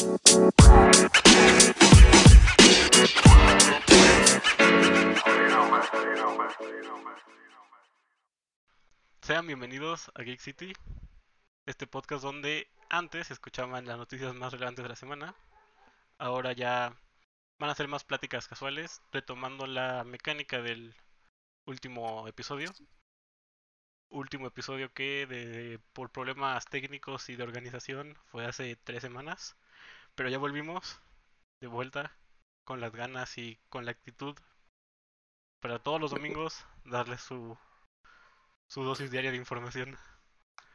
Sean 0.00 0.16
bienvenidos 9.46 10.10
a 10.14 10.22
Geek 10.22 10.40
City, 10.40 10.72
este 11.66 11.86
podcast 11.86 12.22
donde 12.22 12.70
antes 12.88 13.30
escuchaban 13.30 13.84
las 13.86 13.98
noticias 13.98 14.34
más 14.34 14.54
relevantes 14.54 14.82
de 14.82 14.88
la 14.88 14.96
semana. 14.96 15.34
Ahora 16.16 16.54
ya 16.54 16.96
van 17.58 17.68
a 17.68 17.74
ser 17.74 17.86
más 17.86 18.02
pláticas 18.04 18.48
casuales, 18.48 19.02
retomando 19.12 19.66
la 19.66 20.04
mecánica 20.04 20.62
del 20.62 20.94
último 21.66 22.26
episodio. 22.26 22.72
Último 24.08 24.46
episodio 24.46 24.94
que 24.94 25.26
de, 25.26 25.78
por 25.92 26.10
problemas 26.10 26.64
técnicos 26.64 27.28
y 27.28 27.36
de 27.36 27.42
organización 27.42 28.16
fue 28.30 28.46
hace 28.46 28.76
tres 28.76 29.02
semanas. 29.02 29.58
Pero 30.14 30.28
ya 30.28 30.38
volvimos 30.38 31.00
de 31.60 31.68
vuelta 31.68 32.16
con 32.64 32.80
las 32.80 32.92
ganas 32.92 33.36
y 33.38 33.58
con 33.68 33.84
la 33.84 33.90
actitud 33.90 34.36
para 35.60 35.78
todos 35.78 36.00
los 36.00 36.10
domingos 36.10 36.64
darles 36.84 37.20
su, 37.20 37.56
su 38.68 38.82
dosis 38.82 39.10
diaria 39.10 39.30
de 39.30 39.36
información. 39.36 39.96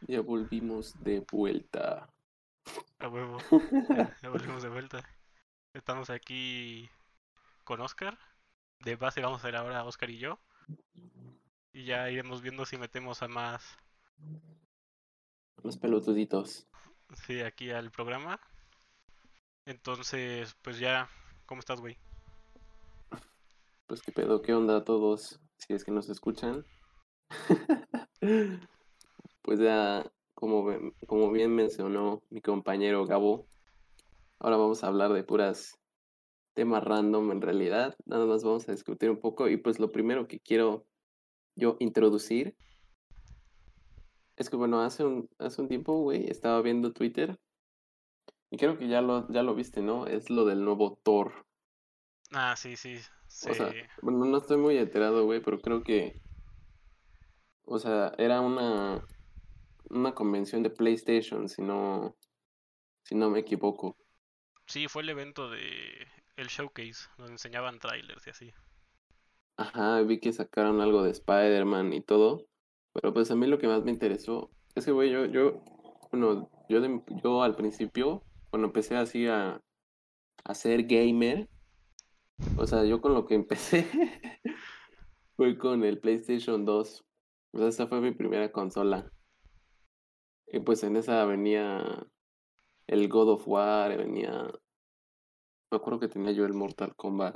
Ya 0.08 0.22
volvimos 0.22 1.02
de 1.04 1.26
vuelta. 1.32 2.08
A 3.00 3.08
huevo. 3.08 3.38
ya 4.22 4.30
volvimos 4.30 4.64
de 4.64 4.70
vuelta. 4.70 5.04
Estamos 5.74 6.10
aquí 6.10 6.90
con 7.64 7.82
Oscar. 7.82 8.18
De 8.80 8.96
base 8.96 9.22
vamos 9.22 9.44
a 9.44 9.48
ver 9.48 9.56
ahora 9.56 9.84
Oscar 9.86 10.10
y 10.10 10.20
yo. 10.20 10.40
Y 11.74 11.86
ya 11.86 12.10
iremos 12.10 12.42
viendo 12.42 12.66
si 12.66 12.78
metemos 12.78 13.22
a 13.24 13.28
más. 13.28 13.78
Los 15.64 15.78
pelotuditos. 15.78 16.68
Sí, 17.26 17.42
aquí 17.42 17.72
al 17.72 17.92
programa. 17.92 18.40
Entonces, 19.66 20.56
pues 20.62 20.78
ya, 20.78 21.10
¿cómo 21.48 21.60
estás, 21.60 21.82
güey? 21.82 21.98
Pues 23.88 24.02
qué 24.02 24.12
pedo, 24.12 24.44
qué 24.44 24.54
onda 24.54 24.78
a 24.78 24.84
todos, 24.84 25.40
si 25.58 25.74
es 25.74 25.84
que 25.84 25.92
nos 25.92 26.08
escuchan. 26.10 26.64
pues 29.42 29.60
ya, 29.60 30.06
como, 30.36 30.68
como 31.08 31.32
bien 31.32 31.56
mencionó 31.56 32.22
mi 32.30 32.42
compañero 32.42 33.06
Gabo, 33.08 33.48
ahora 34.38 34.58
vamos 34.58 34.84
a 34.84 34.88
hablar 34.88 35.14
de 35.14 35.24
puras 35.24 35.80
temas 36.54 36.84
random 36.84 37.32
en 37.32 37.42
realidad. 37.42 37.96
Nada 38.06 38.28
más 38.28 38.44
vamos 38.44 38.70
a 38.70 38.72
discutir 38.72 39.10
un 39.10 39.20
poco. 39.20 39.50
Y 39.50 39.58
pues 39.58 39.80
lo 39.80 39.92
primero 39.92 40.28
que 40.28 40.40
quiero 40.40 40.86
yo 41.56 41.76
introducir 41.80 42.56
es 44.36 44.50
que, 44.50 44.58
bueno, 44.58 44.82
hace 44.82 45.04
un, 45.06 45.30
hace 45.40 45.62
un 45.62 45.68
tiempo, 45.70 45.98
güey, 46.02 46.30
estaba 46.30 46.62
viendo 46.62 46.92
Twitter. 46.92 47.40
Y 48.50 48.58
creo 48.58 48.78
que 48.78 48.88
ya 48.88 49.02
lo, 49.02 49.28
ya 49.32 49.44
lo 49.44 49.56
viste, 49.56 49.82
¿no? 49.82 50.08
Es 50.08 50.30
lo 50.30 50.46
del 50.46 50.64
nuevo 50.64 51.00
Thor. 51.04 51.46
Ah, 52.32 52.56
sí, 52.56 52.76
sí. 52.76 52.98
sí. 53.28 53.50
O 53.50 53.54
sea, 53.54 53.74
bueno, 54.02 54.26
no 54.26 54.38
estoy 54.38 54.58
muy 54.58 54.78
enterado, 54.78 55.26
güey, 55.26 55.42
pero 55.42 55.60
creo 55.60 55.84
que. 55.84 56.20
O 57.66 57.80
sea, 57.80 58.14
era 58.18 58.42
una. 58.42 59.06
Una 59.90 60.16
convención 60.16 60.64
de 60.64 60.70
PlayStation, 60.70 61.48
si 61.48 61.62
no. 61.62 62.16
Si 63.04 63.16
no 63.16 63.30
me 63.30 63.40
equivoco. 63.40 63.96
Sí, 64.66 64.88
fue 64.88 65.04
el 65.04 65.10
evento 65.10 65.50
de. 65.50 66.08
El 66.36 66.48
showcase, 66.48 67.08
donde 67.18 67.34
enseñaban 67.34 67.80
trailers 67.80 68.28
y 68.28 68.30
así. 68.30 68.54
Ajá, 69.58 70.02
vi 70.02 70.20
que 70.20 70.34
sacaron 70.34 70.82
algo 70.82 71.04
de 71.04 71.12
Spider-Man 71.12 71.94
y 71.94 72.02
todo. 72.02 72.46
Pero 72.94 73.14
pues 73.14 73.32
a 73.32 73.36
mí 73.36 73.48
lo 73.48 73.58
que 73.58 73.68
más 73.68 73.84
me 73.84 73.92
interesó 73.92 74.52
es 74.76 74.86
que, 74.86 74.92
güey, 74.92 75.10
yo, 75.10 75.26
yo, 75.26 75.62
bueno, 76.12 76.50
yo, 76.68 76.80
yo 77.24 77.44
al 77.44 77.56
principio, 77.56 78.24
cuando 78.56 78.68
empecé 78.68 78.96
así 78.96 79.28
a, 79.28 79.62
a 80.46 80.56
ser 80.56 80.84
gamer, 80.84 81.50
o 82.58 82.66
sea, 82.66 82.86
yo 82.86 83.02
con 83.02 83.14
lo 83.14 83.26
que 83.26 83.36
empecé 83.36 83.86
fue 85.36 85.58
con 85.58 85.84
el 85.84 86.00
PlayStation 86.00 86.64
2. 86.64 87.04
O 87.52 87.58
sea, 87.58 87.68
esa 87.68 87.88
fue 87.88 88.00
mi 88.00 88.12
primera 88.12 88.54
consola. 88.54 89.12
Y 90.48 90.62
pues 90.62 90.84
en 90.84 90.96
esa 90.96 91.26
venía 91.26 92.08
el 92.88 93.10
God 93.10 93.32
of 93.34 93.46
War, 93.46 93.98
venía... 93.98 94.50
Me 95.70 95.76
acuerdo 95.76 96.00
que 96.00 96.08
tenía 96.08 96.32
yo 96.32 96.46
el 96.46 96.54
Mortal 96.54 96.96
Kombat 96.96 97.36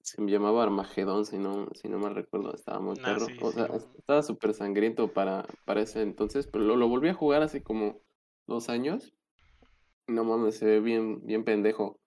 se 0.00 0.20
me 0.20 0.32
llamaba 0.32 0.64
Armagedón, 0.64 1.24
si 1.26 1.38
no, 1.38 1.68
si 1.74 1.88
no 1.88 1.98
me 1.98 2.10
recuerdo, 2.10 2.52
estaba 2.54 2.80
muy 2.80 2.96
Ah, 3.04 3.14
perro. 3.14 3.26
sí, 3.26 3.38
o 3.40 3.52
sí. 3.52 3.54
sea, 3.54 3.66
estaba 3.96 4.22
súper 4.24 4.52
sangriento 4.52 5.12
para, 5.12 5.46
para 5.64 5.80
ese 5.80 6.02
entonces, 6.02 6.48
pero 6.48 6.64
lo, 6.64 6.74
lo 6.76 6.88
volví 6.88 7.08
a 7.08 7.14
jugar 7.14 7.42
hace 7.42 7.62
como 7.62 8.00
dos 8.48 8.68
años. 8.68 9.14
No 10.06 10.24
mames, 10.24 10.56
se 10.58 10.66
ve 10.66 10.80
bien, 10.80 11.24
bien 11.26 11.44
pendejo. 11.44 11.98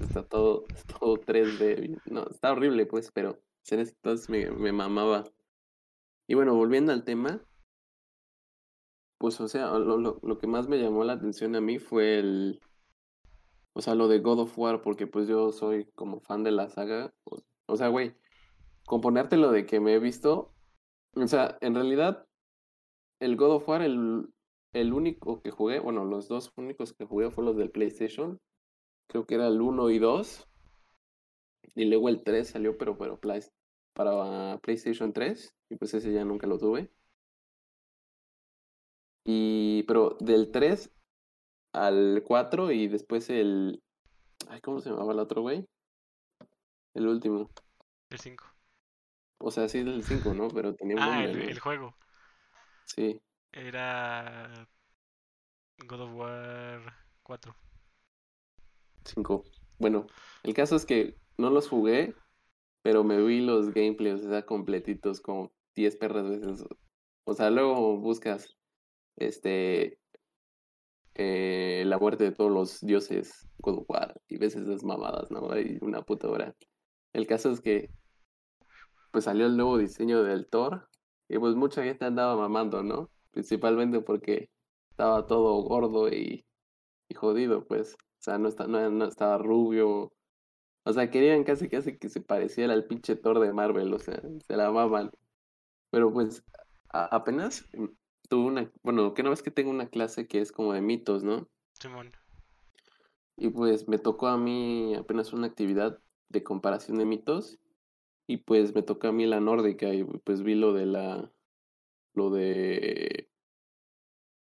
Está 0.00 0.22
todo, 0.24 0.64
todo 1.00 1.16
3D. 1.18 1.74
bien- 1.80 2.00
No, 2.06 2.26
está 2.28 2.52
horrible, 2.52 2.86
pues, 2.86 3.10
pero 3.12 3.38
en 3.70 3.80
ese 3.80 3.92
entonces 3.92 4.28
me, 4.28 4.50
me 4.50 4.72
mamaba. 4.72 5.24
Y 6.26 6.34
bueno, 6.34 6.54
volviendo 6.54 6.92
al 6.92 7.04
tema, 7.04 7.42
pues, 9.18 9.40
o 9.40 9.48
sea, 9.48 9.70
lo, 9.78 9.96
lo, 9.98 10.18
lo 10.22 10.38
que 10.38 10.46
más 10.46 10.68
me 10.68 10.78
llamó 10.78 11.04
la 11.04 11.14
atención 11.14 11.54
a 11.56 11.60
mí 11.60 11.78
fue 11.78 12.18
el, 12.18 12.60
o 13.72 13.80
sea, 13.80 13.94
lo 13.94 14.08
de 14.08 14.18
God 14.20 14.40
of 14.40 14.58
War, 14.58 14.82
porque 14.82 15.06
pues 15.06 15.28
yo 15.28 15.52
soy 15.52 15.86
como 15.94 16.20
fan 16.20 16.42
de 16.44 16.50
la 16.52 16.68
saga. 16.68 17.12
O, 17.24 17.38
o 17.66 17.76
sea, 17.76 17.88
güey, 17.88 18.14
componerte 18.86 19.36
lo 19.36 19.52
de 19.52 19.66
que 19.66 19.80
me 19.80 19.94
he 19.94 19.98
visto. 19.98 20.52
O 21.14 21.26
sea, 21.26 21.56
en 21.60 21.74
realidad, 21.74 22.26
el 23.20 23.36
God 23.36 23.52
of 23.56 23.68
War, 23.68 23.82
el, 23.82 24.28
el 24.80 24.92
único 24.92 25.40
que 25.42 25.50
jugué, 25.50 25.78
bueno, 25.80 26.04
los 26.04 26.28
dos 26.28 26.52
únicos 26.56 26.92
que 26.92 27.04
jugué 27.04 27.30
fueron 27.30 27.46
los 27.46 27.56
del 27.56 27.70
PlayStation. 27.70 28.38
Creo 29.08 29.26
que 29.26 29.34
era 29.34 29.48
el 29.48 29.60
1 29.60 29.90
y 29.90 29.98
2. 29.98 30.48
Y 31.74 31.84
luego 31.86 32.08
el 32.08 32.22
3 32.22 32.48
salió, 32.48 32.76
pero, 32.76 32.96
pero 32.98 33.18
para 33.94 34.58
PlayStation 34.58 35.12
3. 35.12 35.54
Y 35.70 35.76
pues 35.76 35.94
ese 35.94 36.12
ya 36.12 36.24
nunca 36.24 36.46
lo 36.46 36.58
tuve. 36.58 36.90
Y, 39.24 39.82
pero 39.84 40.16
del 40.20 40.50
3 40.50 40.90
al 41.72 42.22
4 42.26 42.72
y 42.72 42.88
después 42.88 43.28
el... 43.30 43.82
Ay, 44.48 44.60
¿cómo 44.60 44.80
se 44.80 44.90
llamaba 44.90 45.12
el 45.12 45.18
otro, 45.18 45.42
güey? 45.42 45.66
El 46.94 47.06
último. 47.06 47.50
El 48.10 48.18
5. 48.18 48.44
O 49.40 49.50
sea, 49.50 49.68
sí 49.68 49.78
el 49.78 50.02
5, 50.02 50.34
¿no? 50.34 50.48
Pero 50.48 50.74
tenía 50.74 50.96
un 50.96 51.02
Ah, 51.02 51.22
nombre, 51.22 51.30
el, 51.32 51.38
¿no? 51.38 51.44
el 51.50 51.58
juego. 51.60 51.94
Sí. 52.86 53.20
Era. 53.58 54.68
God 55.84 56.00
of 56.00 56.14
War 56.14 56.94
4. 57.24 57.54
5. 59.04 59.44
Bueno, 59.78 60.06
el 60.44 60.54
caso 60.54 60.76
es 60.76 60.86
que 60.86 61.16
no 61.36 61.50
los 61.50 61.68
jugué, 61.68 62.14
pero 62.82 63.02
me 63.02 63.20
vi 63.20 63.40
los 63.40 63.72
gameplays, 63.74 64.24
o 64.24 64.46
completitos, 64.46 65.20
como 65.20 65.52
10 65.74 65.96
perras 65.96 66.28
veces. 66.28 66.64
O 67.24 67.34
sea, 67.34 67.50
luego 67.50 67.96
buscas 67.98 68.56
este 69.16 69.98
eh, 71.14 71.82
la 71.84 71.98
muerte 71.98 72.24
de 72.24 72.32
todos 72.32 72.52
los 72.52 72.80
dioses 72.80 73.48
God 73.58 73.78
of 73.78 73.90
War 73.90 74.20
y 74.28 74.38
ves 74.38 74.54
esas 74.54 74.84
mamadas, 74.84 75.32
¿no? 75.32 75.50
Hay 75.50 75.78
una 75.80 76.02
puta 76.02 76.28
hora. 76.28 76.54
El 77.12 77.26
caso 77.26 77.50
es 77.50 77.60
que 77.60 77.90
pues 79.10 79.24
salió 79.24 79.46
el 79.46 79.56
nuevo 79.56 79.78
diseño 79.78 80.22
del 80.22 80.46
Thor 80.48 80.88
y 81.28 81.38
pues 81.38 81.56
mucha 81.56 81.82
gente 81.82 82.04
andaba 82.04 82.36
mamando, 82.36 82.84
¿no? 82.84 83.10
Principalmente 83.32 84.00
porque 84.00 84.50
estaba 84.90 85.26
todo 85.26 85.62
gordo 85.62 86.08
y, 86.08 86.44
y 87.08 87.14
jodido, 87.14 87.66
pues. 87.66 87.94
O 87.94 88.22
sea, 88.22 88.38
no, 88.38 88.48
está, 88.48 88.66
no, 88.66 88.90
no 88.90 89.04
estaba 89.06 89.38
rubio. 89.38 90.12
O 90.84 90.92
sea, 90.92 91.10
querían 91.10 91.44
casi 91.44 91.68
casi 91.68 91.98
que 91.98 92.08
se 92.08 92.20
pareciera 92.20 92.72
al 92.72 92.86
pinche 92.86 93.16
Thor 93.16 93.40
de 93.40 93.52
Marvel, 93.52 93.92
o 93.94 93.98
sea, 93.98 94.20
se 94.46 94.56
la 94.56 94.70
maman. 94.72 95.10
Pero 95.90 96.12
pues 96.12 96.44
a- 96.90 97.14
apenas 97.16 97.66
mm, 97.74 97.86
tuve 98.28 98.46
una, 98.46 98.72
bueno, 98.82 99.14
que 99.14 99.22
no 99.22 99.30
ves 99.30 99.42
que 99.42 99.50
tengo 99.50 99.70
una 99.70 99.88
clase 99.88 100.26
que 100.26 100.40
es 100.40 100.52
como 100.52 100.72
de 100.72 100.80
mitos, 100.82 101.22
¿no? 101.24 101.48
Simón. 101.74 102.12
Y 103.36 103.50
pues 103.50 103.88
me 103.88 103.98
tocó 103.98 104.26
a 104.28 104.36
mí 104.36 104.94
apenas 104.94 105.32
una 105.32 105.46
actividad 105.46 105.98
de 106.28 106.42
comparación 106.42 106.98
de 106.98 107.04
mitos. 107.06 107.58
Y 108.26 108.38
pues 108.38 108.74
me 108.74 108.82
tocó 108.82 109.08
a 109.08 109.12
mí 109.12 109.26
la 109.26 109.40
nórdica 109.40 109.94
y 109.94 110.04
pues 110.04 110.42
vi 110.42 110.54
lo 110.54 110.72
de 110.74 110.86
la, 110.86 111.32
lo 112.18 112.30
de 112.30 113.30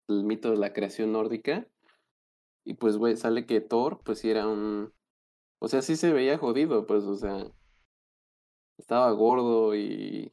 el 0.08 0.24
mito 0.24 0.50
de 0.50 0.56
la 0.56 0.72
creación 0.72 1.12
nórdica. 1.12 1.68
Y 2.64 2.74
pues, 2.74 2.96
güey, 2.96 3.16
sale 3.16 3.44
que 3.46 3.60
Thor, 3.60 4.00
pues 4.04 4.20
sí 4.20 4.30
era 4.30 4.46
un, 4.48 4.92
o 5.58 5.68
sea, 5.68 5.82
sí 5.82 5.96
se 5.96 6.12
veía 6.12 6.38
jodido, 6.38 6.86
pues, 6.86 7.04
o 7.04 7.16
sea, 7.16 7.46
estaba 8.78 9.10
gordo 9.12 9.74
y, 9.74 10.32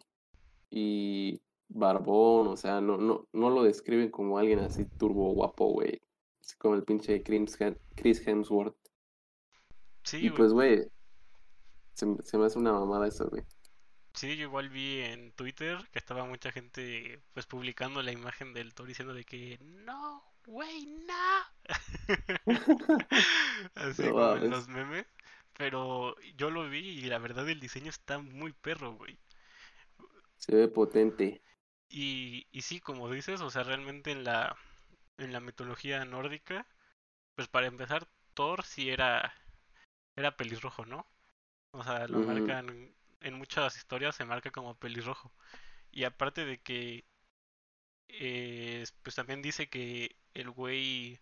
y 0.69 1.41
barbón, 1.67 2.47
o 2.47 2.55
sea, 2.57 2.79
no, 2.81 2.97
no, 2.97 3.27
no 3.33 3.49
lo 3.49 3.63
describen 3.63 4.11
como 4.11 4.37
alguien 4.37 4.59
así 4.59 4.85
turbo 4.85 5.33
guapo, 5.33 5.67
güey. 5.73 6.01
Así 6.41 6.55
como 6.57 6.75
el 6.75 6.83
pinche 6.83 7.21
Chris 7.21 7.59
Hem- 7.59 7.77
Chris 7.95 8.25
Hemsworth. 8.25 8.75
Sí, 10.03 10.25
Y 10.25 10.29
pues, 10.31 10.53
güey, 10.53 10.87
se 11.93 12.37
me 12.37 12.45
hace 12.45 12.57
una 12.59 12.73
mamada 12.73 13.07
eso, 13.07 13.29
güey. 13.29 13.43
Sí, 14.13 14.35
yo 14.37 14.43
igual 14.43 14.69
vi 14.69 15.01
en 15.01 15.31
Twitter 15.33 15.77
que 15.91 15.99
estaba 15.99 16.25
mucha 16.25 16.51
gente 16.51 17.21
pues 17.33 17.45
publicando 17.45 18.01
la 18.01 18.11
imagen 18.11 18.53
del 18.53 18.73
Thor 18.73 18.87
diciendo 18.87 19.13
de 19.13 19.23
que 19.23 19.57
no, 19.61 20.23
güey, 20.45 20.85
no. 20.85 21.43
Así 23.75 24.03
No 24.03 24.11
como 24.11 24.35
en 24.35 24.49
los 24.49 24.67
memes. 24.67 25.05
Pero 25.57 26.15
yo 26.37 26.49
lo 26.49 26.69
vi 26.69 26.79
y 26.79 27.01
la 27.03 27.19
verdad 27.19 27.47
el 27.49 27.59
diseño 27.59 27.89
está 27.89 28.19
muy 28.19 28.53
perro, 28.53 28.93
güey. 28.93 29.17
Se 30.37 30.55
ve 30.55 30.67
potente. 30.67 31.41
Y, 31.89 32.47
y 32.51 32.61
sí, 32.61 32.79
como 32.79 33.09
dices, 33.11 33.41
o 33.41 33.49
sea, 33.49 33.63
realmente 33.63 34.11
en 34.11 34.23
la, 34.23 34.55
en 35.17 35.33
la 35.33 35.39
mitología 35.39 36.03
nórdica, 36.05 36.67
pues 37.35 37.47
para 37.47 37.67
empezar, 37.67 38.07
Thor 38.33 38.63
sí 38.63 38.89
era, 38.89 39.33
era 40.15 40.37
pelirrojo, 40.37 40.85
¿no? 40.85 41.07
O 41.71 41.83
sea, 41.83 42.07
lo 42.07 42.19
marcan, 42.21 42.93
en 43.21 43.35
muchas 43.35 43.77
historias 43.77 44.15
se 44.15 44.25
marca 44.25 44.51
como 44.51 44.75
pelirrojo. 44.77 45.33
Y 45.91 46.03
aparte 46.05 46.45
de 46.45 46.61
que, 46.61 47.05
eh, 48.07 48.85
pues 49.03 49.15
también 49.15 49.41
dice 49.41 49.69
que 49.69 50.17
el 50.33 50.49
güey 50.51 51.19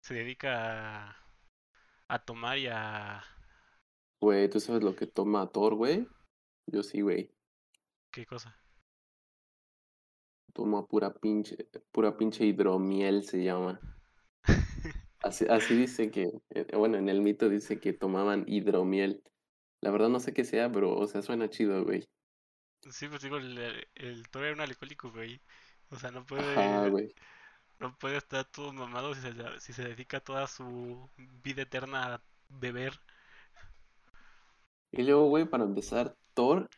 se 0.00 0.14
dedica 0.14 1.10
a, 1.10 1.16
a 2.08 2.24
tomar 2.24 2.58
y 2.58 2.68
a... 2.68 3.24
Güey, 4.20 4.48
¿tú 4.48 4.60
sabes 4.60 4.82
lo 4.82 4.96
que 4.96 5.06
toma 5.06 5.50
Thor, 5.52 5.74
güey? 5.74 6.06
Yo 6.66 6.82
sí, 6.82 7.00
güey. 7.00 7.30
¿Qué 8.10 8.24
cosa? 8.26 8.56
Toma 10.52 10.86
pura 10.86 11.12
pinche, 11.12 11.56
pura 11.90 12.16
pinche 12.16 12.44
hidromiel 12.46 13.24
se 13.24 13.42
llama. 13.42 13.80
Así, 15.22 15.46
así 15.48 15.74
dice 15.74 16.10
que, 16.10 16.30
eh, 16.50 16.66
bueno, 16.76 16.98
en 16.98 17.08
el 17.08 17.22
mito 17.22 17.48
dice 17.48 17.80
que 17.80 17.94
tomaban 17.94 18.44
hidromiel. 18.46 19.22
La 19.84 19.90
verdad 19.90 20.08
no 20.08 20.18
sé 20.18 20.32
qué 20.32 20.44
sea, 20.44 20.72
pero, 20.72 20.96
o 20.96 21.06
sea, 21.06 21.20
suena 21.20 21.50
chido, 21.50 21.84
güey. 21.84 22.08
Sí, 22.90 23.06
pues 23.06 23.20
digo, 23.20 23.36
el, 23.36 23.86
el 23.94 24.28
Thor 24.30 24.44
era 24.44 24.54
un 24.54 24.62
alcohólico, 24.62 25.10
güey. 25.10 25.42
O 25.90 25.98
sea, 25.98 26.10
no 26.10 26.24
puede, 26.24 27.14
no 27.78 27.94
puede 27.98 28.16
estar 28.16 28.46
todo 28.46 28.72
mamado 28.72 29.14
si 29.14 29.20
se, 29.20 29.34
si 29.60 29.74
se 29.74 29.84
dedica 29.84 30.20
toda 30.20 30.46
su 30.46 31.10
vida 31.18 31.60
eterna 31.60 32.14
a 32.14 32.22
beber. 32.48 32.98
Y 34.90 35.02
luego, 35.02 35.28
güey, 35.28 35.44
para 35.44 35.64
empezar, 35.64 36.16
Thor, 36.32 36.70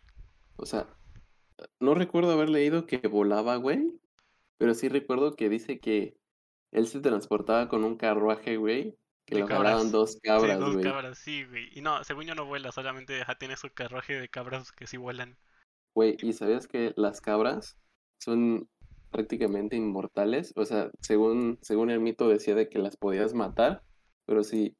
o 0.56 0.67
sea, 0.67 0.88
no 1.79 1.94
recuerdo 1.94 2.32
haber 2.32 2.50
leído 2.50 2.87
que 2.87 2.99
volaba, 3.06 3.55
güey, 3.55 4.00
pero 4.59 4.75
sí 4.75 4.88
recuerdo 4.88 5.37
que 5.37 5.49
dice 5.49 5.79
que 5.79 6.19
él 6.73 6.88
se 6.88 6.99
transportaba 6.99 7.69
con 7.69 7.85
un 7.85 7.97
carruaje, 7.97 8.56
güey, 8.56 8.99
que 9.26 9.37
lo 9.37 9.49
jalaban 9.50 9.90
cabras. 9.90 9.93
dos 9.93 10.19
Sí, 10.37 10.55
cabras, 10.56 10.58
dos 10.58 10.76
güey. 10.76 10.78
cabras, 10.78 11.19
sí, 11.19 11.44
güey. 11.44 11.69
Y 11.78 11.81
no, 11.82 12.05
según 12.05 12.25
yo 12.26 12.34
no 12.34 12.44
vuela, 12.46 12.73
solamente 12.73 13.23
ajá, 13.23 13.37
tiene 13.37 13.56
su 13.56 13.73
carruaje 13.73 14.14
de 14.20 14.28
cabras 14.28 14.73
que 14.73 14.87
sí 14.87 14.96
vuelan. 14.99 15.38
Güey, 15.94 16.17
¿y 16.20 16.32
sabías 16.34 16.67
que 16.69 16.93
las 16.96 17.20
cabras 17.20 17.78
son 18.19 18.69
prácticamente 19.11 19.76
inmortales? 19.76 20.52
O 20.56 20.64
sea, 20.67 20.90
según, 21.00 21.58
según 21.62 21.90
el 21.90 22.00
mito 22.00 22.28
decía 22.28 22.55
de 22.55 22.69
que 22.69 22.78
las 22.78 22.96
podías 22.96 23.32
matar, 23.34 23.82
pero 24.26 24.44
si, 24.44 24.76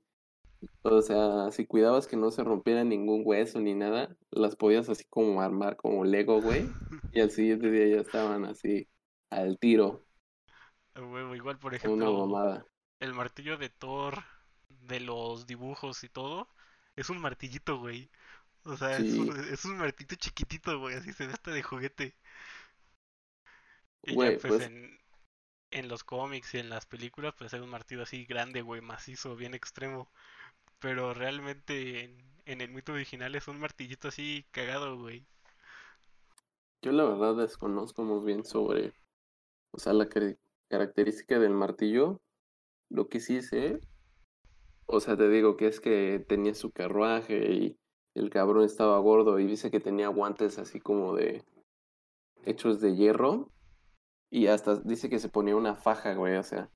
o 0.83 1.03
sea, 1.03 1.51
si 1.53 1.67
cuidabas 1.67 2.07
que 2.09 2.17
no 2.17 2.31
se 2.33 2.45
rompiera 2.45 2.85
ningún 2.85 3.23
hueso 3.25 3.61
ni 3.61 3.75
nada, 3.75 4.17
las 4.31 4.57
podías 4.57 4.89
así 4.91 5.05
como 5.11 5.43
armar 5.43 5.77
como 5.77 6.05
Lego, 6.05 6.43
güey, 6.43 6.77
y 7.13 7.21
al 7.21 7.31
siguiente 7.33 7.71
día 7.71 7.89
ya 7.97 8.03
estaban 8.03 8.45
así 8.47 8.89
al 9.31 9.59
tiro, 9.59 10.07
huevo, 10.97 11.35
igual, 11.37 11.59
por 11.59 11.75
una 11.83 12.11
ejemplo, 12.11 12.13
mamada. 12.13 12.67
el 13.01 13.15
martillo 13.15 13.57
de 13.59 13.71
Thor, 13.71 14.25
de 14.87 15.01
los 15.01 15.47
dibujos 15.47 16.05
y 16.05 16.09
todo, 16.09 16.49
es 16.97 17.11
un 17.11 17.21
martillito, 17.21 17.79
güey. 17.79 18.11
O 18.65 18.77
sea, 18.77 18.99
es 18.99 19.19
un, 19.19 19.31
es 19.53 19.65
un 19.65 19.79
martillito 19.79 20.17
chiquitito, 20.17 20.79
güey, 20.81 20.97
así 20.97 21.13
se 21.13 21.27
ve 21.27 21.35
hasta 21.35 21.53
de 21.53 21.63
juguete. 21.63 22.17
Y 24.05 24.17
ya 24.17 24.33
pues 24.33 24.39
pues 24.41 24.61
en, 24.61 24.99
en 25.73 25.89
los 25.89 26.05
cómics 26.05 26.55
y 26.55 26.59
en 26.59 26.71
las 26.71 26.87
películas, 26.87 27.35
pues 27.39 27.53
es 27.55 27.61
un 27.61 27.71
martillo 27.71 28.03
así 28.03 28.25
grande, 28.27 28.63
güey, 28.63 28.81
macizo, 28.83 29.37
bien 29.37 29.55
extremo. 29.55 30.11
Pero 30.81 31.15
realmente 31.15 32.05
en, 32.05 32.43
en 32.47 32.61
el 32.63 32.71
mito 32.73 32.93
original 32.95 33.35
es 33.37 33.49
un 33.49 33.61
martillito 33.61 34.09
así 34.09 34.47
cagado, 34.53 34.99
güey. 34.99 35.27
yo 36.83 36.93
la 36.93 37.05
verdad 37.05 37.37
desconozco 37.37 38.03
muy 38.05 38.25
bien 38.25 38.45
sobre, 38.45 38.95
o 39.73 39.79
sea, 39.79 39.93
la 39.93 40.09
característica 40.69 41.39
del 41.39 41.53
martillo. 41.53 42.21
Lo 42.91 43.09
que 43.09 43.21
sí 43.21 43.43
sé 43.43 43.81
O 44.87 45.01
sea, 45.01 45.17
te 45.17 45.29
digo 45.29 45.57
que 45.57 45.67
es 45.67 45.81
que 45.81 46.25
tenía 46.29 46.55
su 46.55 46.71
carruaje 46.71 47.53
y 47.53 47.79
el 48.15 48.31
cabrón 48.31 48.65
estaba 48.65 48.99
gordo 48.99 49.39
y 49.39 49.47
dice 49.47 49.71
que 49.71 49.81
tenía 49.81 50.09
guantes 50.09 50.59
así 50.59 50.81
como 50.81 51.15
de 51.15 51.45
hechos 52.45 52.81
de 52.81 52.95
hierro 52.95 53.51
y 54.31 54.47
hasta 54.47 54.77
dice 54.77 55.09
que 55.09 55.19
se 55.19 55.29
ponía 55.29 55.57
una 55.57 55.75
faja, 55.75 56.15
güey, 56.15 56.37
o 56.37 56.43
sea, 56.43 56.71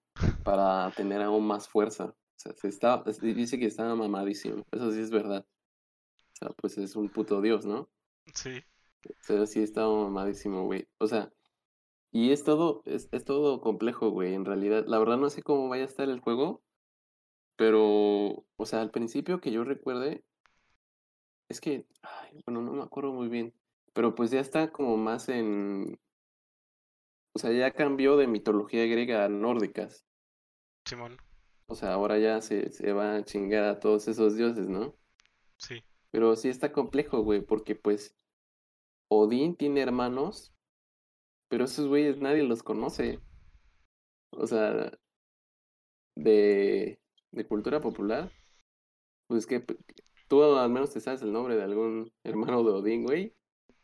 para 0.45 0.91
tener 0.97 1.23
aún 1.23 1.47
más 1.47 1.69
fuerza. 1.69 2.07
O 2.07 2.39
sea, 2.43 2.53
se 2.55 2.69
está, 2.69 3.03
es- 3.07 3.21
dice 3.21 3.59
que 3.59 3.67
estaba 3.67 3.95
mamadísimo. 3.95 4.65
Eso 4.73 4.91
sí 4.93 5.01
es 5.01 5.11
verdad. 5.11 5.47
O 5.47 6.37
sea, 6.37 6.49
pues 6.57 6.79
es 6.79 6.97
un 6.97 7.09
puto 7.09 7.41
dios, 7.41 7.65
¿no? 7.67 7.89
Sí, 8.35 8.63
O 9.05 9.23
sea, 9.23 9.47
sí 9.47 9.63
estaba 9.63 9.93
mamadísimo, 9.95 10.65
güey. 10.65 10.87
O 10.99 11.07
sea, 11.07 11.33
y 12.13 12.33
es 12.33 12.45
todo, 12.45 12.83
es, 12.87 13.09
es 13.13 13.25
todo 13.25 13.61
complejo, 13.61 14.11
güey, 14.11 14.35
en 14.35 14.45
realidad. 14.45 14.85
La 14.87 14.99
verdad 14.99 15.17
no 15.19 15.31
sé 15.31 15.43
cómo 15.43 15.69
vaya 15.69 15.85
a 15.85 15.87
estar 15.87 16.09
el 16.09 16.21
juego, 16.21 16.63
pero, 17.61 18.47
o 18.57 18.65
sea, 18.67 18.81
al 18.81 18.91
principio 18.91 19.39
que 19.43 19.53
yo 19.53 19.65
recuerde, 19.65 20.25
Es 21.51 21.61
que, 21.61 21.87
ay, 22.03 22.41
bueno, 22.47 22.63
no 22.63 22.73
me 22.73 22.83
acuerdo 22.83 23.13
muy 23.13 23.29
bien, 23.29 23.55
pero 23.93 24.15
pues 24.15 24.31
ya 24.31 24.41
está 24.41 24.73
como 24.73 24.97
más 24.97 25.29
en, 25.29 26.01
o 27.35 27.39
sea, 27.41 27.51
ya 27.53 27.73
cambió 27.73 28.17
de 28.17 28.29
mitología 28.29 28.87
griega 28.87 29.25
a 29.25 29.29
nórdicas. 29.29 30.07
Simón, 30.85 31.17
O 31.69 31.75
sea, 31.75 31.95
ahora 31.95 32.19
ya 32.19 32.43
se, 32.43 32.71
se 32.71 32.93
va 32.93 33.17
a 33.17 33.25
chingar 33.25 33.65
a 33.65 33.81
todos 33.81 34.09
esos 34.09 34.37
dioses, 34.37 34.69
¿no? 34.69 34.95
sí. 35.59 35.85
Pero 36.13 36.37
sí 36.37 36.49
está 36.49 36.73
complejo, 36.73 37.23
güey, 37.23 37.41
porque 37.41 37.75
pues 37.75 38.17
Odín 39.09 39.57
tiene 39.57 39.83
hermanos, 39.83 40.55
pero 41.49 41.65
esos 41.65 41.89
güeyes 41.89 42.19
nadie 42.21 42.45
los 42.45 42.63
conoce. 42.63 43.21
O 44.33 44.47
sea, 44.47 44.91
de, 46.17 47.01
de 47.33 47.47
cultura 47.47 47.81
popular, 47.81 48.33
pues 49.29 49.47
que 49.47 49.65
tú 50.29 50.45
al 50.45 50.71
menos 50.71 50.93
te 50.93 51.01
sabes 51.01 51.23
el 51.23 51.33
nombre 51.33 51.57
de 51.57 51.65
algún 51.65 52.13
hermano 52.25 52.63
de 52.65 52.73
Odín, 52.73 53.05
güey. 53.05 53.35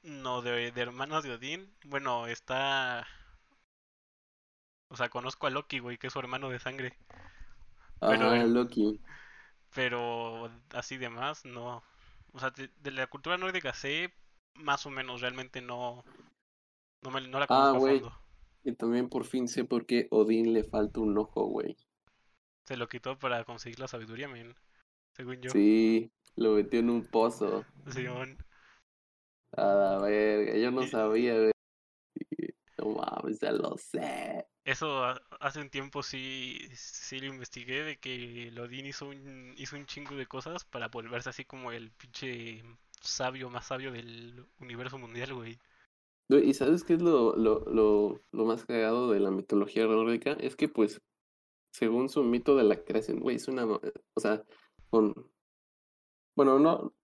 No, 0.03 0.41
de, 0.41 0.73
de 0.73 0.81
hermanos 0.81 1.23
de 1.23 1.33
Odín, 1.35 1.77
bueno, 1.85 2.27
está... 2.29 3.07
O 4.89 4.97
sea, 4.97 5.09
conozco 5.09 5.47
a 5.47 5.51
Loki, 5.51 5.79
güey, 5.79 5.97
que 5.97 6.09
es 6.09 6.13
su 6.13 6.19
hermano 6.19 6.49
de 6.49 6.59
sangre. 6.59 6.99
Pero, 8.07 8.33
her- 8.35 8.49
Loki. 8.49 9.01
pero 9.75 10.51
así 10.71 10.97
de 10.97 11.09
más, 11.11 11.45
no. 11.45 11.83
O 12.33 12.39
sea, 12.41 12.51
de, 12.51 12.69
de 12.81 12.91
la 12.91 13.07
cultura 13.09 13.37
nórdica 13.39 13.73
sé 13.75 14.13
más 14.55 14.87
o 14.87 14.91
menos, 14.91 15.21
realmente 15.21 15.61
no, 15.61 16.05
no, 17.03 17.11
me, 17.11 17.21
no 17.29 17.41
la 17.41 17.49
Ah, 17.49 17.73
conozco 17.73 17.79
a 17.79 17.81
güey. 17.81 18.01
fondo. 18.01 18.13
Y 18.65 18.75
también 18.75 19.09
por 19.09 19.25
fin 19.25 19.49
sé 19.49 19.65
por 19.65 19.87
qué 19.87 20.09
Odín 20.13 20.53
le 20.53 20.65
falta 20.65 21.01
un 21.01 21.19
ojo, 21.19 21.47
güey. 21.47 21.77
Se 22.67 22.77
lo 22.77 22.89
quitó 22.89 23.19
para 23.19 23.45
conseguir 23.45 23.81
la 23.81 23.89
sabiduría, 23.89 24.29
men, 24.29 24.55
según 25.13 25.41
yo. 25.41 25.51
Sí, 25.53 26.11
lo 26.37 26.53
metió 26.53 26.81
en 26.81 26.91
un 26.91 27.05
pozo. 27.07 27.65
Simón. 27.91 28.37
A 29.57 29.63
la 29.75 29.99
verga, 29.99 30.57
yo 30.57 30.71
no 30.71 30.83
Y- 30.83 30.89
sabía, 30.89 31.35
güey. 31.35 31.53
No 32.79 32.91
mames, 32.91 33.41
ya 33.41 33.53
lo 33.53 33.77
sé. 33.79 34.47
Eso 34.65 35.05
ha- 35.05 35.21
hace 35.41 35.61
un 35.61 35.71
tiempo 35.71 36.03
sí, 36.03 36.59
sí 36.75 37.21
lo 37.21 37.27
investigué 37.27 37.83
de 37.85 37.99
que 37.99 38.49
el 38.49 38.59
Odín 38.59 38.87
hizo 38.87 39.09
un, 39.09 39.55
hizo 39.57 39.77
un 39.77 39.87
chingo 39.87 40.17
de 40.17 40.27
cosas 40.27 40.65
para 40.65 40.89
volverse 40.89 41.31
así 41.31 41.45
como 41.45 41.71
el 41.73 41.91
pinche 41.93 42.63
sabio 43.01 43.49
más 43.49 43.67
sabio 43.67 43.93
del 43.93 44.45
universo 44.59 44.99
mundial. 44.99 45.33
Güey, 45.33 45.59
¿Y 46.29 46.55
sabes 46.55 46.83
qué 46.83 46.95
es 46.95 47.03
lo, 47.03 47.37
lo, 47.37 47.61
lo, 47.67 48.21
lo 48.33 48.45
más 48.45 48.65
cagado 48.65 49.13
de 49.13 49.21
la 49.21 49.31
mitología 49.31 49.87
nórdica? 49.87 50.33
Es 50.33 50.57
que, 50.57 50.69
pues, 50.69 51.01
según 51.77 52.09
su 52.09 52.25
mito 52.25 52.57
de 52.57 52.65
la 52.65 52.83
creación, 52.83 53.21
güey, 53.21 53.37
es 53.37 53.49
una... 53.49 53.67
ma- 53.67 53.81
O 54.15 54.21
sea, 54.21 54.43
con... 54.89 55.13
Bueno, 56.35 56.59
no... 56.59 56.95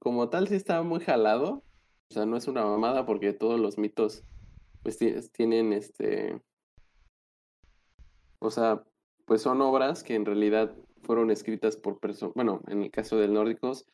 Como 0.00 0.28
tal, 0.28 0.48
sí 0.48 0.56
está 0.56 0.82
muy 0.82 0.98
jalado. 1.00 1.62
O 2.10 2.14
sea, 2.14 2.26
no 2.26 2.36
es 2.36 2.48
una 2.48 2.64
mamada 2.64 3.06
porque 3.06 3.32
todos 3.32 3.60
los 3.60 3.78
mitos, 3.78 4.24
pues, 4.82 4.98
ti- 4.98 5.14
tienen, 5.32 5.72
este... 5.72 6.42
O 8.40 8.50
sea, 8.50 8.84
pues 9.24 9.40
son 9.40 9.60
obras 9.60 10.02
que 10.02 10.16
en 10.16 10.24
realidad 10.24 10.76
fueron 11.02 11.30
escritas 11.30 11.76
por 11.76 12.00
personas, 12.00 12.34
bueno, 12.34 12.60
en 12.66 12.82
el 12.82 12.90
caso 12.90 13.16
del 13.16 13.32
nórdicos, 13.32 13.86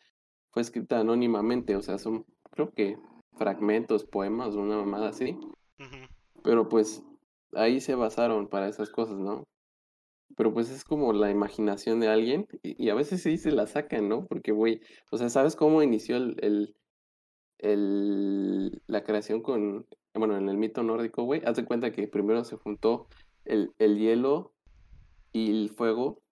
fue 0.51 0.63
escrita 0.63 0.99
anónimamente, 0.99 1.77
o 1.77 1.83
sea, 1.83 1.99
son, 1.99 2.25
creo 2.51 2.71
que 2.73 2.99
fragmentos, 3.37 4.05
poemas, 4.05 4.55
una 4.55 4.77
mamada 4.77 5.11
así, 5.11 5.39
pero 6.43 6.69
pues 6.69 7.03
ahí 7.55 7.81
se 7.81 7.95
basaron 7.95 8.49
para 8.49 8.69
esas 8.69 8.91
cosas, 8.91 9.17
¿no? 9.19 9.45
Pero 10.37 10.55
pues 10.55 10.71
es 10.71 10.85
como 10.85 11.13
la 11.13 11.31
imaginación 11.31 12.01
de 12.01 12.09
alguien 12.09 12.47
y, 12.63 12.89
a 12.91 12.95
veces 12.95 13.23
sí 13.23 13.37
se 13.39 13.53
la 13.53 13.67
sacan, 13.67 14.09
¿no? 14.09 14.27
Porque, 14.27 14.53
güey, 14.53 14.81
o 15.11 15.19
sea, 15.19 15.29
¿sabes 15.31 15.57
cómo 15.57 15.83
inició 15.83 16.17
el, 16.17 16.37
el, 16.43 16.75
el- 17.59 18.83
la 18.87 19.05
creación 19.05 19.43
con, 19.43 19.87
bueno, 20.15 20.37
en 20.39 20.49
el 20.49 20.57
mito 20.59 20.83
nórdico, 20.83 21.25
güey? 21.25 21.43
Haz 21.47 21.57
de 21.57 21.65
cuenta 21.65 21.93
que 21.93 22.09
primero 22.09 22.45
se 22.45 22.57
juntó 22.57 23.09
el, 23.45 23.73
el 23.79 23.99
hielo 23.99 24.53
y 25.33 25.51
el 25.51 25.71
fuego 25.71 26.23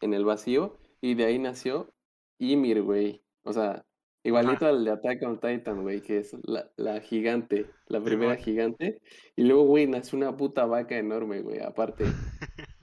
en 0.00 0.14
el 0.14 0.24
vacío. 0.24 0.76
Y 1.00 1.14
de 1.14 1.26
ahí 1.26 1.38
nació 1.38 1.92
Ymir, 2.38 2.82
güey. 2.82 3.22
O 3.44 3.52
sea, 3.52 3.84
igualito 4.28 4.66
al 4.66 4.84
de 4.84 4.90
Attack 4.90 5.22
on 5.22 5.40
Titan, 5.40 5.82
güey, 5.82 6.00
que 6.00 6.18
es 6.18 6.36
la, 6.44 6.70
la 6.76 7.00
gigante, 7.00 7.66
la 7.86 8.02
primera 8.02 8.36
gigante. 8.36 9.00
Y 9.36 9.44
luego, 9.44 9.64
güey, 9.64 9.86
nació 9.86 10.18
una 10.18 10.36
puta 10.36 10.66
vaca 10.66 10.96
enorme, 10.96 11.40
güey, 11.40 11.60
aparte. 11.60 12.04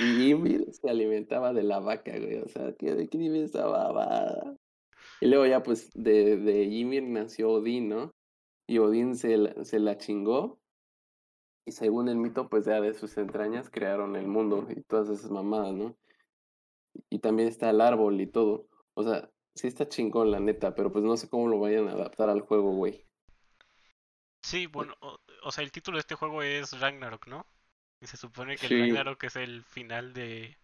Y 0.00 0.30
Ymir 0.30 0.72
se 0.72 0.88
alimentaba 0.88 1.52
de 1.52 1.64
la 1.64 1.80
vaca, 1.80 2.16
güey. 2.16 2.36
O 2.36 2.48
sea, 2.48 2.72
tío, 2.72 2.94
¿de 2.94 3.08
qué 3.08 3.18
nivel 3.18 3.42
esa 3.42 3.66
babada? 3.66 4.56
Y 5.20 5.26
luego 5.26 5.44
ya, 5.44 5.64
pues, 5.64 5.90
de, 5.92 6.36
de 6.36 6.62
Ymir 6.62 7.02
nació 7.02 7.50
Odín, 7.50 7.88
¿no? 7.88 8.14
Y 8.68 8.78
Odín 8.78 9.16
se 9.16 9.36
la, 9.36 9.64
se 9.64 9.80
la 9.80 9.98
chingó. 9.98 10.60
Y 11.66 11.72
según 11.72 12.08
el 12.08 12.16
mito, 12.16 12.48
pues 12.48 12.64
ya 12.66 12.80
de 12.80 12.94
sus 12.94 13.18
entrañas 13.18 13.70
crearon 13.70 14.14
el 14.14 14.28
mundo 14.28 14.68
y 14.70 14.82
todas 14.82 15.08
esas 15.08 15.32
mamadas, 15.32 15.74
¿no? 15.74 15.96
Y 17.10 17.18
también 17.18 17.48
está 17.48 17.70
el 17.70 17.80
árbol 17.80 18.20
y 18.20 18.28
todo. 18.28 18.68
O 18.94 19.02
sea, 19.02 19.28
sí 19.58 19.66
está 19.68 19.88
chingón, 19.88 20.30
la 20.30 20.40
neta, 20.40 20.74
pero 20.74 20.92
pues 20.92 21.04
no 21.04 21.16
sé 21.18 21.28
cómo 21.28 21.48
lo 21.48 21.60
vayan 21.60 21.88
a 21.88 21.92
adaptar 21.92 22.30
al 22.30 22.40
juego, 22.42 22.72
güey. 22.72 23.06
Sí, 24.42 24.66
bueno, 24.66 24.94
o, 25.00 25.20
o 25.44 25.52
sea, 25.52 25.62
el 25.64 25.70
título 25.72 25.96
de 25.96 26.00
este 26.00 26.14
juego 26.16 26.42
es 26.42 26.78
Ragnarok, 26.80 27.26
¿no? 27.28 27.46
Y 28.00 28.06
se 28.06 28.16
supone 28.16 28.58
que 28.58 28.66
el 28.66 28.76
Ragnarok 28.78 29.22
es 29.24 29.36
el 29.36 29.64
final 29.64 30.12
de, 30.14 30.58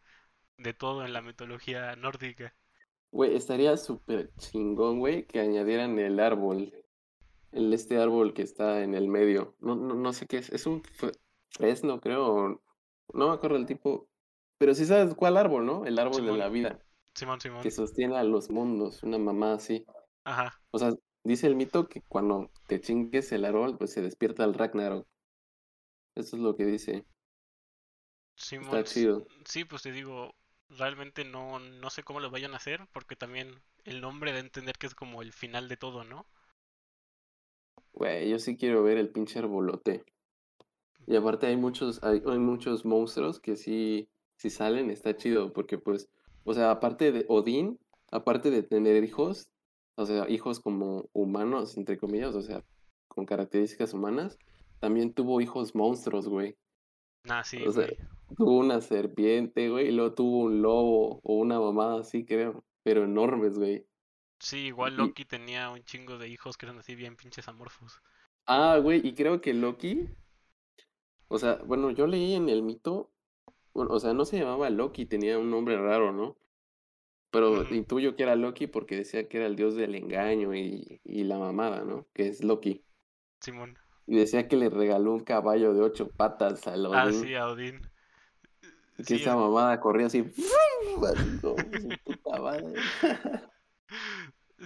de 0.59 0.75
todo 0.75 1.05
en 1.07 1.13
la 1.15 1.23
mitología 1.23 1.97
nórdica. 1.97 2.55
güey, 3.11 3.35
estaría 3.37 3.77
súper 3.77 4.33
chingón, 4.37 4.99
güey, 5.01 5.27
que 5.27 5.41
añadieran 5.41 5.99
el 5.99 6.21
árbol. 6.21 6.73
El, 7.53 7.73
este 7.75 7.99
árbol 7.99 8.35
que 8.35 8.43
está 8.43 8.83
en 8.85 8.95
el 8.95 9.09
medio. 9.09 9.57
No, 9.61 9.77
no, 9.77 9.95
no 9.97 10.13
sé 10.15 10.27
qué 10.29 10.39
es. 10.39 10.51
Es 10.51 10.67
un 10.67 10.83
fre- 10.85 11.19
fresno, 11.51 12.01
creo. 12.01 12.63
No 13.15 13.29
me 13.29 13.35
acuerdo 13.35 13.59
el 13.59 13.67
tipo. 13.67 14.09
Pero 14.59 14.75
sí 14.75 14.87
sabes 14.87 15.15
cuál 15.17 15.39
árbol, 15.39 15.67
¿no? 15.67 15.87
El 15.87 15.99
árbol 16.01 16.27
de 16.27 16.33
la 16.35 16.49
vida. 16.51 16.84
Simón, 17.15 17.39
Que 17.63 17.71
sostiene 17.71 18.17
a 18.17 18.25
los 18.25 18.51
mundos. 18.51 19.03
Una 19.03 19.19
mamá 19.19 19.55
así. 19.55 19.85
Ajá. 20.25 20.61
O 20.73 20.79
sea, 20.79 20.93
dice 21.23 21.47
el 21.47 21.55
mito 21.57 21.89
que 21.89 22.03
cuando 22.03 22.51
te 22.67 22.81
chingues 22.81 23.31
el 23.33 23.45
árbol, 23.45 23.77
pues 23.79 23.93
se 23.93 24.03
despierta 24.03 24.45
el 24.45 24.55
Ragnarok. 24.55 25.07
Eso 26.17 26.37
es 26.37 26.43
lo 26.43 26.57
que 26.57 26.65
dice. 26.67 27.07
Simón, 28.37 28.79
Está 28.79 28.85
chido. 28.85 29.27
sí, 29.45 29.65
pues 29.65 29.83
te 29.83 29.93
digo, 29.93 30.35
realmente 30.69 31.25
no, 31.25 31.59
no 31.61 31.91
sé 31.91 32.03
cómo 32.03 32.21
lo 32.21 32.31
vayan 32.31 32.55
a 32.55 32.57
hacer, 32.57 32.87
porque 32.93 33.17
también 33.17 33.63
el 33.85 34.01
nombre 34.01 34.33
da 34.33 34.39
a 34.39 34.41
entender 34.41 34.77
que 34.79 34.87
es 34.87 34.95
como 34.95 35.23
el 35.23 35.33
final 35.33 35.69
de 35.69 35.77
todo, 35.77 36.05
¿no? 36.05 36.27
Güey, 37.93 38.29
yo 38.31 38.39
sí 38.39 38.57
quiero 38.57 38.83
ver 38.83 38.99
el 38.99 39.11
pinche 39.11 39.39
arbolote. 39.39 40.05
Y 41.07 41.17
aparte 41.17 41.47
hay 41.47 41.57
muchos, 41.57 42.03
hay, 42.03 42.23
hay 42.27 42.39
muchos 42.39 42.85
monstruos 42.85 43.41
que 43.41 43.57
sí, 43.57 44.09
sí 44.37 44.51
salen, 44.51 44.91
está 44.91 45.17
chido, 45.17 45.53
porque 45.53 45.79
pues, 45.79 46.09
o 46.45 46.55
sea, 46.55 46.71
aparte 46.71 47.13
de 47.13 47.27
Odín, 47.29 47.79
aparte 48.11 48.51
de 48.51 48.63
tener 48.63 49.03
hijos, 49.05 49.51
o 49.97 50.07
sea, 50.07 50.29
hijos 50.31 50.61
como 50.61 51.09
humanos, 51.13 51.77
entre 51.77 51.99
comillas, 51.99 52.35
o 52.35 52.43
sea, 52.43 52.65
con 53.09 53.27
características 53.27 53.95
humanas, 53.95 54.39
también 54.81 55.15
tuvo 55.15 55.41
hijos 55.41 55.75
monstruos, 55.75 56.29
güey. 56.29 56.57
Ah, 57.29 57.43
sí, 57.45 57.67
O 57.67 57.73
sea, 57.73 57.87
güey. 57.87 57.99
tuvo 58.37 58.59
una 58.59 58.81
serpiente, 58.81 59.69
güey, 59.71 59.89
y 59.89 59.93
luego 59.93 60.15
tuvo 60.15 60.39
un 60.45 60.63
lobo 60.63 61.21
o 61.23 61.35
una 61.39 61.59
mamada 61.61 62.01
así, 62.01 62.25
creo, 62.25 62.65
pero 62.83 63.05
enormes, 63.05 63.59
güey. 63.59 63.87
Sí, 64.39 64.59
igual 64.67 64.95
Y, 64.97 64.97
Loki 64.97 65.25
tenía 65.25 65.71
un 65.71 65.83
chingo 65.85 66.19
de 66.19 66.29
hijos 66.29 66.57
que 66.57 66.67
eran 66.67 66.79
así 66.79 66.95
bien 66.95 67.17
pinches 67.17 67.49
amorfos. 67.49 68.01
ah, 68.47 68.79
güey, 68.83 69.07
y 69.07 69.15
creo 69.15 69.41
que 69.41 69.53
Loki, 69.55 70.09
o 71.29 71.39
sea, 71.39 71.57
bueno, 71.67 71.91
yo 71.91 72.07
leí 72.07 72.35
en 72.35 72.49
el 72.49 72.63
mito, 72.63 73.13
bueno, 73.75 73.93
o 73.93 74.01
sea, 74.01 74.15
no 74.15 74.25
se 74.25 74.39
llamaba 74.39 74.71
Loki, 74.71 75.07
tenía 75.07 75.39
un 75.39 75.51
nombre 75.51 75.77
raro, 75.77 76.13
¿no? 76.13 76.37
Pero 77.31 77.65
intuyo 77.75 78.17
que 78.17 78.23
era 78.25 78.37
Loki 78.37 78.67
porque 78.69 78.97
decía 78.97 79.29
que 79.29 79.39
era 79.39 79.47
el 79.47 79.57
dios 79.57 79.75
del 79.77 79.95
engaño 79.97 80.55
y, 80.55 81.01
y 81.05 81.25
la 81.25 81.39
mamada, 81.39 81.85
¿no? 81.85 82.07
Que 82.15 82.29
es 82.29 82.45
Loki. 82.45 82.85
Simón. 83.41 83.79
Y 84.07 84.17
decía 84.17 84.49
que 84.49 84.57
le 84.57 84.71
regaló 84.71 85.13
un 85.15 85.25
caballo 85.25 85.75
de 85.75 85.83
ocho 85.83 86.09
patas 86.11 86.67
a 86.67 86.77
Ah, 86.93 87.07
Odín. 87.07 87.21
sí, 87.21 87.35
a 87.35 87.49
Odín. 87.49 87.91
Que 89.05 89.05
Sí, 89.05 89.15
esa 89.17 89.31
es... 89.33 89.37
mamada 89.37 89.81
corría 89.81 90.07
así, 90.07 90.25
como 90.95 91.73
su 91.81 91.99
puta 92.05 92.41
madre. 92.41 92.75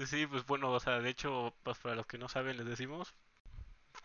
Sí, 0.07 0.27
pues 0.27 0.47
bueno, 0.47 0.73
o 0.73 0.81
sea, 0.81 1.01
de 1.01 1.11
hecho, 1.11 1.55
pues 1.63 1.79
para 1.79 1.95
los 1.97 2.07
que 2.07 2.19
no 2.19 2.29
saben 2.29 2.57
les 2.57 2.67
decimos, 2.67 3.15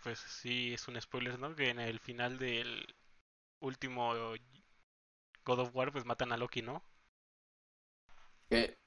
pues 0.04 0.20
sí 0.20 0.74
es 0.74 0.88
un 0.88 1.00
spoiler, 1.02 1.40
¿no? 1.40 1.56
Que 1.56 1.70
en 1.70 1.80
el 1.80 2.00
final 2.00 2.38
del 2.38 2.96
último 3.60 4.14
God 5.46 5.60
of 5.60 5.76
War, 5.76 5.92
pues 5.92 6.06
matan 6.06 6.32
a 6.32 6.38
Loki, 6.38 6.62
¿no? 6.62 6.84
Que, 8.50 8.78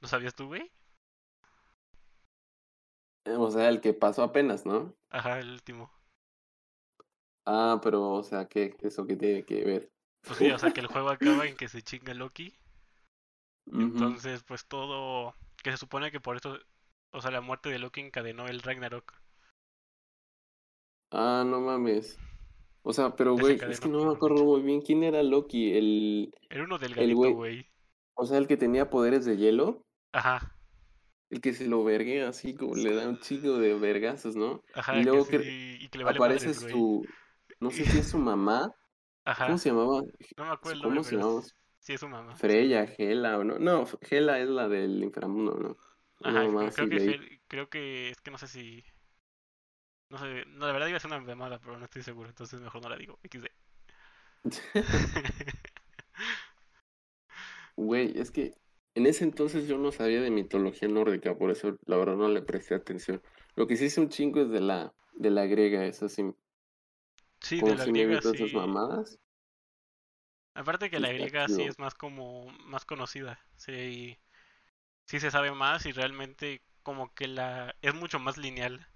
¿Lo 0.00 0.08
sabías 0.08 0.34
tú, 0.34 0.46
güey? 0.46 0.70
o 3.26 3.50
sea, 3.50 3.68
el 3.68 3.80
que 3.80 3.92
pasó 3.92 4.22
apenas, 4.22 4.66
¿no? 4.66 4.94
Ajá, 5.10 5.38
el 5.38 5.50
último. 5.50 5.92
Ah, 7.46 7.80
pero, 7.82 8.12
o 8.12 8.22
sea, 8.22 8.46
¿qué? 8.46 8.76
¿Eso 8.80 9.06
qué 9.06 9.16
tiene 9.16 9.44
que 9.44 9.64
ver? 9.64 9.90
Pues 10.22 10.38
sí, 10.38 10.50
o 10.50 10.58
sea 10.58 10.72
que 10.72 10.80
el 10.80 10.86
juego 10.92 11.10
acaba 11.10 11.46
en 11.46 11.56
que 11.56 11.68
se 11.68 11.82
chinga 11.82 12.14
Loki. 12.14 12.56
Entonces, 13.72 14.42
pues 14.42 14.66
todo. 14.66 15.34
Que 15.62 15.70
se 15.70 15.76
supone 15.76 16.10
que 16.10 16.20
por 16.20 16.36
eso. 16.36 16.58
O 17.12 17.20
sea, 17.20 17.30
la 17.30 17.40
muerte 17.40 17.68
de 17.68 17.78
Loki 17.78 18.00
encadenó 18.00 18.46
el 18.46 18.62
Ragnarok. 18.62 19.14
Ah, 21.12 21.44
no 21.46 21.60
mames. 21.60 22.18
O 22.82 22.92
sea, 22.92 23.16
pero, 23.16 23.36
güey, 23.36 23.62
es 23.68 23.80
que 23.80 23.88
no 23.88 24.04
me 24.06 24.12
acuerdo 24.12 24.44
muy 24.44 24.62
bien 24.62 24.80
quién 24.82 25.02
era 25.04 25.22
Loki, 25.22 25.72
el, 25.76 26.34
Era 26.50 26.64
uno 26.64 26.78
el 26.94 27.08
delgadito, 27.08 27.32
güey, 27.32 27.66
o 28.14 28.26
sea, 28.26 28.38
el 28.38 28.48
que 28.48 28.56
tenía 28.58 28.90
poderes 28.90 29.24
de 29.26 29.36
hielo. 29.38 29.86
Ajá, 30.12 30.56
El 31.30 31.40
que 31.40 31.52
se 31.54 31.66
lo 31.66 31.84
vergue 31.84 32.22
así 32.24 32.54
como 32.54 32.74
le 32.76 32.92
da 32.94 33.08
un 33.08 33.18
chingo 33.20 33.58
de 33.58 33.74
vergazos, 33.78 34.34
¿no? 34.36 34.62
Y 34.90 35.00
ajá, 35.00 35.06
que 35.06 35.20
luego 35.20 35.28
sí. 35.28 35.36
que 35.36 35.76
Y 35.80 35.88
que 35.88 35.98
le 35.98 36.04
vale 36.04 36.20
aparece 36.20 36.54
su, 36.54 37.14
no 37.60 37.70
sé 37.72 37.86
si 37.86 37.98
es 37.98 38.08
su 38.08 38.18
mamá, 38.18 38.74
¿cómo 39.42 39.58
Ajá, 39.58 39.58
se 39.58 39.70
llamaba? 39.70 40.02
no 40.36 40.44
me 40.46 40.52
acuerdo 40.52 40.82
¿Cómo 40.82 41.04
se 41.04 41.16
llamaba? 41.16 41.42
sí 41.80 41.92
es 41.94 42.00
su 42.00 42.08
mamá. 42.08 42.40
Freya, 42.40 42.86
Gela, 42.88 43.38
o 43.38 43.44
no, 43.44 43.58
no, 43.58 43.86
Gela 44.02 44.40
es 44.40 44.48
la 44.48 44.68
del 44.68 45.02
inframundo, 45.04 45.54
¿no? 45.58 45.76
Ajá, 46.22 46.48
mamá 46.52 46.72
creo, 46.74 46.88
creo 46.88 46.88
que 46.88 47.40
creo 47.48 47.68
que 47.70 48.10
es 48.10 48.20
que 48.20 48.30
no 48.30 48.38
sé 48.38 48.48
si. 48.48 48.84
No 50.10 50.18
sé, 50.18 50.44
no, 50.46 50.66
la 50.66 50.72
verdad 50.72 50.88
iba 50.88 50.98
a 50.98 51.00
ser 51.00 51.10
una 51.12 51.26
llamada, 51.26 51.58
pero 51.58 51.78
no 51.78 51.84
estoy 51.86 52.02
seguro, 52.02 52.28
entonces 52.28 52.60
mejor 52.60 52.82
no 52.82 52.88
la 52.90 52.96
digo. 52.98 53.18
XD. 53.22 53.50
Güey, 57.76 58.12
es 58.18 58.30
que 58.30 58.54
en 58.94 59.06
ese 59.06 59.24
entonces 59.24 59.66
yo 59.66 59.78
no 59.78 59.90
sabía 59.92 60.20
de 60.20 60.30
mitología 60.30 60.88
nórdica, 60.88 61.36
por 61.36 61.50
eso 61.50 61.76
la 61.86 61.96
verdad 61.96 62.16
no 62.16 62.28
le 62.28 62.42
presté 62.42 62.74
atención. 62.74 63.22
Lo 63.56 63.66
que 63.66 63.76
sí 63.76 63.86
es 63.86 63.98
un 63.98 64.08
chingo 64.08 64.40
es 64.42 64.50
de 64.50 64.60
la, 64.60 64.94
de 65.14 65.30
la 65.30 65.46
griega, 65.46 65.84
eso 65.86 66.08
sí, 66.08 66.22
sí, 67.40 67.62
de 67.62 67.74
la 67.74 67.84
si 67.84 67.92
griega 67.92 68.20
todas 68.20 68.36
esas 68.36 68.52
sí. 68.52 68.52
mamadas, 68.52 69.18
Aparte 70.54 70.90
que 70.90 71.00
sí 71.00 71.00
la 71.00 71.12
griega 71.12 71.48
sí 71.48 71.64
es 71.64 71.78
más 71.80 71.94
como 71.94 72.46
más 72.64 72.84
conocida. 72.84 73.40
Sí, 73.56 74.18
sí 75.06 75.20
se 75.20 75.30
sabe 75.32 75.52
más 75.52 75.86
y 75.86 75.92
realmente 75.92 76.62
como 76.84 77.14
que 77.14 77.28
la 77.28 77.76
es 77.82 77.94
mucho 77.94 78.18
más 78.20 78.38
lineal. 78.38 78.86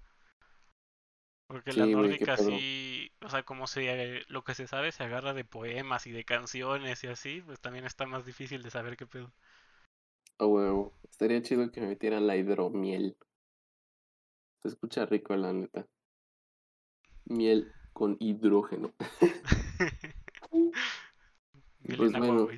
Porque 1.47 1.73
la 1.73 1.85
Sí, 1.85 1.91
nórdica 1.93 2.37
sí, 2.37 3.11
o 3.21 3.29
sea, 3.29 3.43
como 3.43 3.67
se 3.67 4.23
lo 4.29 4.43
que 4.43 4.55
se 4.55 4.67
sabe 4.67 4.91
se 4.91 5.03
agarra 5.03 5.33
de 5.33 5.45
poemas 5.45 6.07
y 6.07 6.11
de 6.11 6.23
canciones 6.25 7.03
y 7.03 7.07
así, 7.07 7.41
pues 7.45 7.59
también 7.59 7.85
está 7.85 8.05
más 8.05 8.25
difícil 8.25 8.63
de 8.63 8.71
saber 8.71 8.97
qué 8.97 9.05
pedo. 9.07 9.31
A 10.39 10.45
huevo. 10.45 10.93
Estaría 11.11 11.41
chido 11.41 11.69
que 11.73 11.81
me 11.81 11.87
metieran 11.87 12.25
la 12.25 12.37
hidromiel. 12.37 13.17
Se 14.61 14.67
escucha 14.67 15.05
rico, 15.05 15.33
la 15.37 15.53
neta. 15.53 15.87
Miel 17.27 17.71
con 17.93 18.17
hidrógeno. 18.19 18.91
Pues 21.95 22.13
bueno, 22.13 22.49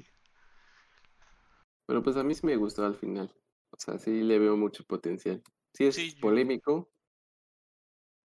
pero 1.86 2.03
pues 2.03 2.15
a 2.17 2.24
mí 2.24 2.34
sí 2.36 2.46
me 2.46 2.56
gustó 2.56 2.86
al 2.86 2.96
final. 2.96 3.34
O 3.72 3.77
sea, 3.79 3.98
sí 3.98 4.22
le 4.22 4.39
veo 4.39 4.58
mucho 4.58 4.84
potencial. 4.86 5.41
Sí 5.74 5.86
es 5.86 6.15
polémico. 6.20 6.89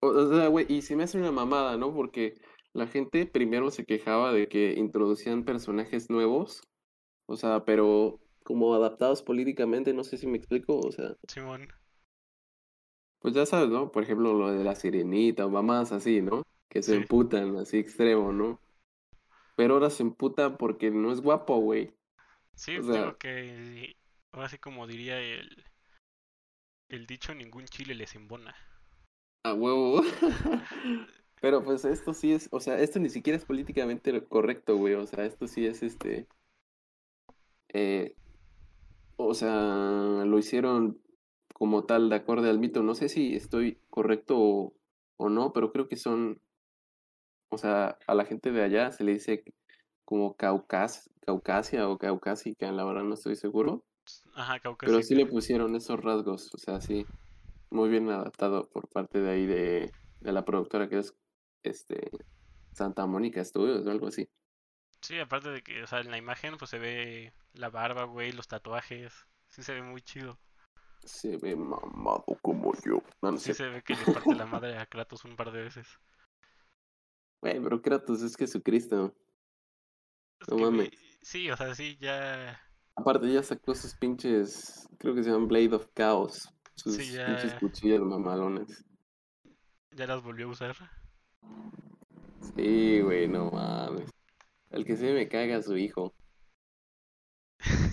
O, 0.03 0.35
sea, 0.35 0.49
güey, 0.49 0.67
y 0.69 0.83
se 0.83 0.97
me 0.97 1.05
hace 1.05 1.19
una 1.19 1.31
mamada, 1.33 1.77
¿no? 1.77 1.95
Porque 1.95 2.35
la 2.73 2.87
gente 2.89 3.25
primero 3.27 3.71
se 3.71 3.85
quejaba 3.85 4.33
de 4.33 4.49
que 4.49 4.73
introducían 4.73 5.45
personajes 5.45 6.11
nuevos. 6.11 6.63
O 7.27 7.37
sea, 7.37 7.65
pero 7.65 8.21
como 8.45 8.75
adaptados 8.75 9.23
políticamente, 9.23 9.95
no 9.95 10.05
sé 10.05 10.17
si 10.19 10.27
me 10.27 10.39
explico. 10.39 10.79
O 10.79 10.91
sea, 10.91 11.15
Simón. 11.29 11.69
pues 13.21 13.35
ya 13.35 13.47
sabes, 13.47 13.69
¿no? 13.71 13.93
Por 13.93 14.03
ejemplo, 14.03 14.35
lo 14.35 14.51
de 14.51 14.65
la 14.65 14.75
sirenita 14.75 15.47
o 15.47 15.51
mamás 15.51 15.93
así, 15.93 16.21
¿no? 16.21 16.43
Que 16.69 16.83
se 16.83 16.93
Sí. 16.93 16.97
emputan 16.97 17.57
así 17.57 17.79
extremo, 17.79 18.33
¿no? 18.33 18.61
Pero 19.57 19.75
ahora 19.75 19.91
se 19.91 20.03
emputa 20.03 20.57
porque 20.57 20.91
no 20.91 21.13
es 21.13 21.21
guapo, 21.21 21.59
güey. 21.59 21.95
Sí, 22.55 22.79
O 22.79 22.83
sea, 22.83 23.15
que 23.19 23.97
ahora 24.33 24.49
sí 24.49 24.59
como 24.59 24.87
diría 24.87 25.21
el, 25.21 25.65
el 26.89 27.07
dicho, 27.07 27.35
ningún 27.35 27.65
chile 27.67 27.95
les 27.95 28.15
embona. 28.15 28.55
A 29.45 29.55
huevo. 29.55 30.03
Pero 31.41 31.65
pues 31.65 31.85
esto 31.85 32.15
sí 32.15 32.33
es, 32.33 32.49
o 32.53 32.61
sea, 32.61 32.79
esto 32.81 33.01
ni 33.01 33.09
siquiera 33.11 33.37
es 33.37 33.45
políticamente 33.45 34.25
correcto, 34.29 34.77
güey. 34.77 34.95
O 34.95 35.07
sea, 35.07 35.25
esto 35.25 35.47
sí 35.49 35.67
es 35.67 35.83
este. 35.83 36.29
eh, 37.69 38.15
o 39.17 39.35
sea, 39.35 40.25
lo 40.25 40.39
hicieron 40.39 41.01
como 41.55 41.85
tal, 41.85 42.09
de 42.11 42.17
acuerdo 42.17 42.49
al 42.51 42.59
mito. 42.59 42.83
No 42.83 42.95
sé 42.95 43.09
si 43.09 43.35
estoy 43.37 43.79
correcto 43.91 44.37
o, 44.39 44.75
o 45.17 45.29
no, 45.29 45.53
pero 45.53 45.73
creo 45.73 45.89
que 45.89 45.97
son. 45.97 46.41
O 47.51 47.57
sea, 47.59 47.99
a 48.09 48.15
la 48.17 48.25
gente 48.25 48.51
de 48.51 48.63
allá 48.65 48.91
se 48.91 49.05
le 49.05 49.13
dice 49.13 49.45
como 50.05 50.37
Caucas, 50.37 51.11
Caucasia 51.21 51.89
o 51.89 51.99
Caucásica, 51.99 52.73
la 52.73 52.85
verdad 52.85 53.05
no 53.05 53.15
estoy 53.15 53.37
seguro. 53.37 53.85
Ajá, 54.35 54.61
Pero 54.85 55.01
caucásica. 55.01 55.03
sí 55.03 55.15
le 55.17 55.27
pusieron 55.27 55.75
esos 55.77 56.01
rasgos, 56.01 56.55
o 56.55 56.59
sea, 56.59 56.81
sí, 56.81 57.05
muy 57.73 57.89
bien 57.91 58.09
adaptado 58.11 58.69
por 58.71 58.89
parte 58.89 59.21
de 59.21 59.31
ahí 59.31 59.47
de, 59.47 59.93
de 60.21 60.33
la 60.33 60.45
productora 60.45 60.89
que 60.89 60.99
es 60.99 61.15
este 61.63 62.11
Santa 62.73 63.07
Mónica 63.07 63.45
Studios 63.45 63.87
o 63.87 63.91
algo 63.91 64.09
así. 64.09 64.29
Sí, 65.03 65.19
aparte 65.19 65.51
de 65.51 65.63
que, 65.63 65.83
o 65.83 65.87
sea, 65.87 66.01
en 66.01 66.11
la 66.11 66.17
imagen 66.17 66.57
pues 66.57 66.71
se 66.71 66.79
ve 66.79 67.35
la 67.53 67.69
barba, 67.71 68.05
güey, 68.05 68.33
los 68.33 68.49
tatuajes. 68.49 69.13
Sí 69.49 69.63
se 69.63 69.75
ve 69.75 69.83
muy 69.83 70.01
chido. 70.03 70.39
Se 71.05 71.37
ve 71.37 71.55
mamado 71.55 72.25
como 72.43 72.73
yo. 72.85 73.03
No, 73.23 73.31
no 73.33 73.39
Sí 73.39 73.53
sé. 73.53 73.55
se 73.55 73.69
ve 73.69 73.83
que 73.83 73.95
le 73.95 74.07
parte 74.09 74.35
la 74.35 74.47
madre 74.47 74.79
a 74.79 74.87
Kratos 74.87 75.27
un 75.27 75.37
par 75.37 75.53
de 75.53 75.63
veces. 75.65 75.87
Güey, 77.43 77.61
pero 77.63 77.83
Kratos 77.83 78.23
es 78.23 78.37
Jesucristo. 78.37 79.15
Es 80.41 80.49
No 80.49 80.57
que, 80.57 80.67
mames. 80.71 80.91
sí, 81.23 81.51
o 81.51 81.57
sea, 81.57 81.75
sí, 81.75 81.97
ya... 82.01 82.61
Aparte 82.97 83.31
ya 83.31 83.43
sacó 83.43 83.75
sus 83.75 83.95
pinches, 83.95 84.89
creo 84.99 85.15
que 85.15 85.23
se 85.23 85.31
llaman 85.31 85.47
Blade 85.49 85.75
of 85.75 85.89
Chaos. 85.95 86.49
Sus 86.75 86.97
Sí, 86.97 87.13
ya- 87.13 87.27
pinches 87.27 87.55
cuchillas 87.55 88.01
mamalones. 88.01 88.85
Ya 89.93 90.07
las 90.07 90.23
volvió 90.23 90.47
a 90.47 90.51
usar. 90.51 90.75
Sí, 92.57 93.01
güey, 93.01 93.29
no 93.29 93.51
mames. 93.51 94.11
El 94.71 94.85
que 94.85 94.97
se 94.97 95.13
me 95.13 95.29
caga 95.29 95.57
a 95.59 95.63
su 95.63 95.77
hijo, 95.77 96.15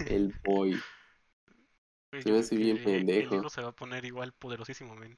el 0.08 0.34
boy. 0.44 0.80
Güey, 2.12 2.24
Se 2.24 2.32
me 2.32 2.40
hace 2.40 2.56
bien 2.56 2.84
pendejo. 2.84 3.36
El 3.36 3.40
hijo 3.42 3.50
se 3.50 3.62
va 3.62 3.70
a 3.70 3.76
poner 3.76 4.06
igual 4.06 4.32
poderosísimo, 4.34 4.96
men. 4.96 5.18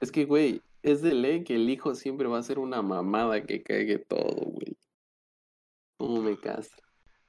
Es 0.00 0.10
que, 0.10 0.24
güey, 0.24 0.62
es 0.82 1.02
de 1.02 1.14
ley 1.14 1.44
que 1.44 1.54
el 1.54 1.68
hijo 1.70 1.94
siempre 1.94 2.26
va 2.26 2.38
a 2.38 2.42
ser 2.42 2.58
una 2.58 2.82
mamada 2.82 3.44
que 3.44 3.62
cague 3.62 3.98
todo, 3.98 4.34
güey. 4.34 4.76
¿Cómo 5.98 6.20
me 6.22 6.36
castra? 6.40 6.82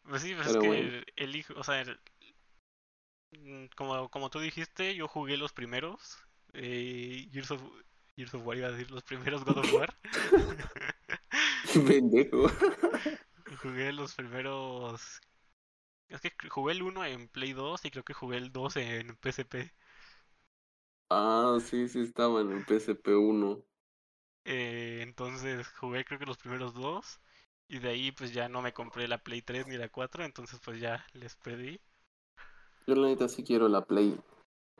Pues 0.03 0.21
sí, 0.23 0.33
pues 0.33 0.47
Pero 0.47 0.59
es 0.59 0.63
que 0.63 0.67
bueno. 0.67 1.03
el, 1.15 1.35
hijo, 1.35 1.53
o 1.57 1.63
sea, 1.63 1.81
el- 1.81 1.99
como, 3.75 4.09
como 4.09 4.29
tú 4.29 4.39
dijiste, 4.39 4.95
yo 4.95 5.07
jugué 5.07 5.37
los 5.37 5.53
primeros. 5.53 6.17
Eh, 6.53 7.29
Gears 7.31 7.51
of, 7.51 7.61
Gears 8.15 8.33
of 8.33 8.45
War, 8.45 8.57
iba 8.57 8.67
a 8.67 8.71
decir, 8.71 8.91
los 8.91 9.03
primeros 9.03 9.43
God 9.45 9.57
of 9.59 9.73
War. 9.73 9.97
Pendejo. 11.87 12.47
Jugué 13.61 13.93
los 13.93 14.13
primeros. 14.15 15.21
Es 16.09 16.21
que 16.21 16.31
jugué 16.49 16.73
el 16.73 16.83
1 16.83 17.05
en 17.05 17.27
Play 17.29 17.53
2 17.53 17.85
y 17.85 17.91
creo 17.91 18.03
que 18.03 18.13
jugué 18.13 18.37
el 18.37 18.51
2 18.51 18.77
en 18.77 19.17
PSP. 19.21 19.73
Ah, 21.09 21.59
sí, 21.61 21.87
sí 21.87 22.01
estaban 22.01 22.51
en 22.51 22.65
PSP1. 22.65 23.63
Eh, 24.45 25.01
entonces 25.01 25.67
jugué 25.79 26.05
creo 26.05 26.19
que 26.19 26.25
los 26.25 26.37
primeros 26.37 26.73
dos. 26.73 27.19
Y 27.67 27.79
de 27.79 27.89
ahí 27.89 28.11
pues 28.11 28.33
ya 28.33 28.49
no 28.49 28.61
me 28.61 28.73
compré 28.73 29.07
la 29.07 29.17
Play 29.23 29.41
3 29.41 29.67
ni 29.67 29.77
la 29.77 29.89
4. 29.89 30.23
Entonces 30.25 30.59
pues 30.63 30.79
ya 30.79 31.05
les 31.13 31.35
pedí. 31.37 31.81
Yo 32.85 32.95
la 32.95 33.07
neta 33.07 33.27
sí 33.27 33.43
quiero 33.43 33.67
la 33.67 33.85
Play. 33.85 34.17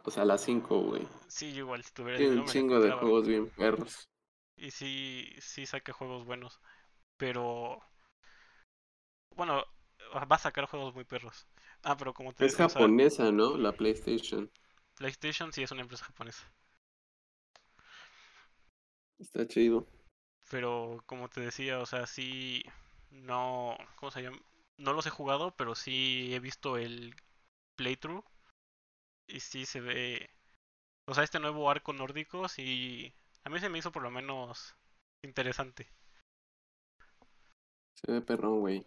O 0.04 0.12
sea, 0.12 0.26
la 0.26 0.38
5, 0.38 0.80
güey. 0.82 1.08
Sí, 1.28 1.54
yo 1.54 1.60
igual 1.60 1.84
si 1.84 1.94
tuviera 1.94 2.18
Tiene 2.18 2.42
un 2.42 2.46
chingo 2.46 2.80
de 2.80 2.92
juegos 2.92 3.28
bien 3.28 3.50
perros. 3.50 4.10
Y 4.58 4.72
sí, 4.72 5.34
sí 5.40 5.66
saca 5.66 5.94
juegos 5.94 6.26
buenos. 6.26 6.60
Pero... 7.18 7.80
Bueno, 9.36 9.64
va 10.14 10.36
a 10.36 10.40
sacar 10.40 10.66
juegos 10.66 10.94
muy 10.94 11.06
perros. 11.06 11.48
Ah, 11.84 11.96
pero 11.98 12.14
como 12.14 12.34
te 12.34 12.46
Es 12.46 12.52
decía, 12.52 12.66
o 12.66 12.70
sea, 12.70 12.82
japonesa, 12.82 13.32
¿no? 13.32 13.58
La 13.58 13.72
PlayStation. 13.72 14.52
PlayStation 14.96 15.52
sí 15.54 15.64
es 15.64 15.72
una 15.72 15.82
empresa 15.82 16.06
japonesa. 16.06 16.52
Está 19.20 19.48
chido. 19.48 19.88
Pero 20.52 21.02
como 21.06 21.30
te 21.30 21.42
decía, 21.42 21.80
o 21.80 21.86
sea, 21.86 22.06
sí, 22.06 22.64
no, 23.10 23.78
¿cómo 23.96 24.12
se 24.12 24.22
llama? 24.22 24.38
No 24.78 24.94
los 24.94 25.06
he 25.06 25.12
jugado, 25.12 25.56
pero 25.56 25.76
sí 25.76 26.34
he 26.34 26.40
visto 26.40 26.78
el 26.78 27.16
playthrough 27.76 28.24
y 29.28 29.40
sí 29.40 29.66
se 29.66 29.82
ve, 29.82 30.30
o 31.06 31.14
sea, 31.14 31.24
este 31.24 31.40
nuevo 31.40 31.70
arco 31.70 31.94
nórdico 31.94 32.48
sí, 32.48 33.14
a 33.44 33.50
mí 33.50 33.60
se 33.60 33.70
me 33.70 33.80
hizo 33.80 33.92
por 33.92 34.04
lo 34.04 34.12
menos 34.12 34.76
interesante. 35.24 35.88
Se 37.96 38.12
ve 38.12 38.22
perrón, 38.22 38.60
güey. 38.60 38.86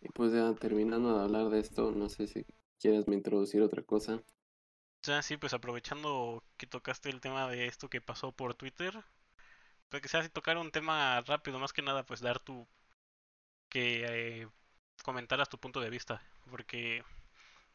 Y 0.00 0.08
pues 0.10 0.32
ya 0.32 0.54
terminando 0.54 1.16
de 1.16 1.24
hablar 1.24 1.48
de 1.50 1.60
esto, 1.60 1.90
no 1.90 2.08
sé 2.08 2.26
si 2.26 2.44
quieres 2.78 3.08
me 3.08 3.16
introducir 3.16 3.62
otra 3.62 3.82
cosa. 3.82 4.16
O 4.16 5.04
sea, 5.06 5.22
sí, 5.22 5.36
pues 5.36 5.54
aprovechando 5.54 6.42
que 6.56 6.66
tocaste 6.66 7.08
el 7.10 7.20
tema 7.20 7.48
de 7.48 7.66
esto 7.66 7.88
que 7.88 8.00
pasó 8.00 8.32
por 8.32 8.54
Twitter, 8.54 9.04
pues 9.88 10.02
que 10.02 10.08
sea 10.08 10.20
así 10.20 10.28
tocar 10.28 10.58
un 10.58 10.70
tema 10.70 11.20
rápido, 11.22 11.58
más 11.58 11.72
que 11.72 11.82
nada, 11.82 12.04
pues 12.04 12.20
dar 12.20 12.40
tu, 12.40 12.66
que 13.68 14.04
eh, 14.42 14.48
comentaras 15.04 15.48
tu 15.48 15.58
punto 15.58 15.80
de 15.80 15.90
vista, 15.90 16.22
porque 16.50 17.04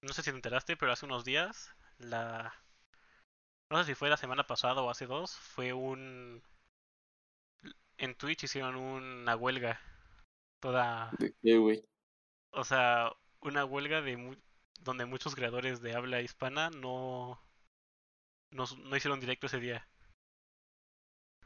no 0.02 0.14
sé 0.14 0.24
si 0.24 0.32
te 0.32 0.38
enteraste, 0.38 0.78
pero 0.78 0.92
hace 0.94 1.06
unos 1.08 1.26
días, 1.26 1.72
la, 2.00 2.54
no 3.72 3.80
sé 3.80 3.86
si 3.86 3.96
fue 3.96 4.08
la 4.10 4.18
semana 4.18 4.46
pasada 4.46 4.84
o 4.84 4.90
hace 4.92 5.08
dos, 5.08 5.36
fue 5.36 5.74
un, 5.74 6.44
en 7.98 8.16
Twitch 8.16 8.44
hicieron 8.44 8.76
una 8.76 9.36
huelga, 9.36 9.80
toda, 10.60 11.20
¿De 11.20 11.34
qué, 11.42 11.58
güey? 11.58 11.86
o 12.52 12.64
sea, 12.64 13.12
una 13.42 13.66
huelga 13.66 14.02
de 14.02 14.16
mu- 14.18 14.36
donde 14.82 15.06
muchos 15.06 15.36
creadores 15.36 15.82
de 15.82 15.96
habla 15.96 16.22
hispana 16.22 16.70
no, 16.70 17.42
no, 18.52 18.66
no 18.84 18.96
hicieron 18.96 19.20
directo 19.20 19.48
ese 19.48 19.60
día. 19.60 19.88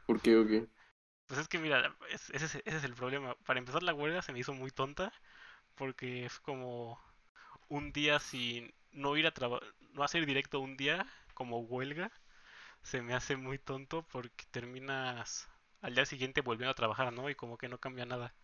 ¿Por 0.06 0.20
qué 0.20 0.36
o 0.36 0.46
qué? 0.46 0.68
Pues 1.26 1.40
es 1.40 1.48
que 1.48 1.58
mira, 1.58 1.96
es- 2.10 2.30
ese, 2.30 2.46
es, 2.46 2.54
ese 2.56 2.76
es 2.78 2.84
el 2.84 2.94
problema. 2.94 3.34
Para 3.46 3.58
empezar 3.60 3.82
la 3.82 3.94
huelga 3.94 4.22
se 4.22 4.32
me 4.32 4.40
hizo 4.40 4.52
muy 4.54 4.70
tonta 4.70 5.12
porque 5.76 6.24
es 6.26 6.38
como 6.40 7.00
un 7.68 7.92
día 7.92 8.18
sin 8.18 8.72
no 8.92 9.16
ir 9.16 9.26
a 9.26 9.34
trabajar, 9.34 9.68
no 9.92 10.02
hacer 10.02 10.26
directo 10.26 10.60
un 10.60 10.76
día 10.76 11.06
como 11.34 11.60
huelga, 11.60 12.10
se 12.82 13.02
me 13.02 13.14
hace 13.14 13.36
muy 13.36 13.58
tonto 13.58 14.06
porque 14.10 14.44
terminas 14.50 15.48
al 15.82 15.94
día 15.94 16.06
siguiente 16.06 16.40
volviendo 16.40 16.72
a 16.72 16.74
trabajar, 16.74 17.12
¿no? 17.12 17.30
Y 17.30 17.34
como 17.34 17.58
que 17.58 17.68
no 17.68 17.78
cambia 17.78 18.06
nada. 18.06 18.34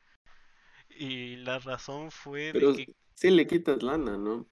Y 0.91 1.37
la 1.37 1.59
razón 1.59 2.11
fue 2.11 2.53
de 2.53 2.75
que 2.77 2.95
sí 3.15 3.31
le 3.31 3.47
quitas 3.47 3.83
lana, 3.83 4.19
¿no? 4.19 4.47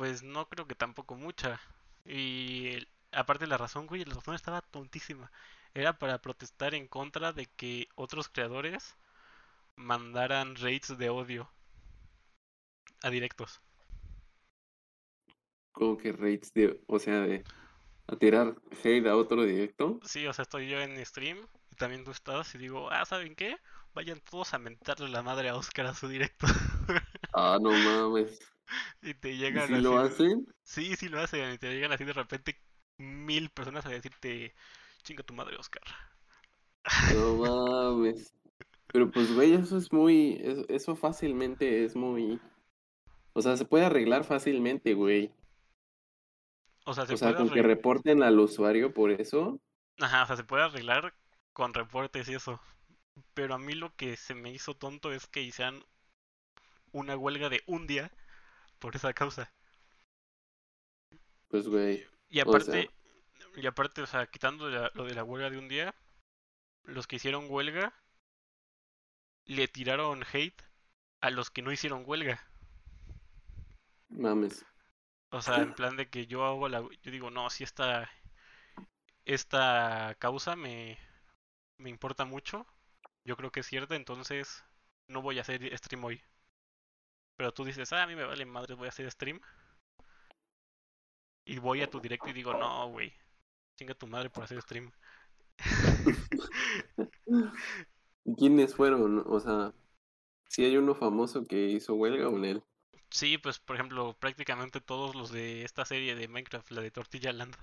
pues 0.00 0.22
no 0.22 0.48
creo 0.48 0.66
que 0.66 0.74
tampoco 0.74 1.14
mucha. 1.14 1.60
Y 2.06 2.88
aparte 3.12 3.46
la 3.46 3.58
razón, 3.58 3.86
güey, 3.86 4.02
la 4.06 4.14
razón 4.14 4.34
estaba 4.34 4.62
tontísima. 4.62 5.30
Era 5.74 5.98
para 5.98 6.22
protestar 6.22 6.74
en 6.74 6.88
contra 6.88 7.34
de 7.34 7.44
que 7.44 7.88
otros 7.96 8.30
creadores 8.30 8.96
mandaran 9.80 10.54
raids 10.56 10.96
de 10.98 11.10
odio 11.10 11.50
a 13.02 13.10
directos. 13.10 13.60
Como 15.72 15.96
que 15.96 16.12
rates 16.12 16.52
de, 16.54 16.80
o 16.86 16.98
sea, 16.98 17.20
de 17.22 17.44
a 18.08 18.16
tirar 18.16 18.56
hate 18.84 19.06
a 19.08 19.16
otro 19.16 19.44
directo. 19.44 20.00
Sí, 20.02 20.26
o 20.26 20.32
sea, 20.32 20.42
estoy 20.44 20.68
yo 20.68 20.80
en 20.80 21.04
stream 21.04 21.38
y 21.70 21.76
también 21.76 22.04
tú 22.04 22.10
estás 22.10 22.54
y 22.54 22.58
digo, 22.58 22.90
ah, 22.90 23.04
¿saben 23.04 23.34
qué? 23.34 23.56
Vayan 23.94 24.20
todos 24.20 24.54
a 24.54 24.58
mentarle 24.58 25.08
la 25.08 25.22
madre 25.22 25.48
a 25.48 25.56
Oscar 25.56 25.86
a 25.86 25.94
su 25.94 26.08
directo. 26.08 26.46
Ah, 27.32 27.58
no 27.60 27.76
mames. 27.76 28.38
y 29.02 29.14
te 29.14 29.36
¿Y 29.48 29.60
llegan 29.60 29.60
si 29.60 29.76
lo 29.76 29.98
así 29.98 29.98
de- 29.98 30.14
hacen? 30.14 30.46
Sí, 30.62 30.96
sí 30.96 31.08
lo 31.08 31.20
hacen 31.20 31.52
y 31.54 31.58
te 31.58 31.72
llegan 31.72 31.92
así 31.92 32.04
de 32.04 32.12
repente 32.12 32.60
mil 32.98 33.50
personas 33.50 33.86
a 33.86 33.90
decirte, 33.90 34.54
chinga 35.02 35.22
tu 35.24 35.34
madre, 35.34 35.56
Oscar. 35.56 35.82
No 37.10 37.36
mames. 37.36 38.32
Pero 38.92 39.10
pues, 39.10 39.34
güey, 39.34 39.54
eso 39.54 39.76
es 39.76 39.92
muy, 39.92 40.40
eso, 40.68 40.96
fácilmente 40.96 41.84
es 41.84 41.94
muy, 41.96 42.40
o 43.32 43.42
sea, 43.42 43.56
se 43.56 43.64
puede 43.64 43.84
arreglar 43.84 44.24
fácilmente, 44.24 44.94
güey. 44.94 45.30
O 46.84 46.92
sea, 46.94 47.06
se 47.06 47.14
O 47.14 47.16
sea, 47.16 47.28
puede 47.28 47.48
con 47.48 47.54
que 47.54 47.62
reporten 47.62 48.22
al 48.22 48.38
usuario 48.40 48.92
por 48.92 49.10
eso, 49.12 49.60
Ajá, 50.00 50.24
o 50.24 50.26
sea, 50.26 50.34
se 50.36 50.42
puede 50.42 50.64
arreglar 50.64 51.14
con 51.52 51.72
reportes 51.74 52.28
y 52.28 52.34
eso. 52.34 52.60
Pero 53.34 53.54
a 53.54 53.58
mí 53.58 53.74
lo 53.74 53.94
que 53.96 54.16
se 54.16 54.34
me 54.34 54.52
hizo 54.52 54.74
tonto 54.74 55.12
es 55.12 55.26
que 55.28 55.42
hicieran 55.42 55.84
una 56.92 57.16
huelga 57.16 57.48
de 57.48 57.64
un 57.66 57.88
día 57.88 58.12
por 58.80 58.96
esa 58.96 59.12
causa. 59.14 59.52
pues, 61.48 61.68
güey, 61.68 62.04
Y 62.30 62.40
O 62.44 62.50
aparte, 62.50 62.90
y 63.56 63.66
aparte, 63.66 64.02
o 64.02 64.06
sea, 64.06 64.26
quitando 64.26 64.70
la- 64.70 64.90
lo 64.94 65.04
de 65.04 65.14
la 65.14 65.24
huelga 65.24 65.50
de 65.50 65.58
un 65.58 65.68
día, 65.68 65.94
los 66.84 67.06
que 67.06 67.16
hicieron 67.16 67.46
huelga 67.48 67.94
le 69.50 69.66
tiraron 69.66 70.22
hate 70.32 70.62
a 71.20 71.30
los 71.30 71.50
que 71.50 71.60
no 71.60 71.72
hicieron 71.72 72.04
huelga. 72.06 72.40
mames. 74.08 74.64
O 75.32 75.42
sea, 75.42 75.60
en 75.62 75.74
plan 75.74 75.96
de 75.96 76.08
que 76.08 76.26
yo 76.28 76.44
hago 76.44 76.68
la, 76.68 76.82
yo 77.02 77.10
digo, 77.10 77.30
no, 77.30 77.50
si 77.50 77.64
está, 77.64 78.08
esta 79.24 80.14
causa 80.20 80.54
me, 80.54 80.98
me 81.78 81.90
importa 81.90 82.24
mucho. 82.24 82.64
Yo 83.24 83.36
creo 83.36 83.50
que 83.50 83.60
es 83.60 83.66
cierta, 83.66 83.96
entonces 83.96 84.64
no 85.08 85.20
voy 85.20 85.38
a 85.38 85.42
hacer 85.42 85.76
stream 85.76 86.04
hoy. 86.04 86.22
Pero 87.36 87.52
tú 87.52 87.64
dices, 87.64 87.92
ah, 87.92 88.04
a 88.04 88.06
mí 88.06 88.14
me 88.14 88.24
vale 88.24 88.46
madre, 88.46 88.74
voy 88.74 88.86
a 88.86 88.90
hacer 88.90 89.10
stream. 89.10 89.40
Y 91.44 91.58
voy 91.58 91.82
a 91.82 91.90
tu 91.90 92.00
directo 92.00 92.28
y 92.28 92.32
digo, 92.34 92.54
no, 92.54 92.88
güey, 92.88 93.12
chinga 93.76 93.94
tu 93.94 94.06
madre 94.06 94.30
por 94.30 94.44
hacer 94.44 94.62
stream. 94.62 94.92
¿Y 98.30 98.36
¿Quiénes 98.36 98.74
fueron? 98.74 99.24
O 99.26 99.40
sea, 99.40 99.74
si 100.48 100.64
hay 100.64 100.76
uno 100.78 100.94
famoso 100.94 101.44
que 101.46 101.70
hizo 101.70 101.94
huelga 101.94 102.28
o 102.28 102.36
en 102.38 102.44
él. 102.46 102.64
Sí, 103.10 103.38
pues 103.38 103.58
por 103.60 103.76
ejemplo, 103.76 104.16
prácticamente 104.18 104.80
todos 104.80 105.14
los 105.14 105.30
de 105.30 105.64
esta 105.64 105.84
serie 105.84 106.14
de 106.16 106.26
Minecraft, 106.28 106.70
la 106.72 106.80
de 106.80 106.90
Tortilla 106.90 107.32
Land, 107.32 107.56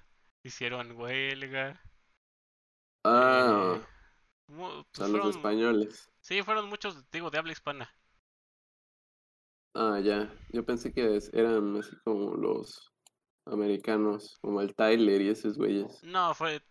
hicieron 0.43 0.91
huelga. 0.93 1.81
Ah, 3.03 3.79
Eh, 3.79 3.85
pues, 4.47 4.85
a 4.99 5.07
los 5.07 5.25
españoles. 5.25 6.09
Sí, 6.21 6.43
fueron 6.43 6.69
muchos, 6.69 7.09
digo, 7.11 7.31
de 7.31 7.39
habla 7.39 7.53
hispana. 7.53 7.91
Ah, 9.73 9.99
ya. 10.03 10.29
Yo 10.51 10.65
pensé 10.65 10.91
que 10.91 11.19
eran 11.33 11.77
así 11.77 11.95
como 12.03 12.35
los 12.35 12.91
americanos, 13.45 14.37
como 14.41 14.61
el 14.61 14.75
Tyler 14.75 15.21
y 15.21 15.29
esos 15.29 15.57
güeyes. 15.57 16.03
No, 16.03 16.33
fue, 16.33 16.61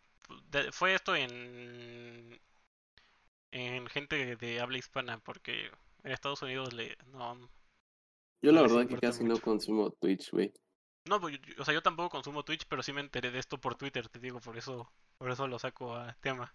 fue 0.72 0.94
esto 0.94 1.14
en, 1.16 2.40
en 3.50 3.86
gente 3.88 4.36
de, 4.36 4.60
habla 4.60 4.78
hispana, 4.78 5.18
porque 5.20 5.70
en 6.04 6.12
Estados 6.12 6.42
Unidos 6.42 6.72
le, 6.72 6.96
no, 7.06 7.50
Yo 8.42 8.52
la 8.52 8.62
verdad 8.62 8.86
que 8.86 8.98
casi 8.98 9.24
no 9.24 9.40
consumo 9.40 9.90
Twitch, 9.92 10.30
güey. 10.30 10.52
no, 11.04 11.20
pues, 11.20 11.38
o 11.58 11.64
sea, 11.64 11.74
yo 11.74 11.82
tampoco 11.82 12.10
consumo 12.10 12.44
Twitch, 12.44 12.66
pero 12.68 12.82
sí 12.82 12.92
me 12.92 13.00
enteré 13.00 13.30
de 13.30 13.38
esto 13.38 13.58
por 13.60 13.76
Twitter, 13.76 14.08
te 14.08 14.18
digo, 14.20 14.40
por 14.40 14.56
eso, 14.56 14.92
por 15.18 15.30
eso 15.30 15.46
lo 15.48 15.58
saco 15.58 15.94
a 15.96 16.14
tema. 16.20 16.54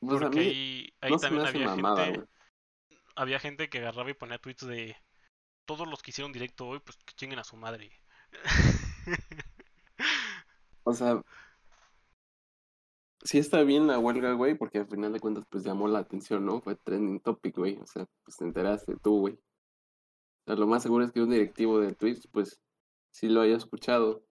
Pues 0.00 0.22
a 0.22 0.30
Porque 0.30 0.30
mí 0.30 0.46
ahí, 0.46 0.94
ahí 1.00 1.10
no 1.10 1.18
también 1.18 1.46
había 1.46 1.66
mamada, 1.66 2.04
gente, 2.06 2.28
había 3.16 3.40
gente 3.40 3.68
que 3.68 3.78
agarraba 3.78 4.10
y 4.10 4.14
ponía 4.14 4.38
tweets 4.38 4.66
de 4.66 4.96
todos 5.66 5.86
los 5.88 6.02
que 6.02 6.10
hicieron 6.12 6.32
directo 6.32 6.66
hoy, 6.68 6.80
pues 6.80 6.96
que 6.98 7.14
chinguen 7.14 7.38
a 7.40 7.44
su 7.44 7.56
madre. 7.56 7.90
O 10.84 10.92
sea, 10.94 11.22
sí 13.22 13.38
está 13.38 13.62
bien 13.62 13.86
la 13.86 13.98
huelga, 13.98 14.32
güey, 14.32 14.54
porque 14.54 14.78
al 14.78 14.86
final 14.88 15.12
de 15.12 15.20
cuentas 15.20 15.44
pues 15.48 15.64
llamó 15.64 15.88
la 15.88 16.00
atención, 16.00 16.44
¿no? 16.46 16.60
Fue 16.60 16.76
trending 16.76 17.20
topic, 17.20 17.56
güey. 17.56 17.76
O 17.78 17.86
sea, 17.86 18.06
pues 18.24 18.36
te 18.36 18.44
enteraste 18.44 18.96
tú, 19.02 19.20
güey. 19.20 19.34
O 19.34 20.44
sea, 20.46 20.56
lo 20.56 20.66
más 20.66 20.82
seguro 20.82 21.04
es 21.04 21.12
que 21.12 21.22
un 21.22 21.30
directivo 21.30 21.80
de 21.80 21.94
Twitch, 21.94 22.28
pues, 22.30 22.60
sí 23.10 23.28
lo 23.28 23.40
haya 23.42 23.56
escuchado. 23.56 24.24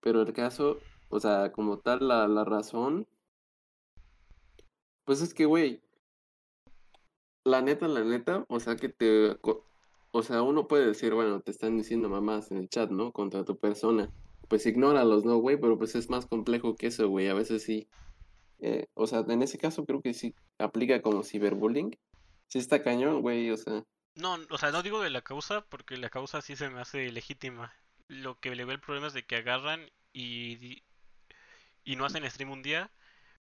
Pero 0.00 0.22
el 0.22 0.32
caso, 0.32 0.78
o 1.08 1.20
sea, 1.20 1.52
como 1.52 1.78
tal, 1.80 2.06
la, 2.08 2.28
la 2.28 2.44
razón, 2.44 3.06
pues 5.04 5.22
es 5.22 5.34
que, 5.34 5.46
güey, 5.46 5.82
la 7.44 7.62
neta, 7.62 7.88
la 7.88 8.04
neta, 8.04 8.44
o 8.48 8.60
sea, 8.60 8.76
que 8.76 8.88
te, 8.88 9.38
o 10.12 10.22
sea, 10.22 10.42
uno 10.42 10.68
puede 10.68 10.86
decir, 10.86 11.14
bueno, 11.14 11.40
te 11.40 11.50
están 11.50 11.76
diciendo 11.76 12.08
mamás 12.08 12.50
en 12.50 12.58
el 12.58 12.68
chat, 12.68 12.90
¿no? 12.90 13.12
Contra 13.12 13.44
tu 13.44 13.58
persona. 13.58 14.12
Pues 14.48 14.66
ignóralos, 14.66 15.24
¿no, 15.24 15.36
güey? 15.38 15.58
Pero 15.60 15.78
pues 15.78 15.94
es 15.94 16.08
más 16.10 16.26
complejo 16.26 16.76
que 16.76 16.88
eso, 16.88 17.08
güey. 17.08 17.28
A 17.28 17.34
veces 17.34 17.62
sí. 17.62 17.88
eh, 18.60 18.86
o 18.94 19.06
sea, 19.06 19.20
en 19.28 19.42
ese 19.42 19.58
caso 19.58 19.86
creo 19.86 20.02
que 20.02 20.14
sí 20.14 20.34
aplica 20.58 21.02
como 21.02 21.22
ciberbullying. 21.24 21.98
Sí 22.48 22.58
está 22.58 22.82
cañón, 22.82 23.22
güey, 23.22 23.50
o 23.50 23.56
sea. 23.58 23.84
No, 24.14 24.36
o 24.50 24.58
sea, 24.58 24.70
no 24.72 24.82
digo 24.82 25.00
de 25.00 25.10
la 25.10 25.22
causa, 25.22 25.62
porque 25.68 25.96
la 25.96 26.10
causa 26.10 26.42
sí 26.42 26.56
se 26.56 26.68
me 26.70 26.80
hace 26.80 27.10
legítima. 27.12 27.72
Lo 28.08 28.38
que 28.40 28.54
le 28.54 28.64
veo 28.64 28.74
el 28.74 28.80
problema 28.80 29.06
es 29.08 29.12
de 29.14 29.24
que 29.26 29.36
agarran 29.36 29.90
y, 30.12 30.82
y 31.84 31.96
no 31.96 32.04
hacen 32.06 32.28
stream 32.30 32.50
un 32.50 32.62
día, 32.62 32.92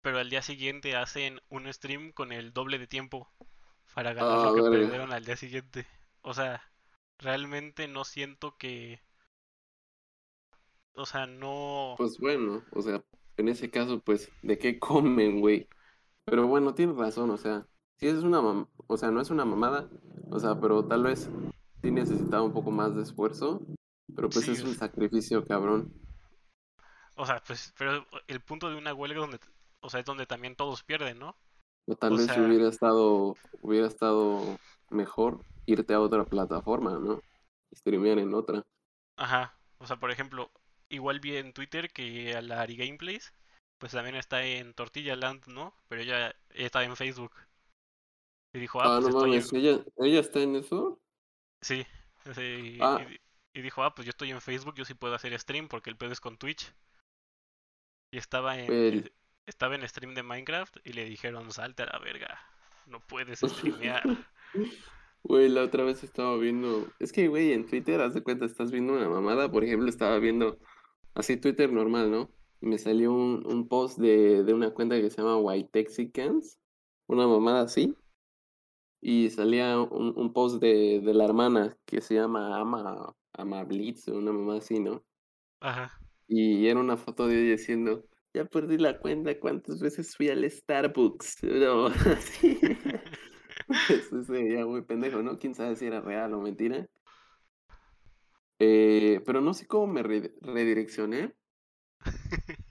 pero 0.02 0.18
al 0.18 0.30
día 0.30 0.42
siguiente 0.42 0.96
hacen 0.96 1.40
un 1.50 1.72
stream 1.72 2.12
con 2.12 2.32
el 2.32 2.52
doble 2.52 2.78
de 2.78 2.86
tiempo 2.88 3.32
para 3.94 4.14
ganar 4.14 4.38
Ah, 4.38 4.50
lo 4.52 4.52
que 4.54 4.62
verga. 4.62 4.70
perdieron 4.70 5.12
al 5.12 5.24
día 5.24 5.36
siguiente. 5.36 5.86
O 6.22 6.34
sea, 6.34 6.62
realmente 7.18 7.88
no 7.88 8.04
siento 8.04 8.56
que... 8.58 9.02
O 10.94 11.06
sea, 11.06 11.26
no... 11.26 11.94
Pues 11.96 12.18
bueno, 12.18 12.62
o 12.72 12.82
sea, 12.82 13.02
en 13.36 13.48
ese 13.48 13.70
caso, 13.70 14.00
pues, 14.00 14.30
¿de 14.42 14.58
qué 14.58 14.78
comen, 14.78 15.40
güey? 15.40 15.68
Pero 16.24 16.46
bueno, 16.46 16.74
tienes 16.74 16.96
razón, 16.96 17.30
o 17.30 17.36
sea, 17.36 17.66
sí 17.98 18.06
es 18.08 18.22
una 18.22 18.40
mam- 18.40 18.68
o 18.86 18.96
sea, 18.96 19.10
no 19.10 19.20
es 19.20 19.30
una 19.30 19.44
mamada, 19.44 19.88
o 20.30 20.38
sea, 20.38 20.60
pero 20.60 20.84
tal 20.86 21.02
vez 21.04 21.28
sí 21.82 21.90
necesitaba 21.90 22.42
un 22.42 22.52
poco 22.52 22.70
más 22.70 22.94
de 22.94 23.02
esfuerzo, 23.02 23.62
pero 24.14 24.28
pues 24.28 24.44
Sí, 24.44 24.52
es 24.52 24.62
un 24.62 24.74
sacrificio, 24.74 25.44
cabrón. 25.44 25.92
O 27.16 27.26
sea, 27.26 27.42
pues, 27.46 27.74
pero 27.76 28.06
el 28.26 28.40
punto 28.40 28.68
de 28.70 28.76
una 28.76 28.94
huelga 28.94 29.20
donde, 29.20 29.40
o 29.80 29.90
sea, 29.90 30.00
es 30.00 30.06
donde 30.06 30.26
también 30.26 30.56
todos 30.56 30.82
pierden, 30.82 31.18
¿no? 31.18 31.36
O 31.86 31.96
tal 31.96 32.12
O 32.12 32.16
vez 32.16 32.26
sea- 32.26 32.42
hubiera 32.42 32.68
estado, 32.68 33.36
hubiera 33.60 33.86
estado 33.86 34.58
mejor 34.90 35.40
irte 35.66 35.94
a 35.94 36.00
otra 36.00 36.24
plataforma, 36.24 36.98
¿no? 36.98 37.20
Streamear 37.74 38.18
en 38.18 38.34
otra. 38.34 38.62
Ajá. 39.16 39.56
O 39.78 39.86
sea, 39.86 39.96
por 39.96 40.10
ejemplo, 40.10 40.50
igual 40.92 41.20
vi 41.20 41.36
en 41.36 41.52
Twitter 41.52 41.90
que 41.90 42.34
a 42.36 42.42
la 42.42 42.60
Ari 42.60 42.76
Gameplays, 42.76 43.32
pues 43.78 43.92
también 43.92 44.14
está 44.16 44.44
en 44.44 44.74
Tortilla 44.74 45.16
Land, 45.16 45.46
¿no? 45.48 45.74
Pero 45.88 46.02
ella, 46.02 46.34
está 46.50 46.84
en 46.84 46.96
Facebook. 46.96 47.32
Y 48.54 48.58
dijo, 48.60 48.80
ah, 48.80 48.84
Ah, 48.96 49.00
pues 49.00 49.14
no 49.14 49.18
estoy 49.18 49.30
mames, 49.30 49.52
en... 49.52 49.58
¿ella, 49.58 49.84
ella 49.98 50.20
está 50.20 50.40
en 50.40 50.56
eso? 50.56 51.00
Sí. 51.62 51.86
sí, 52.34 52.76
y, 52.76 52.78
Ah. 52.80 53.04
y- 53.08 53.20
y 53.58 53.62
dijo, 53.62 53.82
ah, 53.82 53.94
pues 53.94 54.06
yo 54.06 54.10
estoy 54.10 54.30
en 54.30 54.40
Facebook, 54.40 54.74
yo 54.76 54.84
sí 54.84 54.94
puedo 54.94 55.14
hacer 55.14 55.38
stream 55.38 55.68
porque 55.68 55.90
el 55.90 55.96
pedo 55.96 56.12
es 56.12 56.20
con 56.20 56.36
Twitch. 56.38 56.72
Y 58.12 58.18
estaba 58.18 58.58
en... 58.58 58.72
El- 58.72 59.12
Estaba 59.44 59.74
en 59.74 59.86
stream 59.88 60.14
de 60.14 60.22
Minecraft 60.22 60.76
y 60.84 60.92
le 60.92 61.04
dijeron, 61.04 61.50
salte 61.50 61.82
a 61.82 61.86
la 61.86 61.98
verga. 61.98 62.38
No 62.86 63.00
puedes 63.00 63.40
streamear. 63.40 64.02
Güey, 65.24 65.48
la 65.48 65.62
otra 65.62 65.84
vez 65.84 66.02
estaba 66.02 66.36
viendo. 66.36 66.88
Es 66.98 67.12
que, 67.12 67.28
güey, 67.28 67.52
en 67.52 67.64
Twitter, 67.66 68.00
haz 68.00 68.12
de 68.14 68.24
cuenta, 68.24 68.44
estás 68.44 68.72
viendo 68.72 68.92
una 68.94 69.08
mamada. 69.08 69.48
Por 69.50 69.62
ejemplo, 69.62 69.88
estaba 69.88 70.18
viendo 70.18 70.58
así 71.14 71.36
Twitter 71.36 71.72
normal, 71.72 72.10
¿no? 72.10 72.30
Y 72.60 72.66
me 72.66 72.78
salió 72.78 73.12
un, 73.12 73.46
un 73.46 73.68
post 73.68 73.98
de, 73.98 74.44
de 74.44 74.54
una 74.54 74.72
cuenta 74.72 75.00
que 75.00 75.10
se 75.10 75.18
llama 75.18 75.38
White 75.38 75.70
Texicans. 75.72 76.58
Una 77.06 77.26
mamada 77.26 77.62
así. 77.62 77.96
Y 79.02 79.30
salía 79.30 79.80
un, 79.80 80.14
un 80.16 80.32
post 80.32 80.60
de, 80.60 81.00
de 81.00 81.14
la 81.14 81.24
hermana 81.24 81.76
que 81.84 82.00
se 82.00 82.14
llama 82.14 82.58
Ama, 82.60 83.14
Ama 83.32 83.64
Blitz, 83.64 84.08
una 84.08 84.32
mamada 84.32 84.58
así, 84.60 84.78
¿no? 84.80 85.04
Ajá. 85.60 86.02
Y 86.28 86.66
era 86.66 86.80
una 86.80 86.96
foto 86.96 87.26
de 87.26 87.42
ella 87.42 87.52
diciendo, 87.52 88.04
ya 88.34 88.44
perdí 88.46 88.78
la 88.78 88.98
cuenta 88.98 89.38
cuántas 89.38 89.80
veces 89.80 90.16
fui 90.16 90.28
al 90.28 90.48
Starbucks. 90.50 91.42
No, 91.42 91.86
así. 91.86 92.58
Eso 93.88 94.22
sería 94.24 94.66
muy 94.66 94.82
pendejo, 94.82 95.22
¿no? 95.22 95.38
Quién 95.38 95.54
sabe 95.54 95.76
si 95.76 95.86
era 95.86 96.00
real 96.00 96.34
o 96.34 96.40
mentira. 96.40 96.88
Eh, 98.64 99.20
pero 99.26 99.40
no 99.40 99.54
sé 99.54 99.66
cómo 99.66 99.88
me 99.88 100.04
re- 100.04 100.36
redireccioné 100.40 101.34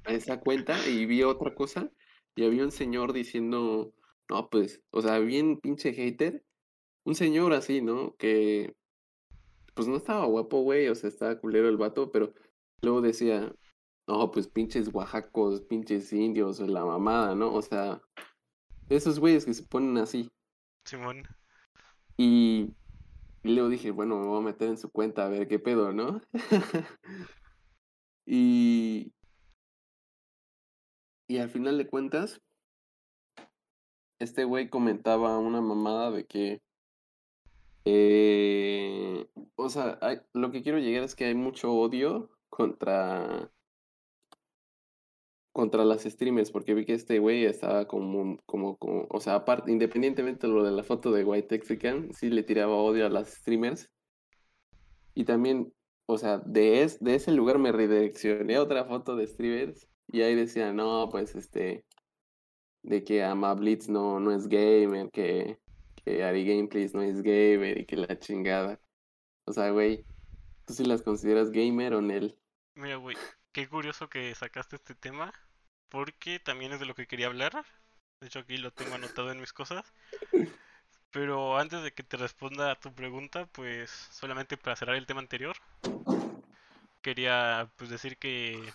a 0.06 0.14
esa 0.14 0.40
cuenta 0.40 0.88
y 0.88 1.06
vi 1.06 1.22
otra 1.24 1.54
cosa 1.54 1.92
y 2.34 2.46
había 2.46 2.64
un 2.64 2.72
señor 2.72 3.12
diciendo, 3.12 3.94
no, 4.30 4.50
pues, 4.50 4.82
o 4.92 5.02
sea, 5.02 5.20
bien 5.20 5.60
pinche 5.60 5.92
hater, 5.92 6.46
un 7.04 7.14
señor 7.14 7.52
así, 7.52 7.82
¿no? 7.82 8.16
Que 8.16 8.74
pues 9.74 9.90
no 9.90 9.98
estaba 9.98 10.26
guapo, 10.28 10.62
güey, 10.62 10.88
o 10.88 10.96
sea, 10.96 11.10
estaba 11.10 11.38
culero 11.38 11.68
el 11.68 11.76
vato, 11.76 12.10
pero 12.10 12.34
luego 12.82 13.02
decía, 13.02 13.54
no, 14.08 14.32
pues 14.32 14.48
pinches 14.48 14.90
oaxacos, 14.94 15.60
pinches 15.64 16.14
indios, 16.14 16.62
la 16.62 16.86
mamada, 16.86 17.36
¿no? 17.36 17.54
O 17.54 17.62
sea, 17.62 18.02
esos 18.88 19.20
güeyes 19.20 19.44
que 19.44 19.54
se 19.54 19.64
ponen 19.64 19.98
así. 19.98 20.30
Simón. 20.86 21.24
Y, 22.16 22.74
y 23.44 23.54
luego 23.56 23.70
dije, 23.70 23.92
bueno, 23.92 24.18
me 24.20 24.28
voy 24.28 24.40
a 24.40 24.46
meter 24.46 24.70
en 24.70 24.78
su 24.78 24.92
cuenta 24.92 25.26
a 25.26 25.30
ver 25.30 25.48
qué 25.48 25.60
pedo, 25.60 25.94
¿no? 25.94 26.22
y, 28.26 29.12
y 31.28 31.40
al 31.40 31.50
final 31.50 31.80
de 31.80 31.88
cuentas, 31.88 32.42
este 34.20 34.46
güey 34.46 34.70
comentaba 34.70 35.38
una 35.38 35.60
mamada 35.60 36.12
de 36.12 36.26
que, 36.26 36.62
eh, 37.86 39.28
o 39.56 39.70
sea, 39.70 39.98
hay- 40.02 40.20
lo 40.34 40.52
que 40.52 40.62
quiero 40.64 40.80
llegar 40.80 41.04
es 41.04 41.16
que 41.16 41.26
hay 41.26 41.36
mucho 41.36 41.74
odio 41.74 42.30
contra, 42.50 43.52
contra 45.52 45.84
las 45.86 46.04
streamers, 46.04 46.52
porque 46.52 46.74
vi 46.74 46.86
que 46.86 46.94
este 46.94 47.20
güey 47.20 47.46
estaba 47.46 47.88
como, 47.88 48.38
como, 48.46 48.78
como, 48.78 49.08
o 49.10 49.20
sea, 49.20 49.36
aparte, 49.36 49.72
independientemente 49.72 50.48
de 50.48 50.54
lo 50.54 50.64
de 50.64 50.72
la 50.72 50.84
foto 50.84 51.12
de 51.12 51.24
White 51.24 51.48
Texican, 51.48 52.14
sí 52.14 52.30
le 52.30 52.44
tiraba 52.44 52.76
odio 52.76 53.06
a 53.06 53.10
las 53.10 53.34
streamers. 53.34 53.90
Y 55.14 55.26
también, 55.26 55.74
o 56.06 56.18
sea, 56.18 56.38
de, 56.40 56.84
es, 56.84 57.00
de 57.04 57.16
ese 57.16 57.32
lugar 57.32 57.60
me 57.60 57.72
redireccioné 57.72 58.56
a 58.56 58.64
otra 58.64 58.86
foto 58.86 59.16
de 59.16 59.28
streamers 59.28 59.88
y 60.08 60.22
ahí 60.22 60.36
decía, 60.36 60.72
no, 60.74 61.10
pues 61.10 61.36
este, 61.36 61.86
de 62.84 63.04
que 63.04 63.24
Ama 63.24 63.54
Blitz 63.54 63.90
no, 63.90 64.20
no 64.20 64.34
es 64.34 64.48
gamer, 64.48 65.10
que, 65.12 65.60
que 66.04 66.24
Ari 66.24 66.46
Gameplays 66.46 66.94
no 66.94 67.02
es 67.02 67.22
gamer 67.22 67.80
y 67.80 67.86
que 67.86 67.98
la 67.98 68.18
chingada. 68.20 68.80
O 69.46 69.54
sea, 69.54 69.70
güey, 69.72 70.06
¿tú 70.66 70.74
sí 70.74 70.86
las 70.86 71.02
consideras 71.02 71.52
gamer 71.52 71.94
o 71.94 72.02
Nel? 72.02 72.38
Mira, 72.76 72.96
güey, 72.96 73.18
qué 73.54 73.68
curioso 73.70 74.10
que 74.10 74.34
sacaste 74.36 74.76
este 74.78 74.96
tema, 74.96 75.34
porque 75.90 76.40
también 76.40 76.74
es 76.74 76.80
de 76.80 76.86
lo 76.86 76.96
que 76.96 77.08
quería 77.08 77.28
hablar. 77.28 77.66
De 78.22 78.28
hecho, 78.28 78.40
aquí 78.40 78.58
lo 78.58 78.72
tengo 78.74 78.96
anotado 78.96 79.32
en 79.32 79.40
mis 79.42 79.54
cosas. 79.54 79.94
Pero 81.12 81.58
antes 81.58 81.84
de 81.84 81.94
que 81.94 82.04
te 82.04 82.18
responda 82.18 82.70
a 82.72 82.80
tu 82.80 82.94
pregunta, 82.94 83.46
pues 83.46 83.90
solamente 84.12 84.58
para 84.58 84.76
cerrar 84.76 84.98
el 84.98 85.06
tema 85.06 85.22
anterior, 85.22 85.56
quería 87.02 87.72
pues 87.78 87.90
decir 87.90 88.18
que 88.18 88.74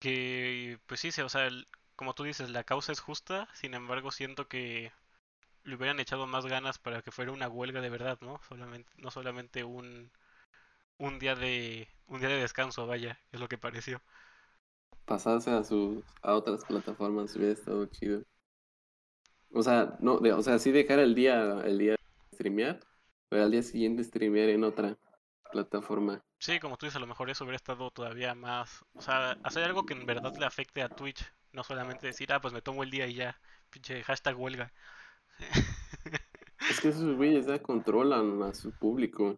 que 0.00 0.78
pues 0.86 1.00
sí, 1.00 1.08
o 1.20 1.28
sea, 1.28 1.46
el- 1.46 1.66
como 1.96 2.14
tú 2.14 2.24
dices, 2.24 2.50
la 2.50 2.64
causa 2.64 2.92
es 2.92 3.00
justa, 3.00 3.48
sin 3.54 3.74
embargo, 3.74 4.10
siento 4.12 4.48
que 4.48 4.92
le 5.64 5.76
hubieran 5.76 6.00
echado 6.00 6.26
más 6.26 6.46
ganas 6.46 6.78
para 6.78 7.02
que 7.02 7.12
fuera 7.12 7.32
una 7.32 7.48
huelga 7.48 7.80
de 7.82 7.90
verdad, 7.90 8.18
¿no? 8.22 8.40
Solamente 8.48 8.92
no 8.98 9.10
solamente 9.12 9.64
un 9.64 10.10
un 10.98 11.18
día 11.18 11.34
de 11.34 11.88
un 12.06 12.20
día 12.20 12.28
de 12.30 12.40
descanso, 12.40 12.86
vaya, 12.86 13.20
es 13.32 13.40
lo 13.40 13.48
que 13.48 13.58
pareció. 13.58 14.02
Pasarse 15.06 15.50
a 15.50 15.64
sus 15.64 16.04
a 16.22 16.36
otras 16.36 16.64
plataformas 16.64 17.34
hubiera 17.34 17.52
estado 17.52 17.84
chido. 17.86 18.22
O 19.52 19.62
sea, 19.62 19.96
no, 20.00 20.18
de- 20.20 20.32
o 20.32 20.42
sea, 20.42 20.58
sí 20.58 20.70
dejar 20.72 20.98
el 21.00 21.14
día, 21.14 21.60
el 21.64 21.78
día 21.78 21.92
de 21.92 21.98
streamear, 22.36 22.80
pero 23.28 23.42
al 23.44 23.50
día 23.50 23.62
siguiente 23.62 24.04
streamear 24.04 24.48
en 24.50 24.64
otra 24.64 24.96
plataforma. 25.50 26.22
Sí, 26.40 26.60
como 26.60 26.76
tú 26.76 26.86
dices, 26.86 26.96
a 26.96 27.00
lo 27.00 27.06
mejor 27.06 27.30
eso 27.30 27.44
hubiera 27.44 27.56
estado 27.56 27.90
todavía 27.90 28.34
más, 28.34 28.84
o 28.94 29.00
sea, 29.02 29.32
hacer 29.42 29.64
algo 29.64 29.84
que 29.84 29.94
en 29.94 30.06
verdad 30.06 30.34
le 30.38 30.46
afecte 30.46 30.82
a 30.82 30.88
Twitch, 30.88 31.24
no 31.52 31.64
solamente 31.64 32.06
decir, 32.06 32.32
ah, 32.32 32.40
pues 32.40 32.54
me 32.54 32.62
tomo 32.62 32.82
el 32.84 32.90
día 32.90 33.06
y 33.06 33.14
ya, 33.14 33.40
pinche 33.70 34.02
hashtag 34.04 34.38
huelga. 34.38 34.72
Es 36.68 36.80
que 36.80 36.88
esos 36.88 37.16
güeyes 37.16 37.46
ya 37.46 37.60
controlan 37.62 38.42
a 38.42 38.54
su 38.54 38.72
público. 38.72 39.36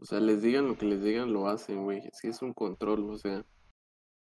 O 0.00 0.04
sea, 0.06 0.18
les 0.20 0.42
digan 0.42 0.66
lo 0.66 0.76
que 0.78 0.86
les 0.86 1.02
digan, 1.02 1.32
lo 1.32 1.46
hacen, 1.48 1.84
güey. 1.84 1.98
Es 2.10 2.20
que 2.20 2.28
es 2.28 2.40
un 2.42 2.52
control, 2.54 3.10
o 3.10 3.18
sea. 3.18 3.44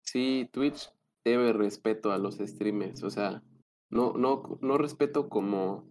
Sí, 0.03 0.49
Twitch 0.53 0.91
debe 1.25 1.53
respeto 1.53 2.13
a 2.13 2.19
los 2.19 2.37
streamers, 2.37 3.03
o 3.03 3.11
sea, 3.11 3.43
no, 3.89 4.13
no, 4.13 4.59
no 4.61 4.77
respeto 4.79 5.29
como, 5.31 5.89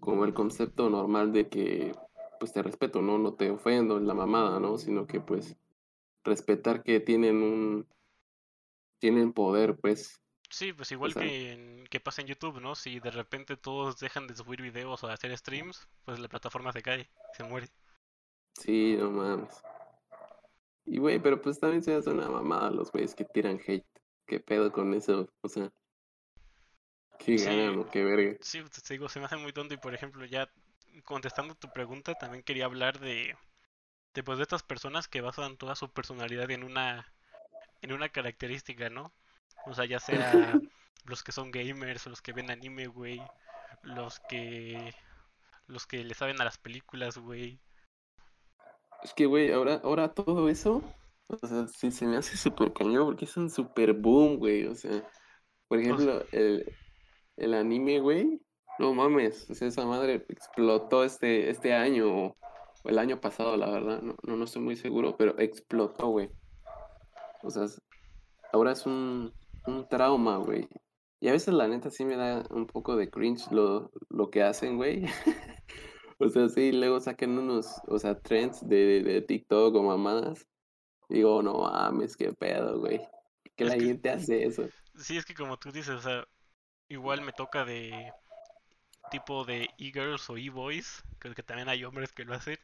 como 0.00 0.24
el 0.24 0.32
concepto 0.32 0.88
normal 0.88 1.32
de 1.32 1.48
que, 1.48 1.92
pues 2.38 2.52
te 2.52 2.62
respeto, 2.62 3.02
no, 3.02 3.18
no 3.18 3.34
te 3.34 3.50
ofendo, 3.50 3.98
la 3.98 4.14
mamada, 4.14 4.60
¿no? 4.60 4.78
Sino 4.78 5.06
que, 5.06 5.20
pues, 5.20 5.56
respetar 6.24 6.84
que 6.84 7.00
tienen 7.00 7.42
un, 7.42 7.86
tienen 9.00 9.32
poder, 9.32 9.76
pues. 9.76 10.20
Sí, 10.48 10.72
pues 10.72 10.92
igual 10.92 11.12
sea- 11.12 11.22
que, 11.22 11.52
en- 11.52 11.84
que 11.88 11.98
pasa 11.98 12.22
en 12.22 12.28
YouTube, 12.28 12.60
¿no? 12.60 12.76
Si 12.76 13.00
de 13.00 13.10
repente 13.10 13.56
todos 13.56 13.98
dejan 13.98 14.28
de 14.28 14.36
subir 14.36 14.62
videos 14.62 15.02
o 15.02 15.08
de 15.08 15.14
hacer 15.14 15.36
streams, 15.36 15.88
pues 16.04 16.20
la 16.20 16.28
plataforma 16.28 16.72
se 16.72 16.82
cae, 16.82 17.10
se 17.36 17.42
muere. 17.42 17.68
Sí, 18.58 18.96
no 18.98 19.10
mames. 19.10 19.62
Y 20.84 20.98
güey, 20.98 21.18
pero 21.18 21.40
pues 21.40 21.58
también 21.58 21.82
se 21.82 21.94
hace 21.94 22.10
una 22.10 22.28
mamada 22.28 22.70
los 22.70 22.90
güeyes 22.92 23.14
que 23.14 23.24
tiran 23.24 23.60
hate. 23.66 23.84
¿Qué 24.26 24.40
pedo 24.40 24.72
con 24.72 24.94
eso? 24.94 25.28
O 25.42 25.48
sea, 25.48 25.72
¿qué 27.18 27.38
Sí. 27.38 27.44
ganan 27.44 27.78
o 27.78 27.90
qué 27.90 28.04
verga? 28.04 28.36
Sí, 28.40 28.62
te 28.64 28.94
digo, 28.94 29.08
se 29.08 29.18
me 29.20 29.26
hace 29.26 29.36
muy 29.36 29.52
tonto 29.52 29.74
y 29.74 29.78
por 29.78 29.94
ejemplo 29.94 30.24
ya 30.24 30.50
contestando 31.04 31.54
tu 31.54 31.70
pregunta 31.72 32.14
también 32.14 32.42
quería 32.42 32.64
hablar 32.64 32.98
de, 33.00 33.36
de 34.14 34.22
pues 34.22 34.38
de 34.38 34.42
estas 34.42 34.62
personas 34.62 35.08
que 35.08 35.20
basan 35.20 35.56
toda 35.56 35.74
su 35.76 35.92
personalidad 35.92 36.50
en 36.50 36.64
una 36.64 37.12
en 37.82 37.92
una 37.92 38.08
característica, 38.08 38.88
¿no? 38.90 39.12
O 39.66 39.74
sea, 39.74 39.84
ya 39.84 40.00
sea 40.00 40.60
los 41.04 41.22
que 41.22 41.32
son 41.32 41.50
gamers 41.50 42.06
los 42.06 42.22
que 42.22 42.32
ven 42.32 42.50
anime, 42.50 42.86
güey, 42.86 43.20
los 43.82 44.20
que 44.20 44.94
los 45.66 45.86
que 45.86 46.04
le 46.04 46.14
saben 46.14 46.40
a 46.40 46.44
las 46.44 46.58
películas, 46.58 47.18
güey. 47.18 47.60
Es 49.02 49.14
que, 49.14 49.26
güey, 49.26 49.52
ahora, 49.52 49.80
ahora 49.84 50.12
todo 50.14 50.48
eso, 50.48 50.82
o 51.28 51.46
sea, 51.46 51.66
sí 51.68 51.90
se 51.90 52.06
me 52.06 52.16
hace 52.16 52.36
súper 52.36 52.72
cañón 52.72 53.04
porque 53.06 53.24
es 53.24 53.36
un 53.36 53.50
súper 53.50 53.92
boom, 53.92 54.38
güey. 54.38 54.66
O 54.66 54.74
sea, 54.74 55.02
por 55.68 55.78
ejemplo, 55.80 56.22
el, 56.32 56.64
el 57.36 57.54
anime, 57.54 58.00
güey, 58.00 58.40
no 58.78 58.94
mames, 58.94 59.48
o 59.50 59.54
sea, 59.54 59.68
esa 59.68 59.86
madre 59.86 60.24
explotó 60.28 61.04
este, 61.04 61.50
este 61.50 61.72
año 61.74 62.06
o 62.26 62.36
el 62.84 62.98
año 62.98 63.20
pasado, 63.20 63.56
la 63.56 63.70
verdad, 63.70 64.00
no, 64.02 64.16
no, 64.22 64.36
no 64.36 64.44
estoy 64.44 64.62
muy 64.62 64.76
seguro, 64.76 65.16
pero 65.16 65.38
explotó, 65.38 66.08
güey. 66.08 66.30
O 67.42 67.50
sea, 67.50 67.66
ahora 68.52 68.72
es 68.72 68.86
un, 68.86 69.32
un 69.66 69.88
trauma, 69.88 70.38
güey. 70.38 70.68
Y 71.20 71.28
a 71.28 71.32
veces 71.32 71.54
la 71.54 71.66
neta 71.66 71.90
sí 71.90 72.04
me 72.04 72.16
da 72.16 72.44
un 72.50 72.66
poco 72.66 72.96
de 72.96 73.10
cringe 73.10 73.50
lo, 73.50 73.90
lo 74.10 74.30
que 74.30 74.42
hacen, 74.42 74.76
güey. 74.76 75.06
O 76.18 76.28
sea, 76.30 76.48
sí, 76.48 76.72
luego 76.72 76.98
sacan 77.00 77.38
unos, 77.38 77.80
o 77.88 77.98
sea, 77.98 78.18
trends 78.18 78.66
de, 78.66 79.02
de 79.02 79.20
TikTok 79.22 79.74
o 79.74 79.82
mamadas. 79.82 80.46
Digo, 81.08 81.42
no 81.42 81.58
mames, 81.60 82.16
qué 82.16 82.32
pedo, 82.32 82.80
güey. 82.80 83.00
Que 83.54 83.64
Es 83.64 83.70
la 83.70 83.76
que- 83.78 83.84
gente 83.84 84.10
hace 84.10 84.44
eso. 84.44 84.68
Sí, 84.96 85.16
es 85.18 85.24
que 85.26 85.34
como 85.34 85.58
tú 85.58 85.70
dices, 85.72 85.90
o 85.94 86.00
sea, 86.00 86.26
igual 86.88 87.20
me 87.20 87.32
toca 87.32 87.64
de 87.64 88.12
tipo 89.10 89.44
de 89.44 89.68
e-girls 89.78 90.28
o 90.30 90.36
e-boys, 90.36 91.04
que, 91.20 91.34
que 91.34 91.42
también 91.42 91.68
hay 91.68 91.84
hombres 91.84 92.12
que 92.12 92.24
lo 92.24 92.34
hacen, 92.34 92.58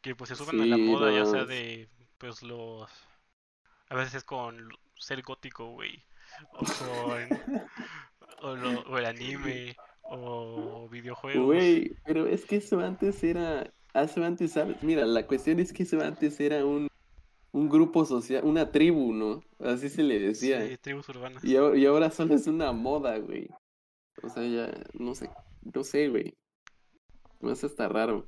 que 0.00 0.14
pues 0.16 0.28
se 0.30 0.36
suben 0.36 0.60
a 0.60 0.66
la 0.66 0.76
moda, 0.78 1.12
ya 1.12 1.24
sea 1.26 1.40
no. 1.40 1.46
de 1.46 1.88
pues 2.18 2.42
los 2.42 2.90
a 3.88 3.94
veces 3.94 4.14
es 4.14 4.24
con 4.24 4.68
ser 4.96 5.22
gótico, 5.22 5.66
güey, 5.72 6.02
o 6.52 6.64
con 6.64 7.28
o, 8.42 8.56
lo- 8.56 8.80
o 8.82 8.98
el 8.98 9.06
anime 9.06 9.76
o 10.04 10.88
videojuegos. 10.88 11.44
Güey, 11.44 11.96
pero 12.04 12.26
es 12.26 12.44
que 12.44 12.56
eso 12.56 12.80
antes 12.80 13.22
era, 13.24 13.72
eso 13.94 14.24
antes, 14.24 14.52
¿sabes? 14.52 14.82
Mira, 14.82 15.04
la 15.06 15.26
cuestión 15.26 15.58
es 15.60 15.72
que 15.72 15.82
eso 15.84 16.00
antes 16.00 16.38
era 16.40 16.64
un, 16.64 16.88
un 17.52 17.68
grupo 17.68 18.04
social, 18.04 18.44
una 18.44 18.70
tribu, 18.70 19.12
¿no? 19.12 19.42
Así 19.58 19.88
se 19.88 20.02
le 20.02 20.18
decía. 20.18 20.66
Sí, 20.66 20.76
tribus 20.78 21.08
urbanas. 21.08 21.44
Y 21.44 21.56
ahora, 21.56 21.76
y 21.78 21.86
ahora 21.86 22.10
solo 22.10 22.34
es 22.34 22.46
una 22.46 22.72
moda, 22.72 23.18
güey. 23.18 23.48
O 24.22 24.28
sea, 24.28 24.44
ya, 24.46 24.72
no 24.94 25.14
sé, 25.14 25.30
no 25.74 25.84
sé, 25.84 26.08
güey. 26.08 26.34
Me 27.40 27.52
hace 27.52 27.66
hasta 27.66 27.88
raro. 27.88 28.26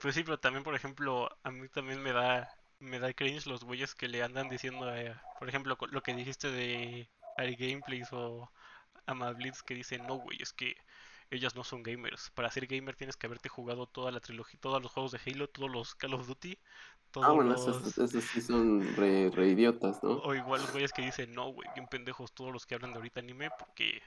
Pues 0.00 0.14
sí, 0.14 0.22
pero 0.24 0.38
también, 0.38 0.64
por 0.64 0.74
ejemplo, 0.74 1.28
a 1.42 1.50
mí 1.50 1.68
también 1.68 2.02
me 2.02 2.12
da 2.12 2.48
me 2.80 2.98
da 2.98 3.12
cringe 3.12 3.46
los 3.46 3.62
güeyes 3.62 3.94
que 3.94 4.08
le 4.08 4.24
andan 4.24 4.48
diciendo, 4.48 4.88
a- 4.88 5.22
por 5.38 5.48
ejemplo, 5.48 5.78
lo 5.92 6.02
que 6.02 6.14
dijiste 6.14 6.50
de 6.50 7.08
Ari 7.36 7.54
Gameplays 7.54 8.08
o 8.12 8.50
Amablitz 9.06 9.62
que 9.62 9.74
dicen, 9.74 10.06
no, 10.06 10.16
güey, 10.16 10.38
es 10.40 10.52
que 10.52 10.76
ellas 11.30 11.54
no 11.56 11.64
son 11.64 11.82
gamers. 11.82 12.30
Para 12.34 12.50
ser 12.50 12.66
gamer 12.66 12.94
tienes 12.94 13.16
que 13.16 13.26
haberte 13.26 13.48
jugado 13.48 13.86
toda 13.86 14.10
la 14.10 14.20
trilogía, 14.20 14.60
todos 14.60 14.82
los 14.82 14.92
juegos 14.92 15.12
de 15.12 15.20
Halo, 15.26 15.48
todos 15.48 15.70
los 15.70 15.94
Call 15.94 16.14
of 16.14 16.26
Duty, 16.26 16.58
todos 17.10 17.26
Ah, 17.26 17.32
bueno, 17.32 17.52
los... 17.52 17.60
esos, 17.66 17.98
esos 17.98 18.24
sí 18.24 18.40
son 18.40 18.82
re, 18.96 19.30
re 19.30 19.48
idiotas, 19.48 20.02
¿no? 20.02 20.10
O 20.18 20.34
igual 20.34 20.60
los 20.60 20.70
güeyes 20.72 20.92
que 20.92 21.02
dicen, 21.02 21.32
no, 21.34 21.48
güey, 21.52 21.68
bien 21.74 21.86
pendejos 21.88 22.32
todos 22.32 22.52
los 22.52 22.66
que 22.66 22.74
hablan 22.74 22.92
de 22.92 22.96
ahorita 22.98 23.20
anime, 23.20 23.50
porque 23.58 24.02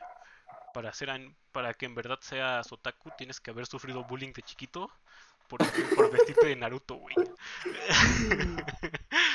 para 0.73 0.93
ser 0.93 1.09
an- 1.09 1.35
para 1.51 1.73
que 1.73 1.85
en 1.85 1.95
verdad 1.95 2.19
seas 2.21 2.71
otaku 2.71 3.09
tienes 3.17 3.39
que 3.39 3.51
haber 3.51 3.65
sufrido 3.65 4.03
bullying 4.03 4.33
de 4.33 4.41
chiquito 4.43 4.91
por, 5.47 5.59
por 5.95 6.11
vestirte 6.11 6.47
de 6.47 6.55
Naruto, 6.57 6.95
güey. 6.95 7.15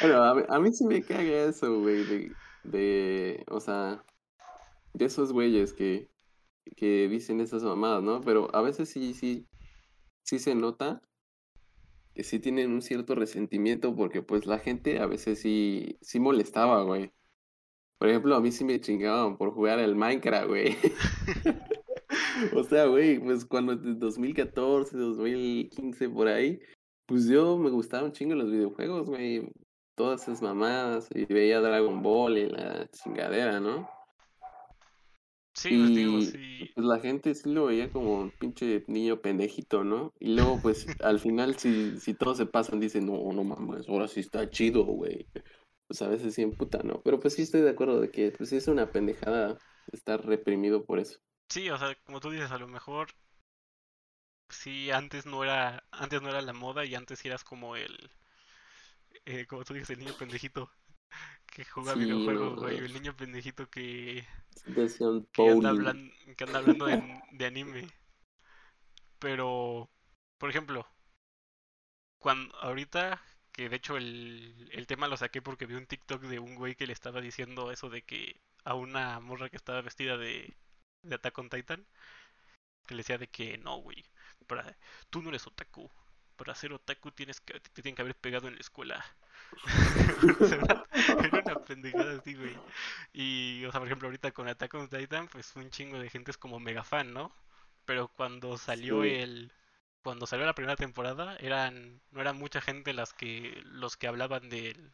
Bueno, 0.01 0.23
a 0.25 0.35
mí, 0.35 0.43
a 0.49 0.59
mí 0.59 0.73
sí 0.73 0.85
me 0.87 1.03
caga 1.03 1.45
eso, 1.49 1.81
güey, 1.81 2.05
de, 2.05 2.33
de, 2.65 3.45
o 3.49 3.61
sea, 3.61 4.03
de 4.93 5.05
esos 5.05 5.33
güeyes 5.33 5.73
que, 5.73 6.09
que 6.77 7.09
dicen 7.09 7.41
esas 7.41 7.63
mamadas, 7.63 8.03
¿no? 8.03 8.21
Pero 8.21 8.55
a 8.55 8.63
veces 8.63 8.89
sí, 8.89 9.15
sí, 9.15 9.47
sí 10.25 10.39
se 10.39 10.55
nota 10.55 11.03
que 12.15 12.25
sí 12.25 12.41
tienen 12.41 12.73
un 12.73 12.83
cierto 12.83 13.15
resentimiento 13.15 13.95
porque 13.95 14.23
pues 14.23 14.47
la 14.47 14.59
gente 14.59 14.99
a 14.99 15.07
veces 15.07 15.41
sí, 15.41 15.99
sí 16.01 16.21
molestaba, 16.21 16.83
güey. 16.83 17.13
Por 17.99 18.09
ejemplo, 18.09 18.35
a 18.35 18.41
mí 18.41 18.51
sí 18.51 18.65
me 18.65 18.81
chingaban 18.81 19.37
por 19.37 19.53
jugar 19.53 19.79
el 19.79 19.95
Minecraft, 19.95 20.49
güey. 20.49 20.77
O 22.55 22.65
sea, 22.65 22.87
güey, 22.87 23.19
pues 23.19 23.45
cuando 23.45 23.73
en 23.73 23.99
2014, 23.99 24.97
2015, 24.97 26.09
por 26.09 26.29
ahí, 26.29 26.61
pues 27.07 27.27
yo 27.29 27.59
me 27.59 27.71
gustaban 27.71 28.07
un 28.07 28.13
chingo 28.13 28.35
los 28.35 28.51
videojuegos, 28.51 29.09
güey. 29.09 29.51
Todas 29.95 30.23
esas 30.23 30.41
mamadas, 30.41 31.09
y 31.15 31.27
veía 31.27 31.61
Dragon 31.61 32.03
Ball 32.03 32.39
y 32.39 32.49
la 32.49 32.89
chingadera, 32.91 33.61
¿no? 33.61 33.89
Sí, 35.63 35.77
pues 35.79 35.93
digo, 35.93 36.21
Y 36.59 36.67
sí. 36.67 36.71
pues 36.75 36.87
la 36.87 37.01
gente 37.01 37.35
sí 37.35 37.51
lo 37.53 37.67
veía 37.67 37.91
como 37.91 38.21
un 38.21 38.33
pinche 38.33 38.85
niño 38.89 39.21
pendejito, 39.21 39.85
¿no? 39.85 40.13
Y 40.21 40.35
luego, 40.35 40.61
pues, 40.63 40.91
al 41.01 41.19
final, 41.21 41.57
si, 41.59 41.99
si 42.01 42.15
todos 42.15 42.39
se 42.39 42.47
pasan, 42.47 42.81
dicen, 42.81 43.07
no, 43.07 43.33
no 43.33 43.45
mames, 43.45 43.89
ahora 43.89 44.09
sí 44.09 44.21
está 44.21 44.49
chido, 44.51 44.85
güey. 44.85 45.29
Pues 45.87 46.03
a 46.03 46.09
veces 46.09 46.35
sí 46.35 46.43
emputa, 46.43 46.81
¿no? 46.85 47.03
Pero 47.03 47.19
pues 47.21 47.35
sí 47.35 47.43
estoy 47.43 47.63
de 47.63 47.71
acuerdo 47.71 48.01
de 48.01 48.11
que, 48.11 48.31
pues 48.33 48.53
es 48.53 48.69
una 48.69 48.93
pendejada 48.93 49.59
estar 49.93 50.25
reprimido 50.25 50.85
por 50.85 51.01
eso. 51.01 51.19
Sí, 51.51 51.69
o 51.69 51.77
sea, 51.79 51.95
como 52.07 52.19
tú 52.21 52.31
dices, 52.31 52.51
a 52.51 52.57
lo 52.59 52.67
mejor 52.67 53.09
sí 54.51 54.91
antes 54.91 55.25
no 55.25 55.43
era 55.45 55.83
antes 55.91 56.21
no 56.21 56.29
era 56.29 56.43
la 56.43 56.53
moda 56.53 56.85
y 56.85 56.95
antes 56.95 57.25
eras 57.25 57.43
como 57.43 57.75
el 57.77 58.13
eh, 59.25 59.47
como 59.47 59.65
tú 59.65 59.75
dices, 59.75 59.91
el 59.91 59.99
niño 60.01 60.15
pendejito 60.19 60.71
que 61.47 61.65
juega 61.65 61.95
Sí, 61.95 61.99
videojuegos, 61.99 62.55
no 62.57 62.63
güey, 62.63 62.79
el 62.79 62.93
niño 62.95 63.17
pendejito 63.17 63.69
que 63.71 64.27
decían 64.65 65.27
que 65.33 65.51
anda 65.51 65.69
hablando 65.71 66.15
que 66.37 66.45
anda 66.45 66.59
hablando 66.61 66.87
de, 66.87 66.97
de 67.33 67.47
anime. 67.47 67.89
Pero 69.21 69.89
por 70.39 70.51
ejemplo, 70.51 70.87
cuando 72.19 72.55
ahorita 72.59 73.21
Que 73.53 73.69
de 73.69 73.77
hecho 73.77 73.97
el, 73.97 74.71
el 74.73 74.87
tema 74.89 75.09
lo 75.09 75.17
saqué 75.19 75.43
porque 75.43 75.67
vi 75.67 75.75
un 75.77 75.87
TikTok 75.87 76.23
de 76.25 76.39
un 76.41 76.57
güey 76.57 76.77
que 76.77 76.87
le 76.87 76.95
estaba 76.95 77.21
diciendo 77.23 77.73
eso 77.73 77.91
de 77.91 78.03
que 78.03 78.41
a 78.65 78.75
una 78.75 79.21
morra 79.21 79.51
que 79.51 79.57
estaba 79.59 79.83
vestida 79.83 80.17
de, 80.19 80.57
de 81.03 81.15
Attack 81.17 81.39
on 81.39 81.51
Titan, 81.51 81.87
que 82.87 82.95
le 82.95 83.01
decía 83.01 83.19
de 83.19 83.29
que 83.29 83.57
no, 83.59 83.77
güey, 83.79 84.05
para, 84.47 84.77
tú 85.11 85.23
no 85.23 85.31
eres 85.31 85.47
otaku. 85.47 85.91
Para 86.37 86.55
ser 86.55 86.73
otaku 86.73 87.11
tienes 87.13 87.41
que, 87.41 87.59
te 87.61 87.71
tienen 87.71 87.95
que 87.95 88.03
haber 88.03 88.17
pegado 88.17 88.49
en 88.49 88.55
la 88.55 88.61
escuela. 88.61 89.05
Era, 90.41 90.87
era 91.25 91.43
una 91.45 91.65
pendejada 91.65 92.19
así, 92.19 92.35
güey. 92.35 92.57
Y, 93.13 93.65
o 93.65 93.71
sea, 93.71 93.81
por 93.81 93.89
ejemplo, 93.89 94.09
ahorita 94.09 94.31
con 94.33 94.49
Attack 94.49 94.75
on 94.75 94.89
Titan, 94.89 95.29
pues 95.29 95.55
un 95.57 95.71
chingo 95.71 95.99
de 95.99 96.11
gente 96.11 96.31
es 96.31 96.39
como 96.39 96.61
mega 96.61 96.85
fan, 96.85 97.13
¿no? 97.13 97.33
Pero 97.85 98.09
cuando 98.09 98.57
salió 98.59 99.03
Sí. 99.03 99.11
el... 99.11 99.53
Cuando 100.03 100.27
salió 100.27 100.47
la 100.47 100.55
primera 100.55 100.77
temporada, 100.77 101.37
eran 101.41 102.01
no 102.11 102.23
eran 102.23 102.39
mucha 102.39 102.63
gente 102.63 102.95
las 102.95 103.13
que 103.13 103.61
los 103.67 103.99
que 103.99 104.07
hablaban 104.07 104.49
del, 104.49 104.93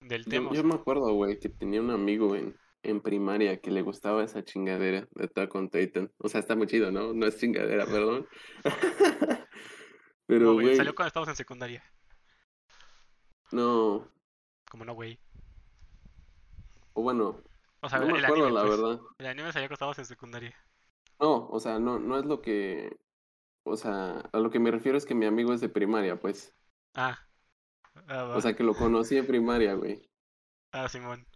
del 0.00 0.24
tema. 0.24 0.50
Yo, 0.54 0.64
me 0.64 0.74
acuerdo, 0.74 1.12
güey, 1.12 1.38
que 1.38 1.50
tenía 1.50 1.82
un 1.82 1.90
amigo 1.90 2.34
en, 2.34 2.56
en 2.82 3.02
primaria 3.02 3.60
que 3.60 3.70
le 3.70 3.82
gustaba 3.82 4.24
esa 4.24 4.42
chingadera 4.42 5.06
de 5.10 5.24
Attack 5.24 5.54
on 5.54 5.68
Titan. 5.68 6.10
O 6.16 6.30
sea, 6.30 6.40
está 6.40 6.56
muy 6.56 6.66
chido, 6.66 6.90
¿no? 6.90 7.12
No 7.12 7.26
es 7.26 7.36
chingadera, 7.38 7.84
perdón. 7.84 8.26
no, 8.64 9.46
Pero, 10.26 10.54
güey, 10.54 10.66
güey, 10.66 10.76
salió 10.76 10.94
cuando 10.94 11.08
estábamos 11.08 11.28
en 11.28 11.36
secundaria. 11.36 11.84
No. 13.52 14.08
Como 14.70 14.84
no, 14.84 14.94
güey. 14.94 15.18
O 16.92 17.02
bueno, 17.02 17.42
O 17.80 17.88
sea, 17.88 17.98
no 18.00 18.06
me 18.06 18.18
el 18.18 18.24
acuerdo, 18.24 18.46
anime, 18.46 18.60
la 18.60 18.66
pues. 18.66 18.80
verdad. 18.80 19.00
El 19.18 19.26
anime 19.26 19.52
salió 19.52 19.68
cuando 19.68 19.74
estábamos 19.74 19.98
en 19.98 20.04
secundaria. 20.06 20.54
No, 21.20 21.48
o 21.48 21.60
sea, 21.60 21.78
no, 21.78 21.98
no 21.98 22.18
es 22.18 22.24
lo 22.24 22.40
que. 22.40 22.96
O 23.64 23.76
sea, 23.76 24.20
a 24.32 24.38
lo 24.38 24.50
que 24.50 24.58
me 24.58 24.70
refiero 24.70 24.96
es 24.98 25.04
que 25.06 25.14
mi 25.14 25.26
amigo 25.26 25.52
es 25.52 25.60
de 25.60 25.68
primaria, 25.68 26.18
pues. 26.18 26.54
Ah. 26.94 27.18
Ah. 28.08 28.32
O 28.36 28.40
sea, 28.40 28.54
que 28.56 28.64
lo 28.64 28.74
conocí 28.74 29.16
en 29.16 29.26
primaria, 29.26 29.74
güey. 29.74 30.08
Ah, 30.72 30.88
Simón. 30.88 31.26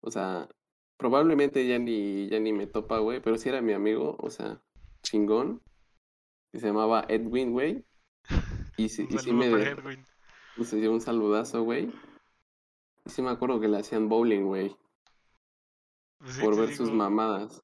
O 0.00 0.10
sea, 0.10 0.48
probablemente 0.96 1.66
ya 1.66 1.78
ni, 1.78 2.28
ya 2.28 2.38
ni 2.38 2.52
me 2.52 2.66
topa, 2.66 2.98
güey, 2.98 3.20
pero 3.20 3.38
sí 3.38 3.48
era 3.48 3.60
mi 3.62 3.72
amigo, 3.72 4.16
o 4.20 4.30
sea, 4.30 4.60
chingón. 5.02 5.62
Que 6.52 6.60
se 6.60 6.66
llamaba 6.68 7.04
Edwin, 7.08 7.52
güey. 7.52 7.84
Y 8.78 8.90
sí, 8.90 9.06
Un 9.08 9.14
y 9.14 9.18
sí 9.18 9.32
me 9.32 9.48
de- 9.48 9.70
Edwin. 9.70 10.04
Pues, 10.56 10.68
se 10.70 10.76
dio 10.76 10.92
un 10.92 11.00
saludazo, 11.00 11.62
güey. 11.62 11.90
Y 13.06 13.10
sí 13.10 13.22
me 13.22 13.30
acuerdo 13.30 13.58
que 13.58 13.68
le 13.68 13.78
hacían 13.78 14.08
bowling, 14.10 14.44
güey, 14.44 14.76
Pues 16.18 16.34
sí, 16.36 16.42
por 16.42 16.56
ver 16.56 16.74
sus 16.76 16.92
mamadas. 16.92 17.62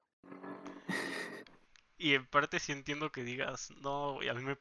Y 1.99 2.15
en 2.15 2.27
parte 2.27 2.59
sí 2.61 2.73
entiendo 2.73 3.13
que 3.13 3.23
digas, 3.25 3.71
no, 3.83 4.15
güey, 4.15 4.29
a 4.29 4.35
mí 4.35 4.43
me, 4.43 4.59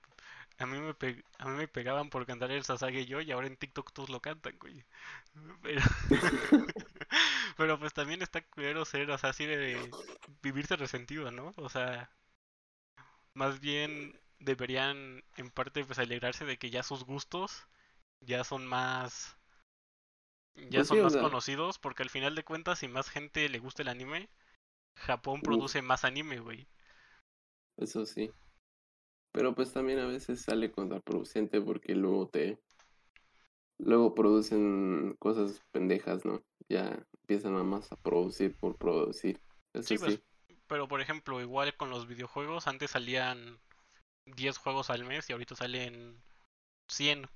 a 0.60 0.65
mí 0.65 0.80
me, 0.80 0.94
pe- 0.94 1.24
a 1.39 1.48
mí 1.48 1.58
me 1.58 1.67
pegaban 1.67 2.10
por 2.10 2.26
cantar 2.26 2.52
el 2.52 2.63
Sasage 2.63 3.06
yo 3.06 3.22
y 3.22 3.32
ahora 3.32 3.48
en 3.48 3.58
TikTok 3.58 3.91
todos 3.94 4.10
lo 4.10 4.22
cantan, 4.22 4.58
güey. 4.60 4.86
Pero, 5.63 5.82
pero 7.58 7.80
pues 7.80 7.94
también 7.94 8.22
está 8.22 8.41
culero 8.41 8.86
ser, 8.86 9.10
o 9.12 9.17
sea, 9.17 9.32
así 9.32 9.46
de 9.46 9.96
vivirse 10.41 10.76
resentido, 10.76 11.32
¿no? 11.32 11.54
O 11.58 11.70
sea, 11.70 12.12
más 13.34 13.60
bien 13.60 14.17
deberían 14.39 15.24
en 15.38 15.50
parte 15.52 15.84
pues 15.86 16.00
alegrarse 16.00 16.46
de 16.46 16.58
que 16.58 16.70
ya 16.70 16.84
sus 16.84 17.04
gustos 17.06 17.67
ya 18.21 18.43
son 18.43 18.65
más 18.67 19.38
ya 20.69 20.84
Pues 20.84 20.86
son 20.86 21.01
sí, 21.01 21.01
más 21.01 21.12
sea. 21.12 21.21
conocidos 21.21 21.77
porque 21.77 22.03
al 22.03 22.10
final 22.10 22.36
de 22.36 22.45
cuentas 22.45 22.79
si 22.79 22.88
más 22.88 23.10
gente 23.10 23.49
le 23.49 23.60
gusta 23.60 23.81
el 23.81 23.89
anime 23.89 24.29
Japón 24.95 25.41
Uf. 25.41 25.41
produce 25.43 25.81
más 25.81 26.05
anime, 26.05 26.39
güey. 26.39 26.67
Eso 27.77 28.05
sí. 28.05 28.31
Pero 29.34 29.53
pues 29.53 29.73
también 29.73 29.99
a 29.99 30.07
veces 30.07 30.41
sale 30.41 30.71
contraproducente 30.71 31.60
porque 31.62 31.95
luego 31.95 32.29
te... 32.29 32.60
Luego 33.79 34.13
producen 34.15 35.15
cosas 35.19 35.62
pendejas, 35.71 36.23
¿no? 36.23 36.41
Ya 36.69 37.05
empiezan 37.21 37.53
nada 37.53 37.63
más 37.65 37.91
a 37.91 37.97
producir 37.97 38.55
por 38.55 38.77
producir. 38.77 39.41
Eso 39.73 39.95
Sí, 39.95 39.97
sí. 39.97 40.17
pues, 40.17 40.21
pero 40.67 40.88
por 40.88 41.01
ejemplo, 41.01 41.41
igual 41.41 41.75
con 41.75 41.89
los 41.89 42.07
videojuegos, 42.07 42.67
antes 42.67 42.91
salían 42.91 43.60
10 44.25 44.57
juegos 44.57 44.89
al 44.89 45.05
mes 45.05 45.29
y 45.29 45.34
ahorita 45.34 45.55
salen 45.55 46.23
100. 46.88 47.29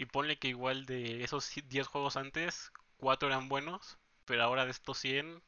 Y 0.00 0.06
ponle 0.06 0.38
que 0.38 0.48
igual 0.48 0.86
de 0.86 1.22
esos 1.22 1.52
10 1.68 1.86
juegos 1.86 2.16
antes, 2.16 2.72
4 2.96 3.28
eran 3.28 3.50
buenos, 3.50 3.98
pero 4.24 4.42
ahora 4.42 4.64
de 4.64 4.70
estos 4.70 4.96
100 4.96 5.42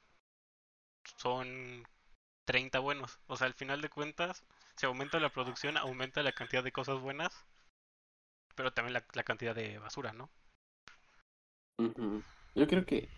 son 1.17 1.89
30 2.45 2.79
buenos. 2.81 3.19
O 3.29 3.37
sea, 3.37 3.47
al 3.47 3.55
final 3.55 3.81
de 3.81 3.89
cuentas, 3.89 4.45
si 4.77 4.85
aumenta 4.85 5.19
la 5.21 5.33
producción, 5.33 5.79
aumenta 5.79 6.23
la 6.23 6.33
cantidad 6.33 6.63
de 6.63 6.71
cosas 6.71 7.01
buenas, 7.01 7.47
pero 8.55 8.75
también 8.75 8.93
la, 8.93 9.23
cantidad 9.25 9.55
de 9.55 9.79
basura, 9.79 10.13
¿no? 10.13 10.29
Yo 12.55 12.67
creo 12.67 12.85
que... 12.85 13.09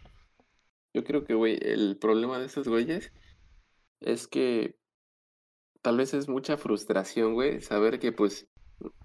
Yo 0.94 1.02
creo 1.02 1.24
que, 1.24 1.34
güey, 1.34 1.58
el 1.62 1.98
problema 1.98 2.38
de 2.38 2.46
esos 2.46 2.68
güeyes 2.68 3.10
es 3.98 4.28
que 4.28 4.76
tal 5.82 5.96
vez 5.96 6.14
es 6.14 6.28
mucha 6.28 6.56
frustración, 6.58 7.34
güey, 7.34 7.60
saber 7.60 7.98
que 7.98 8.12
pues 8.12 8.46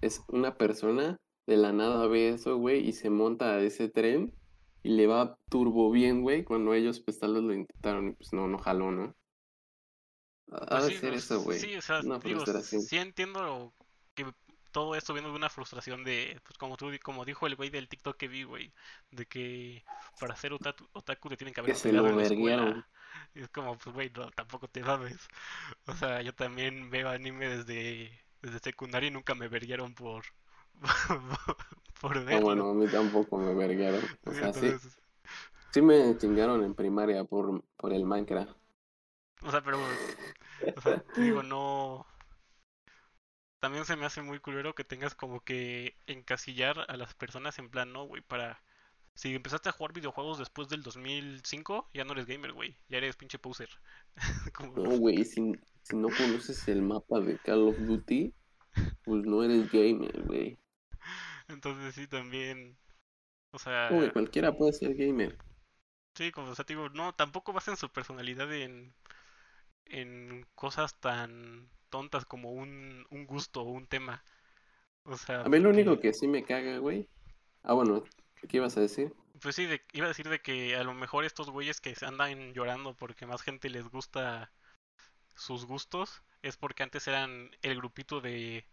es 0.00 0.22
una 0.28 0.54
persona 0.54 1.16
de 1.50 1.56
la 1.58 1.72
nada 1.72 2.06
ve 2.08 2.30
eso, 2.30 2.56
güey, 2.58 2.86
y 2.88 2.92
se 2.92 3.10
monta 3.10 3.54
a 3.56 3.60
ese 3.62 3.88
tren 3.90 4.34
y 4.82 4.90
le 4.90 5.06
va 5.06 5.38
turbo 5.50 5.90
bien, 5.90 6.22
güey, 6.22 6.44
cuando 6.44 6.74
ellos 6.74 7.00
pues 7.00 7.18
tal 7.18 7.34
vez 7.34 7.42
lo 7.44 7.54
intentaron 7.54 8.08
y 8.08 8.12
pues 8.14 8.32
no, 8.32 8.48
no 8.48 8.58
jaló, 8.58 8.90
¿no? 8.92 9.16
Ha 10.52 10.66
Pues 10.70 10.84
de 10.84 10.90
sí, 10.90 10.98
ser 11.00 11.14
pues, 11.14 11.24
eso, 11.24 11.40
güey. 11.42 11.60
sí, 11.60 11.76
o 11.76 11.82
sea, 11.82 12.04
digo, 12.22 12.46
sí 12.46 12.98
entiendo 12.98 13.74
que 14.14 14.26
todo 14.70 14.94
esto 14.94 15.12
viene 15.12 15.28
de 15.28 15.34
una 15.34 15.50
frustración 15.50 16.04
de, 16.04 16.40
pues 16.44 16.56
como 16.58 16.76
tú, 16.76 16.90
como 17.02 17.24
dijo 17.24 17.46
el 17.46 17.56
güey 17.56 17.70
del 17.70 17.88
TikTok 17.88 18.16
que 18.16 18.28
vi, 18.28 18.44
güey, 18.44 18.72
de 19.10 19.26
que 19.26 19.84
para 20.18 20.36
ser 20.36 20.52
otaku, 20.52 20.88
otaku 20.92 21.28
te 21.28 21.36
tienen 21.36 21.54
que 21.54 21.60
haber 21.60 21.72
Que 21.72 21.74
se 21.74 21.92
lo 21.92 22.02
en 22.08 22.16
la 22.16 22.22
escuela. 22.22 22.74
verguearon. 22.74 22.84
Y 23.34 23.42
es 23.42 23.50
como, 23.50 23.76
pues 23.78 23.94
güey, 23.94 24.10
no, 24.10 24.30
tampoco 24.30 24.68
te 24.68 24.82
mames. 24.82 25.28
O 25.86 25.94
sea, 25.94 26.22
yo 26.22 26.34
también 26.34 26.90
veo 26.90 27.08
anime 27.08 27.48
desde, 27.48 28.24
desde 28.42 28.58
secundaria 28.60 29.08
y 29.08 29.10
nunca 29.12 29.34
me 29.34 29.48
verguieron 29.48 29.94
por, 29.94 30.24
por 32.00 32.24
No, 32.30 32.40
verlo. 32.40 32.40
bueno, 32.40 32.70
a 32.70 32.74
mí 32.74 32.88
tampoco 32.88 33.36
me 33.38 33.52
verguearon. 33.54 34.00
O 34.24 34.32
sea, 34.32 34.52
sí, 34.54 34.72
entonces, 34.72 34.98
sí 35.72 35.82
me 35.82 36.16
chingaron 36.18 36.64
en 36.64 36.74
primaria 36.74 37.24
por, 37.24 37.64
por 37.76 37.92
el 37.92 38.04
Minecraft. 38.06 38.56
O 39.42 39.50
sea, 39.50 39.62
pero, 39.62 39.78
o 40.76 40.80
sea, 40.80 41.02
te 41.12 41.22
digo, 41.22 41.42
no. 41.42 42.06
También 43.60 43.84
se 43.84 43.96
me 43.96 44.06
hace 44.06 44.22
muy 44.22 44.38
culero 44.40 44.74
que 44.74 44.84
tengas 44.84 45.14
como 45.14 45.40
que 45.44 45.96
encasillar 46.06 46.86
a 46.88 46.96
las 46.96 47.14
personas 47.14 47.58
en 47.58 47.70
plan, 47.70 47.92
no, 47.92 48.04
güey, 48.06 48.22
para. 48.22 48.62
Si 49.14 49.34
empezaste 49.34 49.68
a 49.68 49.72
jugar 49.72 49.92
videojuegos 49.92 50.38
después 50.38 50.68
del 50.68 50.82
2005, 50.82 51.90
ya 51.94 52.04
no 52.04 52.12
eres 52.12 52.26
gamer, 52.26 52.52
güey, 52.52 52.78
ya 52.88 52.98
eres 52.98 53.16
pinche 53.16 53.38
poser. 53.38 53.68
Como, 54.54 54.82
No, 54.82 54.96
güey, 54.98 55.24
si, 55.24 55.52
si 55.82 55.96
no 55.96 56.12
conoces 56.16 56.66
el 56.68 56.82
mapa 56.82 57.20
de 57.20 57.38
Call 57.38 57.68
of 57.68 57.78
Duty, 57.78 58.34
pues 59.04 59.24
no 59.24 59.42
eres 59.44 59.70
gamer, 59.70 60.22
güey. 60.24 60.58
Entonces 61.52 61.94
sí, 61.94 62.06
también. 62.08 62.78
O 63.52 63.58
sea, 63.60 64.12
cualquiera 64.12 64.56
puede 64.56 64.72
ser 64.72 64.94
gamer. 64.94 65.36
sí, 66.14 66.30
como, 66.32 66.50
o 66.50 66.54
sea, 66.54 66.64
digo, 66.68 66.88
no, 66.90 67.14
tampoco 67.14 67.52
basen 67.52 67.76
su 67.76 67.90
personalidad 67.90 68.52
en, 68.54 68.94
en 69.86 70.46
cosas 70.56 71.00
tan 71.00 71.70
tontas 71.90 72.24
como 72.26 72.52
un, 72.52 73.06
un 73.10 73.26
gusto 73.26 73.62
o 73.62 73.70
un 73.72 73.88
tema. 73.88 74.24
O 75.04 75.16
sea, 75.18 75.44
A 75.44 75.50
mí 75.50 75.58
lo 75.58 75.68
único 75.68 76.00
que 76.00 76.14
sí 76.14 76.26
me 76.26 76.44
caga, 76.44 76.78
güey. 76.78 77.06
Ah, 77.62 77.74
bueno, 77.74 78.04
¿qué 78.48 78.58
ibas 78.58 78.76
a 78.76 78.80
decir? 78.82 79.12
Pues 79.40 79.56
sí, 79.56 79.66
de- 79.66 79.82
iba 79.92 80.06
a 80.06 80.08
decir 80.08 80.28
de 80.28 80.40
que 80.42 80.76
a 80.76 80.84
lo 80.84 80.94
mejor 80.94 81.24
estos 81.24 81.50
güeyes 81.50 81.80
que 81.80 81.94
se 81.94 82.06
andan 82.06 82.52
llorando 82.54 82.94
porque 82.94 83.26
más 83.26 83.42
gente 83.42 83.70
les 83.70 83.88
gusta 83.88 84.52
sus 85.34 85.66
gustos 85.66 86.22
es 86.42 86.56
porque 86.58 86.82
antes 86.84 87.08
eran 87.08 87.50
el 87.62 87.76
grupito 87.76 88.20
de 88.22 88.66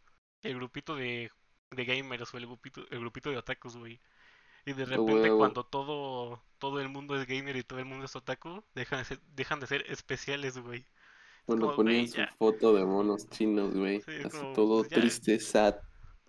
el 0.44 0.56
grupito 0.56 0.96
de, 0.96 1.32
de 1.72 1.86
gamers 1.86 2.34
o 2.34 2.38
el 2.38 2.46
grupito 2.48 2.82
el 2.92 3.00
grupito 3.00 3.30
de 3.30 3.38
otakus, 3.38 3.78
güey. 3.78 4.02
Y 4.66 4.74
de 4.74 4.86
repente 4.86 5.30
huevo. 5.30 5.32
cuando 5.32 5.66
todo 5.66 6.44
todo 6.60 6.82
el 6.82 6.90
mundo 6.90 7.20
es 7.20 7.28
gamer 7.28 7.56
y 7.58 7.64
todo 7.64 7.80
el 7.80 7.86
mundo 7.86 8.06
es 8.06 8.16
otaku, 8.16 8.64
dejan 8.76 9.00
de 9.00 9.06
ser, 9.06 9.22
dejan 9.28 9.60
de 9.60 9.68
ser 9.68 9.84
especiales, 9.92 10.58
güey. 10.60 10.88
Cuando 11.46 11.68
como, 11.68 11.74
ponían 11.74 12.06
güey, 12.06 12.08
su 12.08 12.22
ya. 12.22 12.38
foto 12.38 12.74
de 12.76 12.86
monos 12.86 13.28
chinos, 13.30 13.74
güey. 13.76 14.06
Sí, 14.06 14.12
es 14.12 14.26
Así 14.26 14.30
como, 14.30 14.54
todo 14.54 14.76
pues 14.76 14.90
ya. 14.90 15.02
triste, 15.02 15.40
sad, 15.40 15.76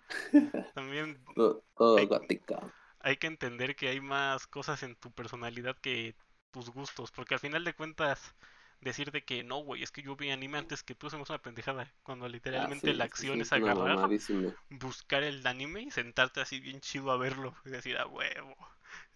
También 0.73 1.27
todo, 1.35 1.63
todo 1.77 1.99
Ay. 1.99 2.07
gótico. 2.07 2.73
hay 2.99 3.17
que 3.17 3.27
entender 3.27 3.75
que 3.75 3.89
hay 3.89 4.01
más 4.01 4.47
cosas 4.47 4.83
en 4.83 4.95
tu 4.97 5.11
personalidad 5.13 5.77
que 5.79 6.15
tus 6.51 6.69
gustos, 6.71 7.11
porque 7.11 7.35
al 7.35 7.39
final 7.41 7.63
de 7.65 7.75
cuentas 7.75 8.35
decir 8.81 9.11
de 9.11 9.23
que 9.23 9.43
no, 9.43 9.57
güey, 9.57 9.83
es 9.83 9.91
que 9.91 10.01
yo 10.01 10.15
vi 10.15 10.29
anime 10.31 10.57
antes 10.57 10.83
que 10.83 10.95
tú, 10.95 11.07
es 11.07 11.13
una 11.13 11.41
pendejada, 11.41 11.91
cuando 12.03 12.25
Ah, 12.25 12.29
literalmente 12.29 12.91
sí, 12.91 12.93
la 12.93 13.05
sí 13.05 13.09
acción 13.09 13.41
es 13.41 13.51
agarrar, 13.53 14.09
buscar 14.69 15.23
el 15.23 15.45
anime 15.45 15.83
y 15.83 15.91
sentarte 15.91 16.41
así 16.41 16.59
bien 16.59 16.79
chido 16.81 17.11
a 17.11 17.17
verlo 17.17 17.55
y 17.65 17.69
decir, 17.69 17.97
a 17.97 18.07
huevo. 18.07 18.55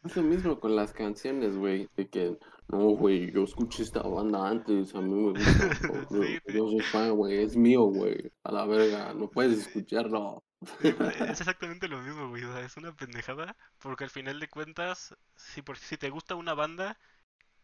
Es 0.03 0.15
lo 0.17 0.23
mismo 0.23 0.59
con 0.59 0.75
las 0.75 0.91
canciones, 0.91 1.55
güey. 1.55 1.89
De 1.95 2.09
que, 2.09 2.37
no, 2.67 2.89
güey, 2.89 3.31
yo 3.31 3.43
escuché 3.43 3.83
esta 3.83 4.01
banda 4.01 4.49
antes, 4.49 4.93
a 4.95 5.01
mí 5.01 5.13
me 5.13 5.31
gusta. 5.31 5.69
o, 6.09 6.21
Sí. 6.21 6.39
Yo 6.53 6.67
soy 6.69 6.81
fan, 6.81 7.11
güey, 7.15 7.37
es 7.43 7.55
mío, 7.55 7.83
güey. 7.83 8.31
A 8.43 8.51
la 8.51 8.65
verga, 8.65 9.13
no 9.13 9.29
puedes 9.29 9.59
escucharlo. 9.59 10.43
Es 11.29 11.39
exactamente 11.41 11.87
lo 11.87 12.01
mismo, 12.01 12.29
güey. 12.29 12.43
O 12.43 12.53
sea, 12.53 12.65
es 12.65 12.77
una 12.77 12.93
pendejada. 12.95 13.55
Porque 13.79 14.03
al 14.03 14.09
final 14.09 14.39
de 14.39 14.49
cuentas, 14.49 15.15
si, 15.35 15.61
por, 15.61 15.77
si 15.77 15.97
te 15.97 16.09
gusta 16.09 16.35
una 16.35 16.53
banda 16.53 16.97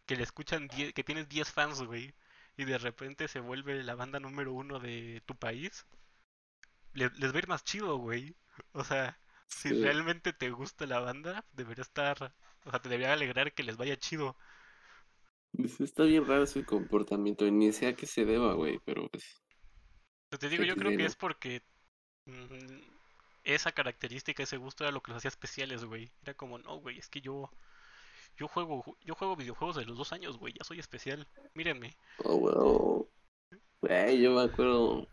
que 0.10 0.18
le 0.18 0.24
escuchan 0.24 0.68
10 0.68 0.93
que 0.93 1.05
tienes 1.05 1.30
10 1.30 1.51
fans, 1.51 1.82
güey, 1.84 2.14
y 2.57 2.66
de 2.66 2.78
repente 2.80 3.28
se 3.30 3.39
vuelve 3.39 3.84
la 3.84 3.95
banda 3.95 4.20
número 4.20 4.53
uno 4.53 4.80
de 4.80 5.22
tu 5.28 5.36
país, 5.38 5.86
le- 6.93 7.10
les 7.22 7.32
va 7.32 7.36
a 7.38 7.39
ir 7.39 7.47
más 7.47 7.64
chido, 7.64 7.97
güey. 7.97 8.36
O 8.74 8.84
sea, 8.84 9.18
si 9.47 9.70
Sí. 9.70 9.74
realmente 9.74 10.34
te 10.34 10.49
gusta 10.51 10.86
la 10.86 10.99
banda, 10.99 11.45
debería 11.53 11.82
estar. 11.84 12.34
O 12.66 12.72
sea, 12.72 12.82
te 12.82 12.89
debería 12.89 13.14
alegrar 13.14 13.53
que 13.53 13.64
les 13.64 13.78
vaya 13.78 13.97
chido. 13.97 14.36
Pues 15.51 15.80
está 15.80 16.05
bien 16.05 16.26
raro 16.26 16.43
ese 16.43 16.66
comportamiento, 16.66 17.45
y 17.45 17.51
ni 17.51 17.72
sé 17.72 17.86
a 17.88 17.95
qué 17.95 18.07
se 18.07 18.26
deba, 18.26 18.53
güey, 18.55 18.80
pero 18.84 19.07
pues. 19.10 19.26
Pero 20.30 20.39
te 20.39 20.49
digo, 20.49 20.64
yo 20.64 20.76
creo 20.76 20.95
que 20.95 21.05
es 21.05 21.16
porque 21.16 21.64
mm, 22.26 22.80
esa 23.43 23.72
característica, 23.72 24.43
ese 24.43 24.57
gusto 24.57 24.84
era 24.84 24.91
lo 24.93 25.01
que 25.01 25.12
los 25.12 25.18
hacía 25.20 25.30
especiales, 25.30 25.86
güey. 25.86 26.12
Era 26.24 26.34
como, 26.36 26.60
no, 26.60 26.78
güey, 26.78 26.99
es 26.99 27.10
que 27.10 27.22
yo 27.22 27.51
yo 28.40 28.48
juego 28.48 28.84
ju- 28.84 28.98
yo 29.06 29.16
juego 29.16 29.36
videojuegos 29.36 29.76
de 29.76 29.86
los 29.86 29.98
dos 29.98 30.14
años, 30.14 30.38
güey, 30.38 30.54
ya 30.58 30.64
soy 30.64 30.80
especial. 30.80 31.28
Mírenme. 31.54 31.96
Oh, 32.24 32.38
bueno. 32.40 33.08
Güey, 33.82 34.22
yo 34.22 34.32
me 34.32 34.42
acuerdo. 34.44 35.08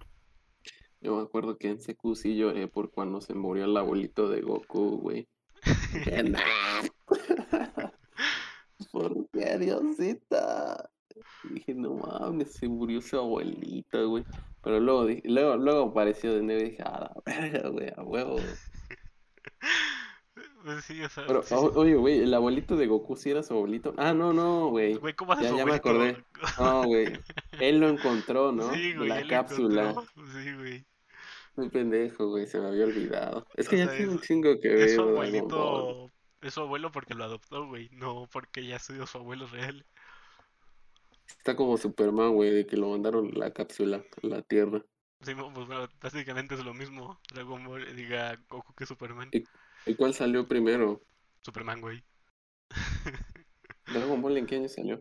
Yo 1.00 1.16
me 1.16 1.22
acuerdo 1.22 1.58
que 1.58 1.68
en 1.68 1.78
CQ 1.78 2.14
sí 2.16 2.36
lloré 2.36 2.68
por 2.68 2.90
cuando 2.90 3.20
se 3.20 3.34
murió 3.34 3.64
el 3.64 3.76
abuelito 3.76 4.28
de 4.28 4.40
Goku, 4.40 4.98
güey. 4.98 5.28
¿Por 8.92 9.28
qué, 9.30 9.58
Diosita? 9.58 10.90
Dije, 11.50 11.74
no 11.74 11.94
mames, 11.94 12.52
se 12.54 12.68
murió 12.68 13.00
su 13.00 13.16
abuelita, 13.18 14.02
güey. 14.02 14.24
Pero 14.62 14.80
luego, 14.80 15.06
dije- 15.06 15.22
luego, 15.24 15.56
luego 15.56 15.90
apareció 15.90 16.34
de 16.34 16.42
nuevo 16.42 16.60
y 16.62 16.70
dije, 16.70 16.82
a 16.82 17.00
la 17.00 17.16
verga, 17.24 17.68
güey, 17.68 17.92
a 17.96 18.02
huevo. 18.02 18.36
sí, 20.82 21.02
o 21.02 21.08
sea, 21.08 21.24
Pero, 21.26 21.42
sí, 21.42 21.54
o- 21.54 21.72
oye, 21.74 21.94
güey, 21.94 22.20
el 22.20 22.34
abuelito 22.34 22.76
de 22.76 22.86
Goku 22.86 23.16
sí 23.16 23.30
era 23.30 23.42
su 23.42 23.54
abuelito. 23.54 23.94
Ah, 23.96 24.12
no, 24.12 24.32
no, 24.32 24.68
güey. 24.68 24.94
Güey, 24.94 25.14
¿cómo 25.14 25.32
hace 25.32 25.44
Ya, 25.44 25.50
su 25.50 25.56
ya 25.58 25.64
me 25.66 25.74
acordé. 25.74 26.24
No, 26.60 26.84
güey. 26.84 27.12
Él 27.60 27.78
lo 27.80 27.88
encontró, 27.88 28.52
¿no? 28.52 28.72
Sí, 28.74 28.94
güey, 28.94 29.08
La 29.08 29.20
él 29.20 29.28
cápsula. 29.28 29.90
encontró. 29.90 30.24
Sí, 30.42 30.54
güey. 30.54 30.86
Muy 31.56 31.70
pendejo, 31.70 32.28
güey, 32.28 32.46
se 32.46 32.60
me 32.60 32.66
había 32.66 32.84
olvidado. 32.84 33.46
Es 33.54 33.66
O 33.66 33.70
que 33.70 33.78
ya 33.78 33.86
sea, 33.86 33.96
tiene 33.96 34.12
un 34.12 34.18
es- 34.18 34.26
chingo 34.26 34.60
que 34.60 34.84
Es 34.84 34.94
su 34.94 35.04
ver 35.06 35.14
Dragon 35.14 35.14
Ball. 35.14 35.26
abuelito, 35.48 36.10
es 36.42 36.52
su 36.54 36.60
abuelo 36.60 36.92
porque 36.92 37.14
lo 37.14 37.24
adoptó, 37.24 37.66
güey, 37.66 37.88
no 37.92 38.28
porque 38.30 38.66
ya 38.66 38.76
ha 38.76 38.78
sido 38.78 39.06
su 39.06 39.16
abuelo 39.18 39.46
real. 39.46 39.86
Está 41.26 41.56
como 41.56 41.76
Superman, 41.76 42.34
güey, 42.34 42.50
de 42.50 42.66
que 42.66 42.76
lo 42.76 42.90
mandaron 42.90 43.30
la 43.34 43.50
cápsula 43.52 44.04
a 44.22 44.26
la 44.26 44.42
Tierra. 44.42 44.82
Sí, 45.22 45.34
pues 45.34 45.66
bueno, 45.66 45.88
básicamente 46.00 46.54
es 46.54 46.64
lo 46.64 46.74
mismo. 46.74 47.18
Dragon 47.32 47.64
Ball, 47.64 47.96
diga 47.96 48.36
Goku 48.50 48.74
que 48.74 48.84
Superman. 48.84 49.30
¿Y, 49.32 49.42
y 49.86 49.94
cuál 49.94 50.14
salió 50.14 50.46
primero? 50.46 51.00
Superman, 51.42 51.80
güey. 51.80 52.04
¿Dragon 53.88 54.22
Ball 54.22 54.36
en 54.36 54.46
qué 54.46 54.54
año 54.56 54.68
salió? 54.68 55.00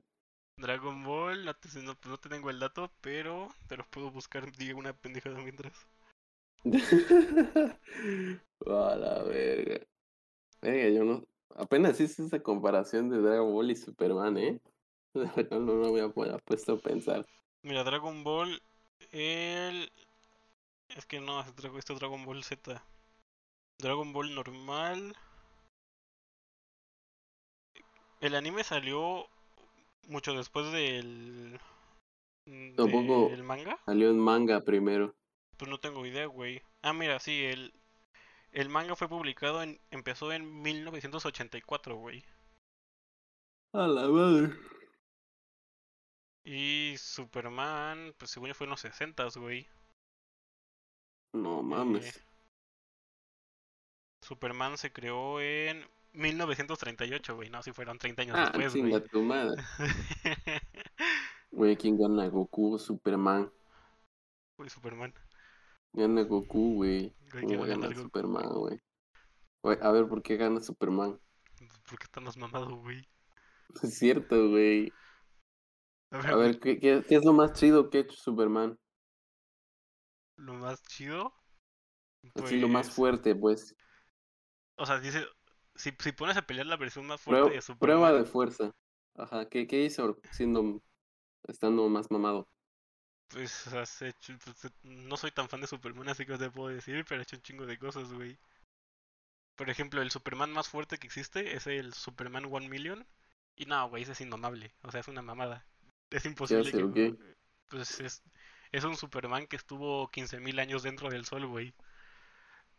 Dragon 0.57 1.01
Ball, 1.01 1.45
no 1.45 1.53
te, 1.53 1.69
no, 1.81 1.97
no 2.03 2.17
te 2.17 2.27
tengo 2.27 2.49
el 2.49 2.59
dato, 2.59 2.91
pero 2.99 3.47
te 3.67 3.77
los 3.77 3.87
puedo 3.87 4.11
buscar, 4.11 4.51
diga 4.51 4.75
una 4.75 4.91
pendejada 4.91 5.39
mientras. 5.39 5.87
A 8.67 8.95
la 8.95 9.23
verga. 9.23 9.85
Verga, 10.61 10.89
yo 10.89 11.03
no. 11.05 11.27
Apenas 11.55 11.99
hice 12.01 12.23
esa 12.25 12.41
comparación 12.41 13.09
de 13.09 13.19
Dragon 13.21 13.53
Ball 13.53 13.71
y 13.71 13.75
Superman, 13.75 14.37
¿eh? 14.37 14.61
La 15.15 15.31
verdad 15.33 15.59
no 15.61 15.75
me 15.75 15.87
había 15.89 16.07
pu- 16.09 16.41
puesto 16.45 16.73
a 16.73 16.79
pensar. 16.79 17.25
Mira, 17.63 17.83
Dragon 17.83 18.23
Ball, 18.23 18.61
el... 19.11 19.91
Es 20.89 21.05
que 21.05 21.19
no, 21.21 21.41
esto 21.41 21.93
es 21.93 21.99
Dragon 21.99 22.25
Ball 22.25 22.43
Z. 22.43 22.83
Dragon 23.79 24.13
Ball 24.13 24.33
normal. 24.33 25.15
El 28.21 28.35
anime 28.35 28.63
salió 28.63 29.27
mucho 30.07 30.33
después 30.33 30.71
del... 30.71 31.59
Tampoco- 32.75 33.29
del 33.29 33.43
manga. 33.43 33.77
Salió 33.85 34.09
en 34.09 34.19
manga 34.19 34.61
primero. 34.61 35.13
Pues 35.57 35.69
no 35.69 35.79
tengo 35.79 36.05
idea, 36.05 36.25
güey. 36.27 36.61
Ah, 36.81 36.93
mira, 36.93 37.19
sí, 37.19 37.43
el, 37.45 37.73
el 38.51 38.69
manga 38.69 38.95
fue 38.95 39.07
publicado 39.09 39.61
en, 39.63 39.79
empezó 39.89 40.31
en 40.31 40.61
1984, 40.61 41.95
güey. 41.95 42.23
A 43.73 43.87
la 43.87 44.07
madre. 44.07 44.53
Y 46.43 46.95
Superman, 46.97 48.13
pues 48.17 48.31
según 48.31 48.49
yo 48.49 48.53
fue 48.53 48.65
en 48.65 48.71
los 48.71 48.81
60, 48.81 49.27
güey. 49.37 49.67
No 51.33 51.59
Eh, 51.59 51.63
mames. 51.63 52.23
Superman 54.25 54.77
se 54.77 54.91
creó 54.91 55.39
en 55.39 55.85
1938, 56.13 57.35
güey. 57.35 57.49
No, 57.49 57.61
si 57.61 57.71
fueron 57.71 57.97
30 57.99 58.23
años 58.23 58.35
Ah, 58.37 58.51
después, 58.53 58.75
güey. 58.75 59.07
tu 59.09 59.21
madre. 59.21 59.61
Güey, 61.51 61.77
¿quién 61.77 61.97
gana? 61.97 62.27
¿Goku 62.27 62.73
o 62.75 62.79
Superman? 62.79 63.51
Güey, 64.57 64.69
Superman. 64.69 65.13
Gana 65.93 66.23
Goku, 66.23 66.75
güey. 66.75 67.15
¿Cómo 67.31 67.65
gana. 67.65 67.93
Superman, 67.93 68.49
güey? 68.49 68.79
A 69.81 69.91
ver, 69.91 70.07
¿por 70.07 70.21
qué 70.21 70.37
gana 70.37 70.61
Superman? 70.61 71.19
Porque 71.89 72.03
está 72.03 72.19
más 72.21 72.37
mamado, 72.37 72.75
güey. 72.77 73.07
Es 73.83 73.97
cierto, 73.97 74.49
güey. 74.49 74.91
A 76.11 76.17
ver, 76.17 76.31
A 76.31 76.35
güey, 76.35 76.47
ver, 76.47 76.59
¿qué, 76.59 76.79
qué, 76.79 77.03
qué 77.07 77.15
es 77.15 77.25
lo 77.25 77.33
más 77.33 77.53
chido 77.53 77.89
que 77.89 77.97
ha 77.99 78.01
hecho 78.01 78.15
Superman? 78.15 78.77
lo 80.37 80.53
más 80.53 80.81
chido. 80.83 81.33
Así, 82.35 82.59
lo 82.59 82.67
más 82.67 82.87
pues, 82.87 82.95
fuerte, 82.95 83.35
pues. 83.35 83.75
O 84.77 84.85
sea, 84.85 84.99
dice, 84.99 85.25
si, 85.75 85.91
si 85.99 86.11
pones 86.11 86.37
a 86.37 86.45
pelear 86.45 86.65
la 86.67 86.77
versión 86.77 87.05
más 87.07 87.21
Prueba, 87.25 87.47
fuerte 87.47 87.55
de 87.55 87.61
Superman. 87.61 87.79
prueba 87.79 88.13
de 88.13 88.25
fuerza. 88.25 88.71
Ajá, 89.15 89.47
¿qué, 89.49 89.67
qué 89.67 89.83
hizo 89.85 90.19
siendo, 90.31 90.81
estando 91.47 91.87
más 91.89 92.11
mamado? 92.11 92.47
Pues 93.27 93.67
has 93.67 94.01
hecho, 94.01 94.33
pues, 94.43 94.71
no 94.83 95.17
soy 95.17 95.31
tan 95.31 95.49
fan 95.49 95.61
de 95.61 95.67
Superman, 95.67 96.09
así 96.09 96.25
que 96.25 96.33
no 96.33 96.37
te 96.37 96.49
puedo 96.51 96.69
decir, 96.69 97.03
pero 97.07 97.19
ha 97.19 97.23
hecho 97.23 97.35
un 97.35 97.41
chingo 97.41 97.65
de 97.65 97.77
cosas, 97.77 98.11
güey. 98.13 98.37
Por 99.55 99.69
ejemplo, 99.69 100.01
el 100.01 100.11
Superman 100.11 100.51
más 100.51 100.67
fuerte 100.69 100.97
que 100.97 101.07
existe 101.07 101.55
es 101.55 101.67
el 101.67 101.93
Superman 101.93 102.45
One 102.51 102.69
Million. 102.69 103.05
Y 103.55 103.65
no, 103.65 103.87
güey, 103.89 104.03
ese 104.03 104.11
es 104.11 104.21
indomable. 104.21 104.73
O 104.83 104.91
sea, 104.91 104.99
es 104.99 105.07
una 105.07 105.21
mamada. 105.21 105.65
Es 106.09 106.25
imposible 106.25 106.69
hace 106.69 106.77
que... 106.93 107.09
o? 107.09 107.17
Pues 107.69 107.99
es, 108.01 108.21
es 108.71 108.83
un 108.83 108.97
Superman 108.97 109.47
que 109.47 109.55
estuvo 109.55 110.11
15.000 110.11 110.59
años 110.59 110.83
dentro 110.83 111.09
del 111.09 111.25
sol, 111.25 111.47
güey. 111.47 111.73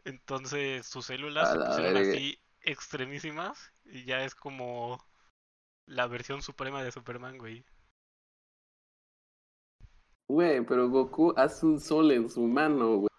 Entonces 0.06 0.86
sus 0.86 1.06
células 1.06 1.50
se 1.50 1.58
pusieron 1.58 1.96
así 1.96 2.38
extremísimas 2.60 3.72
y 3.84 4.04
ya 4.04 4.22
es 4.22 4.36
como 4.36 5.04
la 5.84 6.06
versión 6.06 6.42
suprema 6.42 6.84
de 6.84 6.92
Superman, 6.92 7.38
güey. 7.38 7.64
Güey, 10.28 10.64
pero 10.64 10.88
Goku 10.88 11.34
hace 11.36 11.66
un 11.66 11.80
sol 11.80 12.12
en 12.12 12.30
su 12.30 12.42
mano, 12.42 12.98
güey. 12.98 13.10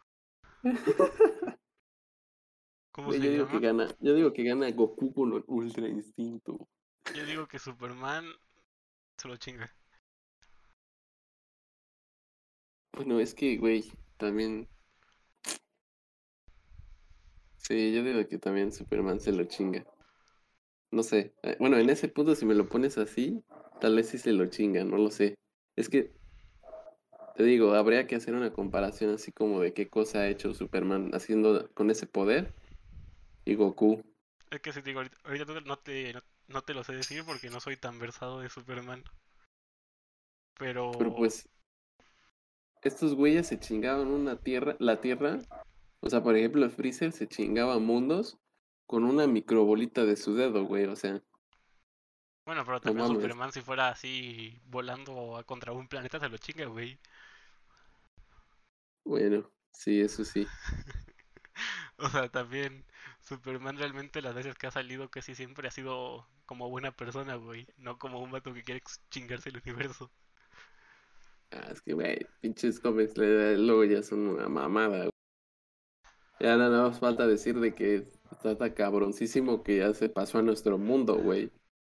¿Cómo 2.93 3.07
Güey, 3.09 3.19
se 3.19 3.25
Yo 3.25 3.31
digo 3.33 3.47
que 3.49 3.59
gana, 3.59 3.87
yo 3.99 4.15
digo 4.15 4.31
que 4.31 4.43
gana 4.45 4.71
Goku 4.71 5.13
con 5.13 5.33
el 5.33 5.43
ultra 5.47 5.89
instinto. 5.89 6.69
Yo 7.13 7.25
digo 7.25 7.49
que 7.49 7.59
Superman 7.59 8.25
se 9.17 9.27
lo 9.27 9.35
chinga. 9.35 9.69
Bueno, 12.93 13.19
es 13.19 13.35
que, 13.35 13.57
güey, 13.57 13.91
también. 14.15 14.69
Sí, 17.67 17.93
yo 17.93 18.01
digo 18.03 18.25
que 18.27 18.37
también 18.37 18.71
Superman 18.71 19.19
se 19.19 19.33
lo 19.33 19.43
chinga. 19.43 19.85
No 20.91 21.03
sé. 21.03 21.33
eh, 21.43 21.57
Bueno, 21.59 21.77
en 21.77 21.89
ese 21.89 22.07
punto, 22.07 22.33
si 22.33 22.45
me 22.45 22.55
lo 22.55 22.69
pones 22.69 22.97
así, 22.97 23.43
tal 23.81 23.95
vez 23.95 24.07
sí 24.09 24.17
se 24.17 24.31
lo 24.31 24.45
chinga, 24.45 24.85
no 24.85 24.97
lo 24.97 25.11
sé. 25.11 25.35
Es 25.75 25.89
que, 25.89 26.13
te 27.35 27.43
digo, 27.43 27.73
habría 27.73 28.07
que 28.07 28.15
hacer 28.15 28.35
una 28.35 28.53
comparación 28.53 29.13
así 29.13 29.31
como 29.33 29.59
de 29.59 29.73
qué 29.73 29.89
cosa 29.89 30.19
ha 30.19 30.29
hecho 30.29 30.53
Superman 30.53 31.11
haciendo 31.13 31.69
con 31.73 31.91
ese 31.91 32.07
poder 32.07 32.53
y 33.43 33.55
Goku. 33.55 34.01
Es 34.49 34.61
que 34.61 34.71
si 34.71 34.81
te 34.81 34.89
digo, 34.91 35.01
ahorita, 35.01 35.17
ahorita 35.25 35.45
no 35.45 35.53
te- 35.53 35.67
no 35.67 35.77
te, 35.77 36.13
no, 36.13 36.21
no 36.47 36.61
te 36.61 36.73
lo 36.73 36.83
sé 36.85 36.93
decir 36.93 37.23
porque 37.25 37.49
no 37.49 37.59
soy 37.59 37.75
tan 37.75 37.99
versado 37.99 38.39
de 38.39 38.49
Superman. 38.49 39.03
Pero... 40.57 40.93
Pero 40.97 41.13
pues, 41.15 41.49
estos 42.81 43.13
güeyes 43.13 43.47
se 43.47 43.59
chingaban 43.59 44.07
una 44.07 44.37
tierra, 44.37 44.77
la 44.79 45.01
tierra. 45.01 45.39
O 46.07 46.09
sea, 46.09 46.23
por 46.23 46.37
ejemplo, 46.37 46.69
Freezer 46.69 47.11
se 47.11 47.27
chingaba 47.27 47.79
mundos 47.79 48.39
con 48.85 49.03
una 49.03 49.27
microbolita 49.27 50.05
de 50.05 50.15
su 50.15 50.33
dedo, 50.35 50.63
güey. 50.65 50.85
O 50.85 50.95
sea, 50.95 51.21
Bueno, 52.45 52.65
pero 52.65 52.81
también 52.81 53.05
mames. 53.05 53.07
Superman 53.07 53.51
si 53.51 53.61
fuera 53.61 53.89
así 53.89 54.59
volando 54.65 55.43
contra 55.45 55.71
un 55.73 55.87
planeta 55.87 56.19
se 56.19 56.29
lo 56.29 56.37
chinga, 56.39 56.65
güey. 56.65 56.99
bueno, 59.03 59.51
sí, 59.73 60.01
eso 60.01 60.23
sí. 60.25 60.47
O 61.97 62.09
sea, 62.09 62.29
también 62.29 62.85
Superman 63.21 63.77
realmente 63.77 64.21
las 64.21 64.33
veces 64.35 64.55
que 64.55 64.67
ha 64.67 64.71
salido 64.71 65.09
casi 65.09 65.35
siempre 65.35 65.67
ha 65.67 65.71
sido 65.71 66.27
como 66.45 66.69
buena 66.69 66.91
persona, 66.95 67.35
güey. 67.35 67.67
No 67.77 67.97
como 67.99 68.19
un 68.21 68.31
vato 68.31 68.53
que 68.53 68.63
quiere 68.63 68.81
chingarse 69.09 69.49
el 69.49 69.57
universo. 69.65 70.11
Ah, 71.51 71.69
es 71.71 71.81
que, 71.81 71.93
güey, 71.93 72.19
pinches 72.41 72.79
cómics 72.79 73.17
le- 73.17 73.57
luego 73.57 73.83
ya 73.85 74.01
son 74.03 74.19
una 74.27 74.47
mamada, 74.49 74.99
güey. 74.99 75.11
Ya 76.39 76.55
nada 76.55 76.87
más 76.87 76.99
falta 76.99 77.25
decir 77.25 77.59
de 77.59 77.73
que 77.73 78.07
está 78.31 78.57
tan 78.57 78.71
cabroncísimo 78.71 79.63
que 79.63 79.77
ya 79.77 79.93
se 79.93 80.09
pasó 80.09 80.37
a 80.37 80.43
nuestro 80.43 80.77
mundo, 80.77 81.15
güey. 81.15 81.51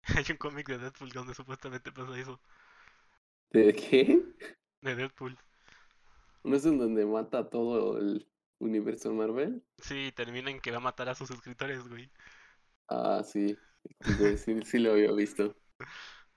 Hay 0.17 0.25
un 0.31 0.37
cómic 0.37 0.69
de 0.69 0.79
Deadpool 0.79 1.11
donde 1.11 1.35
supuestamente 1.35 1.91
pasa 1.93 2.19
eso. 2.19 2.41
¿De 3.51 3.73
qué? 3.73 4.23
De 4.81 4.95
Deadpool. 4.95 5.37
¿No 6.45 6.57
es 6.57 6.65
en 6.65 6.79
donde 6.79 7.05
mata 7.05 7.49
todo 7.51 7.99
el 7.99 8.29
universo 8.59 9.13
Marvel? 9.13 9.63
Sí, 9.79 10.13
termina 10.15 10.51
en 10.51 10.61
que 10.61 10.71
va 10.71 10.77
a 10.77 10.81
matar 10.81 11.09
a 11.09 11.15
sus 11.15 11.31
escritores, 11.31 11.89
güey. 11.89 12.11
Ah, 12.89 13.23
sí. 13.25 13.57
Sí, 14.01 14.39
sí, 14.39 14.61
sí 14.65 14.79
lo 14.79 14.93
había 14.93 15.13
visto. 15.13 15.57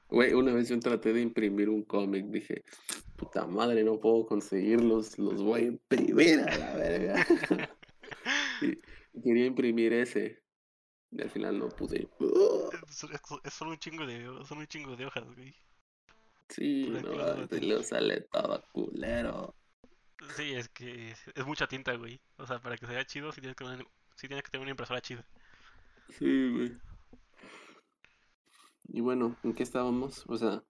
Güey, 0.09 0.33
una 0.33 0.53
vez 0.53 0.67
yo 0.67 0.79
traté 0.79 1.13
de 1.13 1.21
imprimir 1.21 1.69
un 1.69 1.83
cómic, 1.83 2.25
dije, 2.25 2.63
puta 3.15 3.47
madre, 3.47 3.83
no 3.83 3.99
puedo 3.99 4.25
conseguirlos, 4.25 5.17
los 5.17 5.41
voy 5.41 5.61
a 5.61 5.65
imprimir 5.67 6.39
a 6.41 6.57
la 6.57 6.75
verga. 6.75 7.25
Quería 9.23 9.45
imprimir 9.45 9.93
ese. 9.93 10.41
Y 11.11 11.21
al 11.21 11.29
final 11.29 11.59
no 11.59 11.69
pude. 11.69 12.07
Es 13.43 13.53
solo 13.53 13.71
un 13.71 13.79
chingo 13.79 14.05
de, 14.05 14.25
son 14.45 14.59
un 14.59 14.67
chingo 14.67 14.95
de 14.95 15.05
hojas, 15.05 15.25
güey. 15.35 15.53
Sí, 16.47 16.87
no, 16.89 17.47
te 17.47 17.61
lo 17.61 17.83
sale 17.83 18.21
todo 18.21 18.63
culero. 18.71 19.55
Sí, 20.35 20.53
es 20.53 20.69
que 20.69 21.11
es, 21.11 21.45
mucha 21.45 21.67
tinta, 21.67 21.95
güey. 21.95 22.19
O 22.37 22.45
sea, 22.45 22.59
para 22.59 22.77
que 22.77 22.85
se 22.85 22.93
vea 22.93 23.05
chido, 23.05 23.31
sí 23.31 23.41
tienes 23.41 23.55
que, 23.55 23.65
sí 24.15 24.27
tienes 24.27 24.43
que 24.43 24.51
tener 24.51 24.63
una 24.63 24.71
impresora 24.71 25.01
chida. 25.01 25.25
Sí, 26.09 26.51
güey. 26.51 26.77
Y 28.89 29.01
bueno, 29.01 29.37
¿en 29.43 29.53
qué 29.53 29.63
estábamos? 29.63 30.25
O 30.27 30.37
sea, 30.37 30.63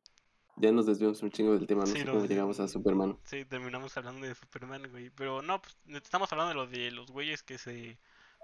ya 0.57 0.71
nos 0.71 0.85
desviamos 0.85 1.21
un 1.23 1.31
chingo 1.31 1.53
del 1.53 1.67
tema, 1.67 1.81
no 1.81 1.87
Sí, 1.87 1.99
sé 1.99 2.05
cómo 2.05 2.25
llegamos 2.25 2.59
a. 2.59 2.67
Superman. 2.67 3.17
Sí, 3.23 3.45
terminamos 3.45 3.95
hablando 3.97 4.25
de 4.25 4.35
Superman, 4.35 4.89
güey. 4.91 5.09
Pero 5.09 5.41
no, 5.41 5.61
pues 5.61 5.75
estamos 6.03 6.31
hablando 6.31 6.49
de 6.49 6.55
lo 6.55 6.67
de 6.67 6.91
los 6.91 7.11
güeyes 7.11 7.43
que 7.43 7.57
se, 7.57 7.97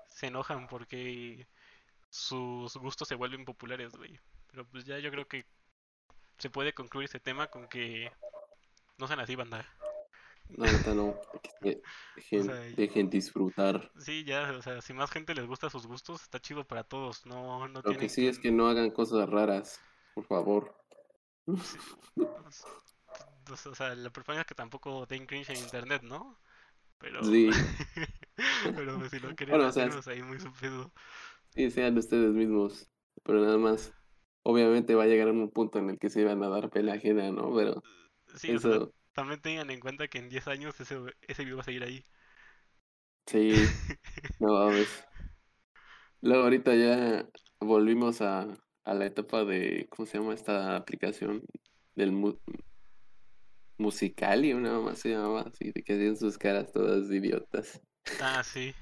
se 0.07 0.27
enojan 0.27 0.67
porque 0.67 1.47
sus 2.09 2.75
gustos 2.77 3.07
se 3.07 3.15
vuelven 3.15 3.45
populares, 3.45 3.95
güey. 3.95 4.19
Pero 4.51 4.65
pues 4.67 4.85
ya 4.85 4.97
yo 4.99 5.11
creo 5.11 5.27
que 5.27 5.45
se 6.37 6.49
puede 6.49 6.73
concluir 6.73 7.05
ese 7.05 7.19
tema 7.19 7.47
con 7.47 7.67
que 7.67 8.11
no 8.97 9.07
sean 9.07 9.19
así, 9.19 9.35
banda. 9.35 9.65
La 10.49 10.71
neta 10.71 10.93
no, 10.93 11.19
que 11.61 11.81
dejen, 12.15 12.45
sea, 12.45 12.55
dejen 12.55 13.09
disfrutar. 13.09 13.91
Sí, 13.99 14.23
ya, 14.23 14.53
o 14.57 14.61
sea, 14.61 14.81
si 14.81 14.93
más 14.93 15.11
gente 15.11 15.35
les 15.35 15.45
gusta 15.45 15.69
sus 15.69 15.85
gustos, 15.85 16.21
está 16.23 16.39
chido 16.39 16.63
para 16.65 16.83
todos. 16.83 17.25
No, 17.25 17.67
no 17.67 17.81
Lo 17.81 17.97
que 17.97 18.07
sí 18.07 18.27
es 18.27 18.39
que 18.39 18.51
no 18.51 18.69
hagan 18.69 18.91
cosas 18.91 19.29
raras, 19.29 19.81
por 20.15 20.25
favor. 20.25 20.73
Pues, 23.45 23.65
o 23.67 23.75
sea, 23.75 23.95
la 23.95 24.09
preferencia 24.11 24.41
es 24.41 24.47
que 24.47 24.55
tampoco 24.55 25.05
den 25.05 25.25
cringe 25.25 25.49
en 25.51 25.57
internet, 25.57 26.03
¿no? 26.03 26.39
Pero, 26.99 27.21
Sí. 27.21 27.49
pero 28.75 28.97
pues, 28.99 29.11
si 29.11 29.19
lo 29.19 29.35
quieren 29.35 29.55
Bueno, 29.55 29.67
o 29.67 29.71
sea, 29.71 29.85
hacer, 29.85 29.91
pues 29.91 30.07
ahí 30.07 30.21
muy 30.23 30.39
su 30.39 30.51
pedo. 30.53 30.91
Sí, 31.55 31.71
sean 31.71 31.97
ustedes 31.97 32.33
mismos, 32.33 32.89
pero 33.23 33.41
nada 33.41 33.57
más. 33.57 33.93
Obviamente 34.43 34.95
va 34.95 35.03
a 35.03 35.07
llegar 35.07 35.27
a 35.29 35.31
un 35.31 35.51
punto 35.51 35.79
en 35.79 35.89
el 35.89 35.99
que 35.99 36.09
se 36.09 36.21
iban 36.21 36.41
a 36.43 36.49
dar 36.49 36.69
pena 36.69 36.93
ajena, 36.93 37.31
¿no? 37.31 37.53
Pero 37.55 37.83
Sí, 38.35 38.53
o 38.55 38.59
sea, 38.59 38.79
eso, 38.79 38.93
también 39.13 39.41
tengan 39.41 39.69
en 39.69 39.79
cuenta 39.81 40.07
que 40.07 40.19
en 40.19 40.29
10 40.29 40.47
años 40.47 40.79
ese, 40.79 40.97
ese 41.21 41.43
video 41.43 41.57
va 41.57 41.61
a 41.61 41.65
seguir 41.65 41.83
ahí. 41.83 42.05
sí, 43.25 43.53
no 44.39 44.53
mames. 44.53 45.05
Luego 46.21 46.43
ahorita 46.43 46.75
ya 46.75 47.27
volvimos 47.59 48.21
a, 48.21 48.47
a 48.87 48.93
la 48.93 49.05
etapa 49.05 49.43
de, 49.43 49.85
¿cómo 49.89 50.05
se 50.05 50.17
llama 50.17 50.33
esta 50.33 50.77
aplicación? 50.77 51.43
Del 51.95 52.13
mu 52.13 52.39
musical 53.77 54.45
y 54.45 54.53
una 54.53 54.71
mamá 54.71 54.95
se 54.95 55.09
llamaba 55.09 55.41
así, 55.41 55.71
de 55.71 55.83
que 55.83 55.93
hacían 55.93 56.15
sus 56.15 56.37
caras 56.37 56.71
todas 56.71 57.11
idiotas. 57.11 57.81
Ah, 58.21 58.41
sí. 58.43 58.73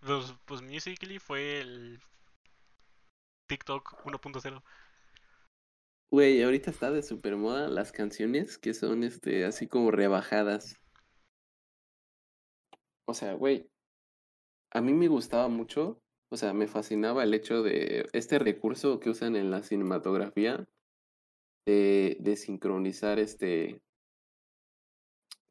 Pues, 0.00 0.34
pues 0.44 0.60
Musical.ly 0.60 1.18
fue 1.20 1.60
el 1.60 2.00
TikTok 3.46 4.04
1.0. 4.04 4.62
Güey, 6.10 6.42
ahorita 6.42 6.70
está 6.70 6.90
de 6.90 7.02
super 7.02 7.36
moda 7.36 7.68
las 7.68 7.92
canciones 7.92 8.58
que 8.58 8.74
son 8.74 9.04
este 9.04 9.44
así 9.44 9.68
como 9.68 9.92
rebajadas. 9.92 10.80
O 13.06 13.14
sea, 13.14 13.34
güey, 13.34 13.70
a 14.72 14.80
mí 14.80 14.92
me 14.92 15.06
gustaba 15.08 15.48
mucho, 15.48 16.02
o 16.30 16.36
sea, 16.36 16.52
me 16.54 16.68
fascinaba 16.68 17.24
el 17.24 17.34
hecho 17.34 17.62
de 17.62 18.08
este 18.12 18.38
recurso 18.38 19.00
que 19.00 19.10
usan 19.10 19.36
en 19.36 19.50
la 19.50 19.62
cinematografía 19.62 20.68
de, 21.66 22.16
de 22.20 22.36
sincronizar 22.36 23.18
este 23.18 23.80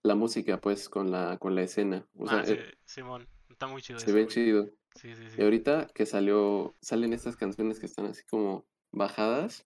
la 0.02 0.16
música 0.16 0.60
pues 0.60 0.90
con 0.90 1.12
la 1.12 1.38
con 1.38 1.54
la 1.54 1.62
escena. 1.64 2.08
O 2.16 2.28
sea, 2.28 2.40
Ah, 2.40 2.46
sí, 2.46 2.56
eh, 2.56 2.74
Simón. 2.86 3.28
Está 3.50 3.68
muy 3.68 3.82
chido 3.82 4.00
se 4.00 4.12
ve 4.12 4.28
chido. 4.28 4.70
Sí, 4.96 5.16
sí, 5.16 5.30
Y 5.36 5.42
sí. 5.42 5.44
ahorita 5.44 5.88
que 5.96 6.06
salió, 6.06 6.76
salen 6.82 7.14
estas 7.14 7.38
canciones 7.38 7.80
que 7.80 7.86
están 7.88 8.08
así 8.08 8.24
como 8.26 8.68
bajadas, 8.92 9.66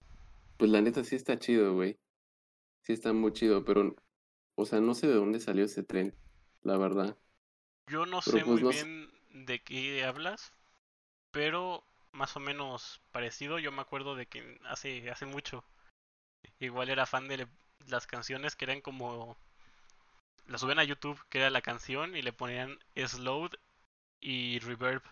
pues 0.57 0.71
la 0.71 0.81
neta 0.81 1.03
sí 1.03 1.15
está 1.15 1.39
chido, 1.39 1.75
güey. 1.75 1.99
Sí 2.83 2.93
está 2.93 3.13
muy 3.13 3.33
chido, 3.33 3.65
pero, 3.65 3.95
o 4.55 4.65
sea, 4.65 4.81
no 4.81 4.95
sé 4.95 5.07
de 5.07 5.15
dónde 5.15 5.39
salió 5.41 5.65
ese 5.65 5.83
tren, 5.83 6.15
la 6.63 6.77
verdad. 6.77 7.17
Yo 7.85 8.07
no 8.07 8.21
Pero 8.23 8.41
sé 8.41 8.43
pues 8.43 8.59
muy 8.59 8.63
no 8.63 8.71
bien 8.71 9.11
de 9.29 9.59
qué 9.63 10.03
hablas, 10.03 10.51
pero 11.31 11.83
más 12.11 12.35
o 12.35 12.39
menos 12.39 13.01
parecido. 13.11 13.59
Yo 13.59 13.71
me 13.71 13.81
acuerdo 13.81 14.15
de 14.15 14.27
que 14.27 14.59
hace, 14.65 15.09
hace 15.11 15.25
mucho 15.25 15.63
igual 16.59 16.89
era 16.89 17.05
fan 17.05 17.27
de 17.27 17.37
le- 17.37 17.47
las 17.87 18.07
canciones 18.07 18.55
que 18.55 18.65
eran 18.65 18.81
como... 18.81 19.37
Las 20.45 20.61
subían 20.61 20.77
a 20.77 20.83
YouTube, 20.83 21.19
que 21.29 21.39
era 21.39 21.49
la 21.49 21.63
canción, 21.63 22.15
y 22.15 22.21
le 22.21 22.31
ponían 22.31 22.77
slowed 22.95 23.53
y 24.21 24.59
reverb. 24.59 25.03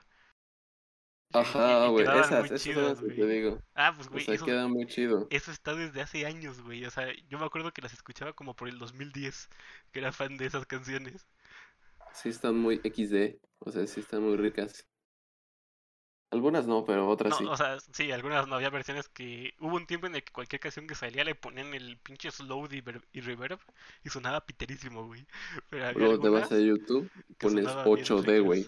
Ajá, 1.34 1.88
güey, 1.90 2.06
esas, 2.20 2.32
muy 2.32 2.52
esas 2.52 2.62
son 2.62 2.76
chidas, 2.76 2.84
las 2.84 3.00
que 3.02 3.10
te 3.10 3.26
digo. 3.26 3.60
Ah, 3.76 3.94
pues 3.96 4.10
O 4.12 4.20
güey, 4.20 4.20
sea, 4.20 4.36
eso, 4.36 4.46
queda 4.46 4.68
muy 4.68 4.86
chido. 4.88 5.30
eso 5.30 5.52
está 5.52 5.76
desde 5.76 6.02
hace 6.02 6.26
años, 6.28 6.62
güey. 6.62 6.86
O 6.86 6.92
sea, 6.92 7.08
yo 7.30 7.40
me 7.40 7.46
acuerdo 7.46 7.74
que 7.74 7.82
las 7.84 7.94
escuchaba 7.94 8.34
como 8.34 8.56
por 8.56 8.70
el 8.70 8.80
2010, 8.80 9.50
que 9.92 10.00
era 10.00 10.12
fan 10.14 10.38
de 10.38 10.48
esas 10.48 10.66
canciones. 10.68 11.28
Sí 12.14 12.30
están 12.30 12.56
muy 12.56 12.80
XD, 12.84 13.40
o 13.58 13.72
sea, 13.72 13.88
sí 13.88 14.02
están 14.02 14.22
muy 14.22 14.38
ricas. 14.38 14.88
Algunas 16.32 16.68
no, 16.68 16.86
pero 16.86 17.10
otras 17.10 17.32
No, 17.32 17.38
sí. 17.38 17.46
o 17.46 17.58
sea, 17.58 17.80
sí, 17.92 18.12
algunas 18.12 18.48
no 18.48 18.56
había 18.56 18.70
versiones 18.70 19.10
que... 19.10 19.56
Hubo 19.60 19.76
un 19.76 19.88
tiempo 19.88 20.06
en 20.06 20.14
el 20.16 20.24
que 20.24 20.32
cualquier 20.32 20.60
canción 20.60 20.86
que 20.86 20.94
salía 20.94 21.24
le 21.24 21.34
ponían 21.34 21.74
el 21.74 21.98
pinche 21.98 22.30
slow 22.30 22.68
y, 22.72 22.82
ver- 22.82 23.02
y 23.14 23.22
reverb 23.22 23.60
y 24.04 24.10
sonaba 24.10 24.46
piterísimo, 24.46 25.08
güey. 25.08 25.26
Pero 25.72 25.92
Luego 25.94 26.20
te 26.20 26.30
vas 26.30 26.52
a 26.52 26.60
YouTube, 26.60 27.10
pones 27.40 27.66
sonaban 27.66 27.94
bien 27.96 28.06
8D, 28.06 28.44
güey. 28.44 28.68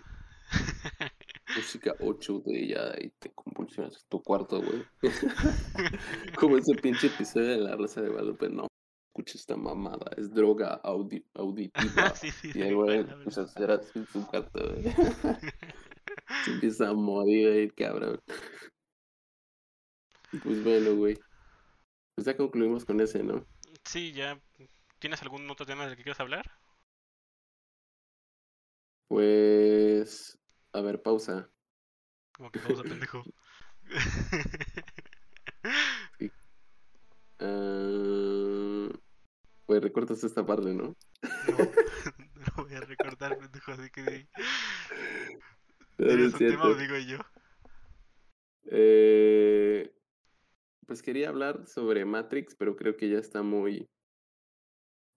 Música 1.56 1.94
8D 2.00 2.68
ya 2.68 2.94
y 3.00 3.10
te 3.12 3.32
convulsionas 3.32 4.06
tu 4.10 4.22
cuarto, 4.24 4.62
güey. 4.62 4.84
Como 6.36 6.58
ese 6.58 6.74
pinche 6.76 7.08
episodio 7.08 7.48
de 7.50 7.58
La 7.58 7.76
Rosa 7.76 8.02
de 8.02 8.10
Guadalupe, 8.10 8.50
no. 8.50 8.68
Escucha 9.14 9.38
esta 9.38 9.58
mamada, 9.58 10.10
es 10.16 10.34
droga 10.34 10.82
audi- 10.84 11.26
auditiva. 11.34 12.10
sí, 12.16 12.32
sí, 12.32 12.52
Y 12.56 12.62
el 12.62 12.76
güey 12.76 13.04
bueno, 13.04 13.14
empieza 13.18 13.42
a 13.42 13.44
hacer 13.44 13.70
así 13.72 14.00
en 14.00 14.08
su 14.08 14.26
cuarto, 14.26 14.60
güey. 14.74 14.84
Se 16.44 16.52
empieza 16.52 16.90
a 16.90 16.94
morir 16.94 17.48
el 17.48 17.74
cabrón. 17.74 18.20
Pues 20.44 20.64
bueno, 20.64 20.96
güey. 20.96 21.18
Pues 22.16 22.26
ya 22.26 22.38
concluimos 22.38 22.86
con 22.86 23.00
ese, 23.02 23.24
¿no? 23.24 23.46
Sí, 23.84 24.14
ya. 24.14 24.40
¿Tienes 25.00 25.22
algún 25.22 25.50
otro 25.50 25.66
tema 25.66 25.86
del 25.86 25.96
que 25.96 26.04
quieras 26.04 26.20
hablar? 26.20 26.46
Pues. 29.08 30.38
A 30.74 30.82
ver, 30.82 31.02
pausa. 31.02 31.50
Como 32.34 32.52
que 32.52 32.60
pausa, 32.60 32.84
pendejo. 32.84 33.24
Ah, 37.44 38.90
Pues 39.66 39.82
recortas 39.82 40.24
esta 40.24 40.46
parte, 40.46 40.74
¿no? 40.74 40.96
No, 41.48 41.58
no 42.36 42.64
voy 42.64 42.76
a 42.76 42.82
recordar, 42.82 43.38
pendejo, 43.38 43.72
así 43.72 43.90
que 43.90 44.28
di- 46.06 46.12
No, 46.12 46.12
no 46.12 46.16
¿Tienes 46.18 46.28
es 46.28 46.34
un 46.34 46.48
tema 46.48 46.66
o 46.66 46.76
digo 46.76 46.98
yo? 46.98 47.18
Eh, 48.66 49.94
Pues 50.88 51.02
quería 51.02 51.30
hablar 51.30 51.68
sobre 51.68 52.04
Matrix, 52.04 52.54
pero 52.56 52.76
creo 52.76 52.98
que 52.98 53.10
ya 53.10 53.18
está 53.18 53.44
muy. 53.44 53.88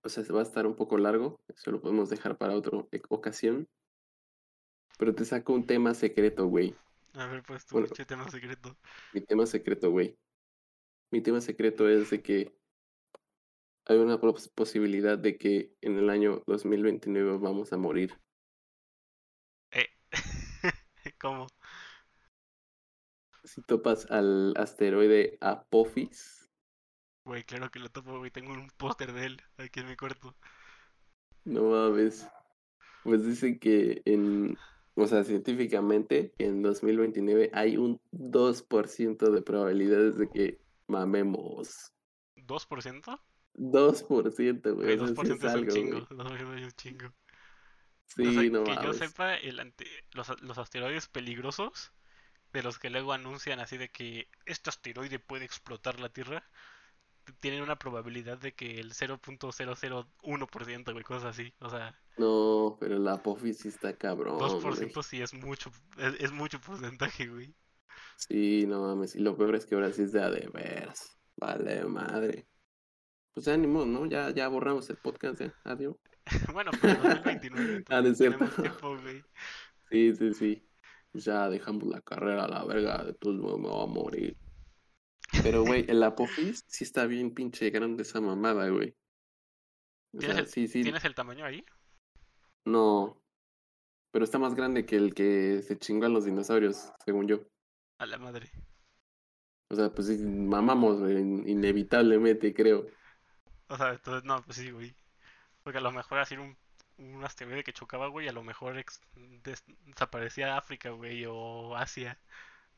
O 0.05 0.09
sea, 0.09 0.22
se 0.22 0.32
va 0.32 0.41
a 0.41 0.45
estar 0.45 0.66
un 0.66 0.76
poco 0.76 0.99
largo. 0.99 1.41
Eso 1.49 1.72
lo 1.72 1.80
podemos 1.80 2.11
dejar 2.11 2.37
para 2.39 2.55
otra 2.55 2.78
ocasión. 3.09 3.66
Pero 4.99 5.14
te 5.14 5.24
saco 5.24 5.53
un 5.53 5.66
tema 5.66 5.95
secreto, 5.95 6.47
güey. 6.47 6.76
A 7.14 7.26
ver, 7.26 7.43
pues 7.43 7.66
tu 7.66 7.74
Bueno. 7.78 7.89
tema 8.07 8.30
secreto. 8.30 8.76
Mi 9.12 9.20
tema 9.20 9.47
secreto, 9.47 9.91
güey. 9.91 10.16
Mi 11.11 11.20
tema 11.22 11.41
secreto 11.41 11.89
es 11.89 12.11
de 12.11 12.22
que 12.22 12.57
hay 13.87 13.99
una 13.99 14.20
pos- 14.20 14.49
posibilidad 14.51 15.18
de 15.18 15.37
que 15.39 15.74
en 15.80 15.97
el 15.99 16.09
año 16.11 16.43
2029 16.47 17.39
vamos 17.39 17.72
a 17.72 17.76
morir. 17.78 18.16
Eh. 19.72 19.89
¿Cómo? 21.25 21.47
Si 23.45 23.62
topas 23.62 24.11
al 24.11 24.53
asteroide 24.59 25.39
Apophis, 25.41 26.51
Güey, 27.25 27.45
claro 27.45 27.70
que 27.70 27.79
lo 27.79 27.89
topo, 27.89 28.18
güey. 28.18 28.31
Tengo 28.31 28.53
un 28.53 28.68
póster 28.77 29.14
de 29.14 29.25
él 29.25 29.43
aquí 29.57 29.81
en 29.81 29.89
mi 29.89 29.97
cuarto. 29.97 30.37
No 31.47 31.70
mames. 31.70 32.29
Pues 33.05 33.25
dicen 33.25 33.59
que 33.59 34.03
en, 34.05 34.59
o 34.95 35.07
sea, 35.07 35.25
científicamente, 35.25 36.35
en 36.37 36.61
2029 36.61 37.51
hay 37.55 37.79
un 37.79 37.99
2% 38.12 39.31
de 39.31 39.41
probabilidades 39.41 40.18
de 40.18 40.29
que 40.29 40.61
mamemos. 40.87 41.95
¿2%? 42.37 43.18
2%, 43.55 44.75
güey. 44.75 44.75
Güey, 44.75 44.99
o 44.99 45.07
sea, 45.07 45.25
sí 45.25 45.33
2% 45.33 45.35
es 45.37 45.43
un 45.43 45.49
algo, 45.49 45.72
chingo. 45.72 46.07
güey. 46.07 46.18
2% 46.18 46.59
es 46.59 46.64
un 46.64 46.72
chingo. 46.72 47.14
Sí, 48.07 48.26
o 48.26 48.32
sea, 48.32 48.42
no 48.50 48.64
que 48.64 48.74
yo 48.82 48.92
sepa, 48.92 49.36
el 49.36 49.61
ante- 49.61 49.86
los, 50.12 50.40
los 50.42 50.59
asteroides 50.59 51.09
peligrosos, 51.09 51.92
de 52.52 52.62
los 52.62 52.78
que 52.78 52.90
luego 52.90 53.12
anuncian 53.12 53.61
así 53.61 53.76
de 53.76 53.90
que 53.90 54.28
este 54.46 54.70
asteroide 54.70 55.18
puede 55.18 55.44
explotar 55.44 55.98
la 55.98 56.09
Tierra, 56.09 56.44
tienen 57.40 57.62
una 57.62 57.76
probabilidad 57.76 58.38
de 58.38 58.52
que 58.52 58.80
el 58.80 58.92
0.001%, 58.92 60.92
güey, 60.92 61.05
cosas 61.05 61.24
así. 61.24 61.52
O 61.61 61.70
sea, 61.70 61.98
No, 62.18 62.76
pero 62.78 62.98
la 62.98 63.20
sí 63.55 63.68
está 63.68 63.96
cabrón, 63.96 64.38
güey. 64.38 64.50
2% 64.50 65.02
sí 65.02 65.22
es 65.22 65.34
mucho, 65.34 65.70
es, 65.98 66.14
es 66.20 66.32
mucho 66.32 66.61
porcentaje, 66.61 67.26
güey. 67.26 67.55
Sí, 68.16 68.64
no 68.66 68.82
mames. 68.82 69.16
Y 69.16 69.20
lo 69.20 69.36
peor 69.36 69.57
es 69.57 69.66
que 69.66 69.74
ahora 69.74 69.92
sí 69.92 70.02
es 70.02 70.12
de 70.12 70.22
a 70.22 70.30
de 70.30 70.48
veras. 70.52 71.18
Vale, 71.36 71.84
madre. 71.84 72.46
Pues 73.32 73.48
ánimo, 73.48 73.84
¿no? 73.84 74.07
Ya, 74.07 74.30
ya 74.30 74.48
borramos 74.48 74.88
el 74.90 74.96
podcast, 74.96 75.40
ya. 75.40 75.55
Adiós. 75.64 75.96
Bueno, 76.53 76.70
pero 76.81 76.95
2029 77.03 77.85
Ah, 77.89 78.01
es 78.05 78.18
cierto. 78.18 78.45
tiempo, 78.62 78.97
güey. 78.99 79.22
Sí, 79.91 80.14
sí, 80.16 80.35
sí. 80.35 80.68
Ya 81.12 81.49
dejamos 81.49 81.85
la 81.85 82.01
carrera 82.01 82.45
a 82.45 82.49
la 82.49 82.64
verga, 82.64 83.05
de 83.05 83.14
todos 83.14 83.37
modos 83.37 83.61
me 83.61 83.68
voy 83.68 83.83
a 83.85 83.87
morir. 83.87 84.37
Pero, 85.43 85.62
güey, 85.64 85.85
el 85.89 86.03
Apophis 86.03 86.64
sí 86.66 86.85
está 86.85 87.07
bien 87.07 87.33
pinche 87.35 87.70
grande 87.70 88.03
esa 88.03 88.20
mamada, 88.20 88.68
güey. 88.68 88.97
O 90.12 90.18
¿Tienes 90.18 90.35
sea, 90.37 90.45
el- 90.45 90.49
sí, 90.49 90.66
sí. 90.68 90.83
¿Tienes 90.83 91.05
el 91.05 91.14
tamaño 91.14 91.45
ahí? 91.45 91.64
No. 92.64 93.20
Pero 94.11 94.25
está 94.25 94.39
más 94.39 94.55
grande 94.55 94.87
que 94.87 94.97
el 94.97 95.14
que 95.14 95.62
se 95.62 95.79
chingó 95.79 96.07
a 96.07 96.09
los 96.09 96.25
dinosaurios, 96.25 96.93
según 97.05 97.29
yo. 97.29 97.41
A 97.99 98.07
la 98.07 98.18
madre. 98.18 98.51
O 99.70 99.75
sea, 99.77 99.91
pues 99.93 100.07
sí, 100.09 100.16
mamamos, 100.25 101.01
güey, 101.01 101.18
in- 101.18 101.49
inevitablemente, 101.49 102.55
creo. 102.55 102.87
O 103.68 103.77
sea, 103.77 103.93
entonces, 103.93 104.25
no, 104.25 104.43
pues 104.43 104.57
sí, 104.57 104.70
güey. 104.70 104.95
Porque 105.65 105.79
a 105.81 105.83
lo 105.83 105.93
mejor 105.93 106.21
así 106.21 106.37
un, 106.37 106.57
un 106.99 107.25
asteroide 107.25 107.65
que 107.65 107.75
chocaba, 107.75 108.09
güey, 108.09 108.29
a 108.29 108.33
lo 108.33 108.45
mejor 108.45 108.79
ex- 108.79 109.03
des- 109.45 109.65
desaparecía 109.87 110.59
África, 110.59 110.91
güey, 110.91 111.27
o 111.29 111.77
Asia, 111.77 112.21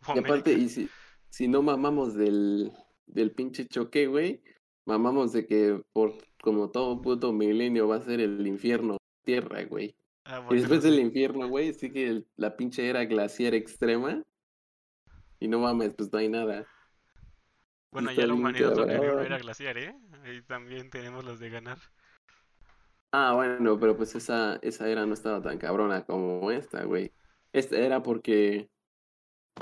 o 0.07 0.15
Y 0.15 0.19
aparte, 0.21 0.53
y 0.53 0.69
si, 0.71 0.91
si 1.31 1.49
no 1.49 1.63
mamamos 1.63 2.15
del, 2.15 2.73
del 3.07 3.33
pinche 3.33 3.67
choque, 3.69 4.07
güey, 4.07 4.43
mamamos 4.87 5.33
de 5.33 5.47
que 5.47 5.83
por 5.93 6.15
como 6.43 6.71
todo 6.71 7.03
puto 7.03 7.33
milenio 7.33 7.89
va 7.89 7.97
a 7.97 8.03
ser 8.03 8.21
el 8.21 8.47
infierno 8.47 8.99
tierra, 9.25 9.65
güey. 9.65 9.97
Ah, 10.25 10.47
Y 10.51 10.57
después 10.57 10.83
del 10.83 10.95
sí. 10.95 11.01
infierno, 11.01 11.49
güey, 11.49 11.75
sigue 11.75 12.09
el- 12.09 12.29
la 12.37 12.57
pinche 12.57 12.89
era 12.89 13.05
glaciar 13.05 13.55
extrema. 13.55 14.23
Y 15.41 15.49
no 15.49 15.61
mames, 15.61 15.95
pues 15.95 16.13
no 16.13 16.19
hay 16.19 16.29
nada. 16.29 16.67
Bueno, 17.91 18.11
está 18.11 18.23
ya 18.23 18.27
la 18.29 18.35
humanidad 18.35 18.77
una 18.79 18.87
cabrón. 18.87 19.27
era 19.27 19.39
glaciar, 19.39 19.79
¿eh? 19.79 19.95
Ahí 20.25 20.43
también 20.43 20.91
tenemos 20.91 21.25
las 21.25 21.39
de 21.41 21.51
ganar. 21.51 21.79
Ah, 23.19 23.33
bueno, 23.35 23.79
pero 23.81 23.97
pues 23.97 24.15
esa, 24.15 24.57
esa 24.63 24.89
era 24.91 25.07
no 25.07 25.15
estaba 25.15 25.41
tan 25.41 25.59
cabrona 25.59 26.05
como 26.05 26.51
esta, 26.51 26.85
güey. 26.85 27.13
Esta 27.53 27.79
era 27.79 28.03
porque 28.03 28.69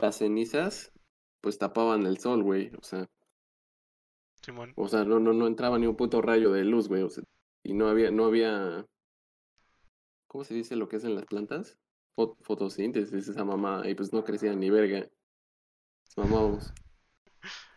las 0.01 0.19
cenizas, 0.19 0.93
pues 1.41 1.59
tapaban 1.59 2.07
el 2.07 2.19
sol, 2.19 2.43
güey. 2.43 2.73
O 2.79 2.83
sea, 2.83 3.09
Simón. 4.45 4.77
o 4.77 4.87
sea, 4.89 5.05
no, 5.05 5.19
no, 5.19 5.33
no 5.33 5.47
entraba 5.49 5.79
ni 5.79 5.87
un 5.87 5.97
puto 5.97 6.23
rayo 6.23 6.53
de 6.53 6.65
luz, 6.65 6.89
güey. 6.89 7.03
O 7.03 7.11
sea, 7.11 7.25
y 7.65 7.75
no 7.75 7.89
había, 7.89 8.11
no 8.11 8.27
había, 8.27 8.87
¿cómo 10.27 10.45
se 10.45 10.53
dice 10.53 10.77
lo 10.77 10.87
que 10.89 10.97
hacen 10.97 11.15
las 11.15 11.25
plantas? 11.25 11.79
Fo- 12.15 12.37
fotosíntesis, 12.43 13.27
esa 13.29 13.45
mamá, 13.45 13.89
y 13.89 13.95
pues 13.95 14.13
no 14.13 14.23
crecían 14.23 14.61
ni 14.61 14.69
verga. 14.69 15.09
Mamábamos. 16.17 16.73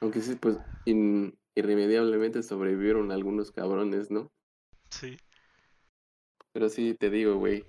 Aunque 0.02 0.22
sí, 0.22 0.36
pues 0.36 0.58
in- 0.86 1.38
irremediablemente 1.56 2.42
sobrevivieron 2.42 3.12
algunos 3.12 3.52
cabrones, 3.52 4.10
¿no? 4.10 4.32
Sí. 4.90 5.18
Pero 6.58 6.70
sí, 6.70 6.96
te 6.96 7.12
digo, 7.12 7.36
güey, 7.36 7.64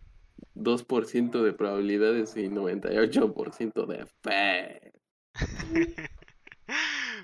2% 0.55 1.43
de 1.43 1.53
probabilidades 1.53 2.35
y 2.39 2.49
98% 2.49 3.85
de 3.85 4.07
fe. 4.25 4.93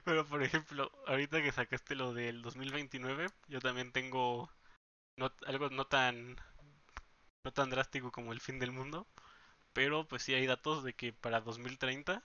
Pero 0.05 0.27
por 0.27 0.43
ejemplo, 0.43 0.91
ahorita 1.07 1.43
que 1.43 1.53
sacaste 1.53 1.95
lo 1.95 2.13
del 2.13 2.43
2029, 2.43 3.29
yo 3.49 3.61
también 3.61 3.93
tengo 3.93 4.51
no- 5.17 5.33
algo 5.47 5.71
no 5.71 5.87
tan 5.87 6.37
no 7.47 7.51
tan 7.55 7.71
drástico 7.71 8.13
como 8.13 8.35
el 8.35 8.43
fin 8.43 8.59
del 8.59 8.71
mundo, 8.71 9.07
pero 9.73 10.07
pues 10.07 10.23
sí 10.23 10.35
hay 10.35 10.47
datos 10.47 10.85
de 10.85 10.93
que 10.93 11.15
para 11.15 11.41
2030 11.41 12.23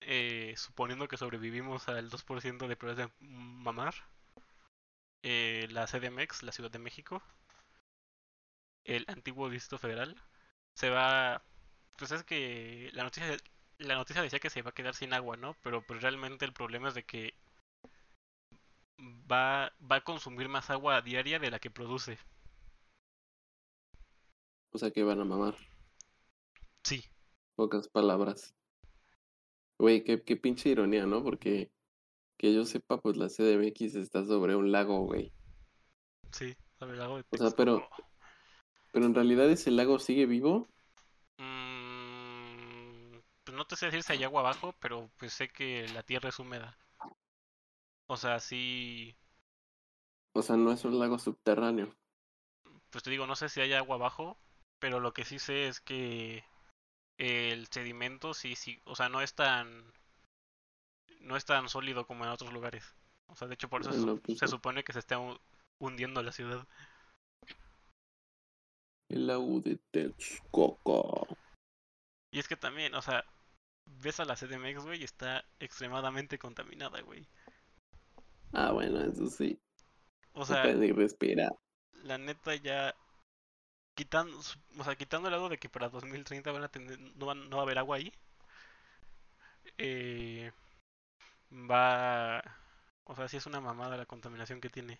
eh, 0.00 0.52
suponiendo 0.56 1.06
que 1.06 1.16
sobrevivimos 1.16 1.86
al 1.88 2.10
2% 2.10 2.66
de 2.66 2.74
probabilidad 2.74 3.08
de 3.20 3.26
mamar, 3.28 3.94
eh, 5.22 5.68
la 5.70 5.86
CDMX, 5.86 6.42
la 6.42 6.52
Ciudad 6.52 6.70
de 6.70 6.78
México, 6.78 7.22
el 8.86 9.04
antiguo 9.08 9.50
Distrito 9.50 9.78
Federal, 9.78 10.16
se 10.74 10.90
va... 10.90 11.42
Pues 11.98 12.12
es 12.12 12.24
que 12.24 12.90
la 12.92 13.04
noticia, 13.04 13.36
la 13.78 13.94
noticia 13.94 14.22
decía 14.22 14.38
que 14.38 14.50
se 14.50 14.62
va 14.62 14.70
a 14.70 14.74
quedar 14.74 14.94
sin 14.94 15.14
agua, 15.14 15.36
¿no? 15.36 15.56
Pero 15.62 15.82
pues 15.82 16.02
realmente 16.02 16.44
el 16.44 16.52
problema 16.52 16.88
es 16.88 16.94
de 16.94 17.04
que 17.04 17.34
va, 19.30 19.72
va 19.80 19.96
a 19.96 20.04
consumir 20.04 20.48
más 20.48 20.70
agua 20.70 21.00
diaria 21.02 21.38
de 21.38 21.50
la 21.50 21.58
que 21.58 21.70
produce. 21.70 22.18
O 24.72 24.78
sea 24.78 24.90
que 24.90 25.02
van 25.02 25.20
a 25.20 25.24
mamar. 25.24 25.56
Sí, 26.82 27.02
Pocas 27.56 27.88
palabras. 27.88 28.54
Güey, 29.78 30.04
qué, 30.04 30.22
qué 30.22 30.36
pinche 30.36 30.68
ironía, 30.68 31.06
¿no? 31.06 31.22
Porque 31.22 31.70
que 32.36 32.54
yo 32.54 32.66
sepa, 32.66 33.00
pues 33.00 33.16
la 33.16 33.28
CDMX 33.28 33.94
está 33.94 34.26
sobre 34.26 34.54
un 34.54 34.70
lago, 34.72 35.00
güey. 35.00 35.32
sí, 36.30 36.54
sobre 36.78 36.92
el 36.92 36.98
lago 36.98 37.16
de 37.16 37.24
O 37.30 37.36
sea, 37.38 37.50
pero-. 37.56 37.88
Pero 38.96 39.06
en 39.06 39.14
realidad 39.14 39.50
ese 39.50 39.70
lago 39.70 40.00
sigue 40.00 40.26
vivo. 40.26 40.66
Mm, 41.38 43.20
pues 43.44 43.56
no 43.56 43.64
te 43.66 43.76
sé 43.76 43.86
decir 43.86 44.02
si 44.02 44.12
hay 44.12 44.24
agua 44.24 44.40
abajo, 44.40 44.74
pero 44.80 45.10
pues 45.18 45.32
sé 45.32 45.48
que 45.48 45.88
la 45.88 46.02
tierra 46.02 46.28
es 46.30 46.38
húmeda. 46.38 46.76
O 48.08 48.16
sea, 48.16 48.40
sí, 48.40 49.16
O 50.34 50.40
sea, 50.42 50.56
no 50.56 50.70
es 50.70 50.84
un 50.84 51.00
lago 51.00 51.18
subterráneo. 51.18 51.92
pues 52.90 53.02
te 53.04 53.10
digo, 53.10 53.26
no 53.26 53.36
sé 53.36 53.48
si 53.48 53.60
hay 53.60 53.72
agua 53.74 53.96
abajo, 53.96 54.38
pero 54.78 55.00
lo 55.00 55.12
que 55.12 55.24
sí 55.24 55.38
sé 55.38 55.68
es 55.68 55.80
que 55.80 56.44
el 57.18 57.68
sedimento 57.68 58.34
sí, 58.34 58.56
sí, 58.56 58.80
o 58.86 58.96
sea, 58.96 59.08
no 59.08 59.22
es 59.22 59.34
tan, 59.34 59.92
no 61.20 61.36
es 61.36 61.44
tan 61.44 61.68
sólido 61.68 62.06
como 62.06 62.24
en 62.24 62.30
otros 62.30 62.52
lugares. 62.52 62.94
O 63.26 63.34
sea, 63.36 63.48
de 63.48 63.54
hecho 63.54 63.68
por 63.68 63.80
eso 63.82 63.92
se 63.92 64.00
pues, 64.22 64.38
se 64.38 64.48
supone 64.48 64.84
que 64.84 64.92
se 64.92 64.98
está 65.00 65.18
hu- 65.18 65.40
hundiendo 65.78 66.22
la 66.22 66.32
ciudad. 66.32 66.66
El 69.08 69.26
lago 69.26 69.60
de 69.60 69.78
Texcoco. 69.90 71.26
Y 72.30 72.38
es 72.38 72.48
que 72.48 72.56
también, 72.56 72.94
o 72.94 73.02
sea, 73.02 73.24
ves 74.02 74.20
a 74.20 74.24
la 74.24 74.34
CDMX, 74.36 74.84
güey, 74.84 75.00
y 75.00 75.04
está 75.04 75.44
extremadamente 75.60 76.38
contaminada, 76.38 77.00
güey. 77.02 77.26
Ah, 78.52 78.72
bueno, 78.72 79.00
eso 79.00 79.26
sí. 79.28 79.58
O 80.32 80.44
sea, 80.44 80.62
respirar. 80.64 81.52
la 82.02 82.18
neta 82.18 82.54
ya 82.56 82.94
quitando, 83.94 84.36
o 84.38 84.84
sea, 84.84 84.94
quitando 84.96 85.28
el 85.28 85.32
lado 85.32 85.48
de 85.48 85.58
que 85.58 85.68
para 85.70 85.88
2030 85.88 86.52
van 86.52 86.64
a 86.64 86.68
tener, 86.68 86.98
no, 87.00 87.26
van- 87.26 87.48
no 87.48 87.56
va 87.56 87.62
a 87.62 87.64
haber 87.64 87.78
agua 87.78 87.96
ahí. 87.96 88.12
eh, 89.78 90.52
va, 91.52 92.42
o 93.04 93.14
sea, 93.14 93.28
sí 93.28 93.36
es 93.36 93.46
una 93.46 93.60
mamada 93.60 93.96
la 93.96 94.06
contaminación 94.06 94.60
que 94.60 94.68
tiene. 94.70 94.98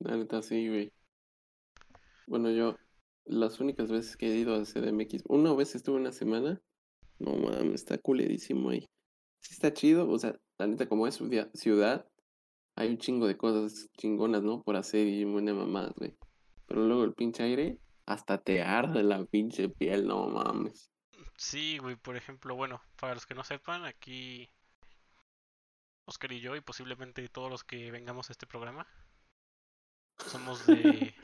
La 0.00 0.16
neta, 0.16 0.42
sí, 0.42 0.68
güey. 0.68 0.92
Bueno, 2.32 2.50
yo, 2.50 2.78
las 3.26 3.60
únicas 3.60 3.90
veces 3.90 4.16
que 4.16 4.24
he 4.24 4.38
ido 4.38 4.54
a 4.54 4.64
CDMX, 4.64 5.24
una 5.28 5.52
vez 5.52 5.74
estuve 5.74 5.96
una 5.96 6.12
semana. 6.12 6.62
No 7.18 7.34
mames, 7.34 7.82
está 7.82 7.98
culerísimo 7.98 8.70
ahí. 8.70 8.88
Sí 9.40 9.52
está 9.52 9.74
chido, 9.74 10.08
o 10.08 10.18
sea, 10.18 10.40
la 10.56 10.66
neta, 10.66 10.88
como 10.88 11.06
es 11.06 11.20
ciudad, 11.52 12.08
hay 12.74 12.88
un 12.88 12.96
chingo 12.96 13.26
de 13.26 13.36
cosas 13.36 13.90
chingonas, 13.98 14.42
¿no? 14.42 14.62
Por 14.62 14.76
hacer 14.76 15.08
y 15.08 15.24
buena 15.24 15.52
mamadas, 15.52 15.92
güey. 15.96 16.16
Pero 16.64 16.86
luego 16.86 17.04
el 17.04 17.12
pinche 17.12 17.42
aire, 17.42 17.78
hasta 18.06 18.38
te 18.38 18.62
arde 18.62 19.02
la 19.02 19.22
pinche 19.26 19.68
piel, 19.68 20.06
no 20.06 20.26
mames. 20.28 20.90
Sí, 21.36 21.76
güey, 21.76 21.96
por 21.96 22.16
ejemplo, 22.16 22.56
bueno, 22.56 22.80
para 22.98 23.12
los 23.12 23.26
que 23.26 23.34
no 23.34 23.44
sepan, 23.44 23.84
aquí 23.84 24.48
Oscar 26.06 26.32
y 26.32 26.40
yo 26.40 26.56
y 26.56 26.62
posiblemente 26.62 27.28
todos 27.28 27.50
los 27.50 27.62
que 27.62 27.90
vengamos 27.90 28.30
a 28.30 28.32
este 28.32 28.46
programa 28.46 28.86
somos 30.16 30.66
de 30.66 31.14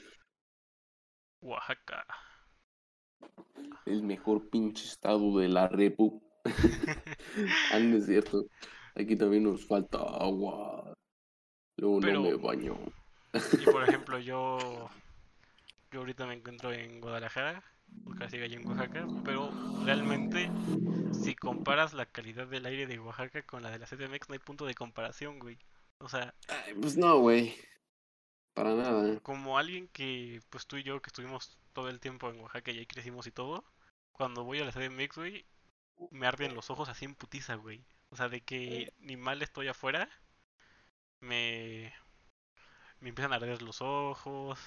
Oaxaca. 1.41 2.05
El 3.87 4.03
mejor 4.03 4.49
pinche 4.51 4.85
estado 4.85 5.39
de 5.39 5.49
la 5.49 5.69
Repu. 5.69 6.23
Ah, 7.73 7.79
no 7.79 7.99
es 7.99 8.07
cierto. 8.07 8.47
aquí 8.97 9.15
también 9.15 9.45
nos 9.45 9.65
falta 9.67 9.99
agua. 9.99 10.93
Luego 11.77 12.01
Pero- 12.01 12.15
no 12.15 12.23
me 12.23 12.35
baño. 12.35 12.77
Y 13.61 13.65
por 13.71 13.83
ejemplo, 13.89 14.19
yo, 14.19 14.91
yo 15.93 16.01
ahorita 16.01 16.27
me 16.27 16.35
encuentro 16.35 16.73
en 16.73 17.01
Guadalajara, 17.01 17.63
o 18.07 18.11
casi 18.17 18.39
allá 18.39 18.57
en 18.57 18.67
Oaxaca, 18.67 19.07
pero 19.25 19.51
realmente 19.85 20.51
si 21.13 21.35
comparas 21.37 21.93
la 21.95 22.07
calidad 22.07 22.49
del 22.49 22.67
aire 22.67 22.87
de 22.87 22.99
Oaxaca 22.99 23.43
con 23.43 23.63
la 23.63 23.71
de 23.71 23.79
la 23.79 23.87
CDMX 23.87 24.29
no 24.29 24.33
hay 24.33 24.39
punto 24.41 24.65
de 24.67 24.75
comparación, 24.75 25.39
güey. 25.39 25.59
O 26.01 26.09
sea, 26.09 26.35
Ay, 26.49 26.75
pues 26.81 26.97
no, 26.97 27.19
güey. 27.21 27.55
Para 28.59 28.75
nada. 28.75 29.21
como 29.21 29.57
alguien 29.57 29.87
que, 29.87 30.41
pues 30.51 30.67
tú 30.67 30.79
y 30.79 30.83
yo 30.83 31.01
que 31.01 31.11
estuvimos 31.11 31.57
todo 31.73 31.89
el 31.89 32.01
tiempo 32.01 32.29
en 32.29 32.41
Oaxaca 32.41 32.73
y 32.73 32.79
ahí 32.79 32.87
crecimos 32.87 33.29
y 33.29 33.31
todo, 33.31 33.65
cuando 34.11 34.43
voy 34.43 34.59
a 34.59 34.65
la 34.65 34.73
CDMX, 34.73 35.17
güey, 35.17 35.47
me 36.11 36.27
arden 36.27 36.57
los 36.57 36.69
ojos 36.69 36.89
así 36.89 37.05
en 37.05 37.15
putiza, 37.15 37.55
güey. 37.55 37.85
O 38.11 38.17
sea, 38.17 38.29
de 38.29 38.41
que 38.41 38.93
ni 38.99 39.17
mal 39.17 39.43
estoy 39.43 39.69
afuera, 39.69 40.11
me, 41.21 41.95
me 42.99 43.11
empiezan 43.11 43.33
a 43.33 43.37
arder 43.37 43.63
los 43.63 43.81
ojos, 43.81 44.59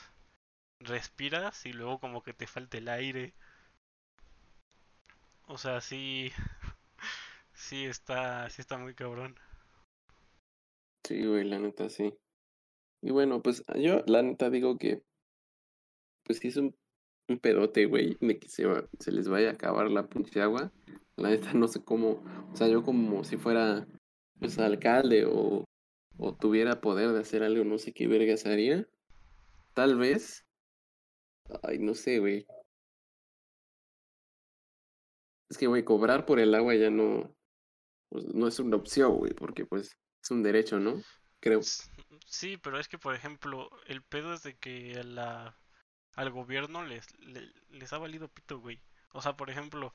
respiras 0.80 1.66
y 1.66 1.74
luego 1.74 2.00
como 2.00 2.24
que 2.24 2.34
te 2.34 2.48
falta 2.48 2.78
el 2.78 2.88
aire. 2.88 3.34
O 5.48 5.58
sea, 5.58 5.82
sí, 5.82 6.32
sí 7.54 7.84
está, 7.84 8.50
sí 8.50 8.62
está 8.62 8.78
muy 8.78 8.96
cabrón. 8.96 9.38
Sí, 11.06 11.26
güey, 11.26 11.44
la 11.44 11.60
neta 11.60 11.90
sí. 11.90 12.18
Y 13.02 13.12
bueno, 13.12 13.42
pues 13.42 13.64
yo 13.76 14.04
la 14.08 14.22
neta 14.22 14.50
digo 14.50 14.78
que, 14.78 15.04
pues 16.24 16.40
sí 16.40 16.50
es 16.50 16.58
un, 16.58 16.76
un 17.30 17.40
pedote, 17.40 17.86
güey, 17.86 18.18
de 18.22 18.40
que 18.40 18.50
se, 18.50 18.66
se 19.00 19.12
les 19.12 19.28
vaya 19.28 19.50
a 19.50 19.54
acabar 19.54 19.90
la 19.90 20.08
pinche 20.08 20.42
agua. 20.42 20.72
La 21.18 21.30
neta 21.30 21.54
no 21.54 21.68
sé 21.68 21.84
cómo, 21.84 22.24
o 22.52 22.56
sea, 22.56 22.68
yo 22.68 22.84
como 22.84 23.24
si 23.24 23.38
fuera, 23.38 23.88
pues, 24.40 24.58
alcalde 24.60 25.26
o, 25.26 25.66
o 26.18 26.36
tuviera 26.36 26.82
poder 26.82 27.12
de 27.12 27.20
hacer 27.20 27.44
algo, 27.44 27.64
no 27.64 27.78
sé 27.78 27.94
qué 27.94 28.08
vergas 28.08 28.46
haría. 28.46 28.88
Tal 29.74 29.98
vez, 29.98 30.46
ay, 31.64 31.80
no 31.80 31.94
sé, 31.94 32.20
güey. 32.20 32.46
Es 35.50 35.58
que, 35.58 35.68
güey, 35.68 35.84
cobrar 35.84 36.26
por 36.26 36.40
el 36.40 36.56
agua 36.56 36.76
ya 36.76 36.90
no, 36.90 37.36
pues, 38.10 38.26
no 38.34 38.48
es 38.48 38.60
una 38.60 38.78
opción, 38.78 39.18
güey, 39.18 39.34
porque 39.34 39.66
pues 39.66 39.98
es 40.24 40.32
un 40.32 40.44
derecho, 40.44 40.80
¿no? 40.80 41.02
Creo. 41.42 41.62
Sí, 42.26 42.58
pero 42.58 42.80
es 42.80 42.88
que, 42.88 42.98
por 42.98 43.16
ejemplo, 43.16 43.70
el 43.88 44.02
pedo 44.02 44.34
es 44.34 44.44
de 44.44 44.56
que 44.58 44.98
a 45.00 45.04
la, 45.04 45.58
al 46.16 46.30
gobierno 46.32 46.84
les, 46.86 47.18
le- 47.20 47.52
les 47.70 47.94
ha 47.94 47.98
valido 47.98 48.28
pito, 48.30 48.60
güey. 48.60 48.82
O 49.14 49.22
sea, 49.22 49.36
por 49.38 49.50
ejemplo, 49.50 49.94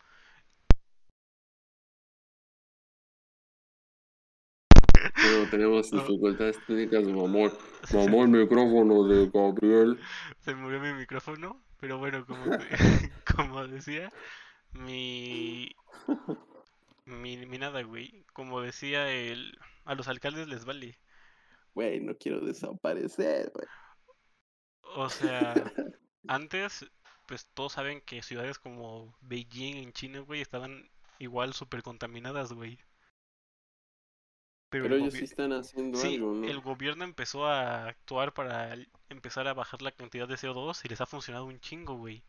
Pero 5.15 5.49
tenemos 5.51 5.93
No. 5.93 6.01
dificultades 6.03 6.59
técnicas, 6.67 7.05
mamón. 7.19 7.53
Mamó 7.93 8.25
el 8.25 8.29
micrófono 8.31 9.05
de 9.05 9.31
Gabriel. 9.33 9.99
se 10.41 10.55
murió 10.55 10.81
mi 10.81 10.93
micrófono, 10.95 11.63
pero 11.81 11.99
bueno, 11.99 12.27
como, 12.27 12.45
de- 12.57 12.69
como 13.37 13.67
decía, 13.67 14.13
mi, 14.73 15.75
mi, 17.05 17.37
mi 17.47 17.59
nada, 17.59 17.83
güey. 17.83 18.25
Como 18.33 18.61
decía 18.61 19.11
el, 19.11 19.59
a 19.85 19.95
los 19.95 20.09
alcaldes 20.09 20.49
les 20.49 20.65
vale. 20.65 20.99
Güey, 21.77 22.01
no 22.01 22.17
quiero 22.17 22.41
desaparecer, 22.41 23.53
güey. 23.53 23.67
O 24.97 25.11
sea, 25.11 25.53
antes, 26.27 26.87
pues 27.27 27.47
todos 27.53 27.75
saben 27.75 28.01
que 28.01 28.23
ciudades 28.23 28.59
como 28.59 29.15
Beijing 29.21 29.77
en 29.77 29.93
China, 29.93 30.21
güey, 30.21 30.41
estaban 30.41 30.89
igual 31.19 31.53
súper 31.53 31.83
contaminadas, 31.83 32.55
güey. 32.55 32.79
Pero, 34.71 34.85
Pero 34.85 34.95
el 34.95 35.03
ellos 35.03 35.13
sí 35.13 35.25
están 35.25 35.53
haciendo 35.53 35.99
sí, 35.99 36.15
algo, 36.15 36.33
¿no? 36.33 36.49
el 36.49 36.61
gobierno 36.61 37.05
empezó 37.05 37.45
a 37.45 37.89
actuar 37.89 38.33
para 38.33 38.75
empezar 39.11 39.47
a 39.47 39.53
bajar 39.53 39.83
la 39.83 39.93
cantidad 39.93 40.27
de 40.27 40.37
CO2 40.37 40.83
y 40.83 40.89
les 40.89 41.03
ha 41.03 41.07
funcionado 41.07 41.45
un 41.45 41.61
chingo, 41.61 41.97
güey. 41.97 42.25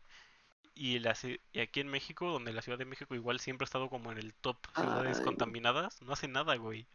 Y, 0.74 0.98
la 0.98 1.16
y 1.52 1.60
aquí 1.60 1.80
en 1.80 1.88
México, 1.88 2.30
donde 2.30 2.52
la 2.52 2.60
Ciudad 2.60 2.78
de 2.78 2.84
México 2.84 3.14
igual 3.14 3.40
siempre 3.40 3.64
ha 3.64 3.66
estado 3.66 3.88
como 3.88 4.12
en 4.12 4.18
el 4.18 4.34
top 4.34 4.58
ciudades 4.74 5.20
Ay. 5.20 5.24
contaminadas, 5.24 6.02
no 6.02 6.12
hace 6.12 6.28
nada, 6.28 6.54
güey. 6.56 6.86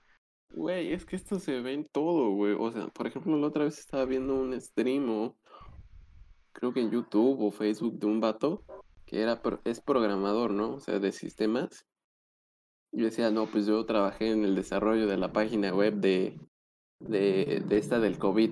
Güey, 0.53 0.93
es 0.93 1.05
que 1.05 1.15
esto 1.15 1.39
se 1.39 1.59
ve 1.61 1.73
en 1.73 1.85
todo, 1.85 2.29
güey. 2.31 2.55
O 2.57 2.71
sea, 2.71 2.87
por 2.87 3.07
ejemplo, 3.07 3.35
la 3.37 3.47
otra 3.47 3.65
vez 3.65 3.79
estaba 3.79 4.05
viendo 4.05 4.35
un 4.35 4.59
stream 4.61 5.09
o 5.09 5.35
creo 6.51 6.71
que 6.73 6.81
en 6.81 6.91
YouTube 6.91 7.41
o 7.41 7.51
Facebook 7.51 7.97
de 7.99 8.05
un 8.05 8.21
vato 8.21 8.63
que 9.05 9.21
era 9.21 9.41
pro- 9.41 9.59
es 9.65 9.81
programador, 9.81 10.51
¿no? 10.51 10.75
O 10.75 10.79
sea, 10.79 10.99
de 10.99 11.11
sistemas. 11.11 11.85
Y 12.91 13.01
decía, 13.01 13.31
no, 13.31 13.47
pues 13.47 13.65
yo 13.65 13.83
trabajé 13.85 14.31
en 14.31 14.43
el 14.45 14.53
desarrollo 14.55 15.07
de 15.07 15.17
la 15.17 15.33
página 15.33 15.73
web 15.73 15.95
de, 15.95 16.39
de, 16.99 17.63
de 17.67 17.77
esta 17.79 17.99
del 17.99 18.19
COVID. 18.19 18.51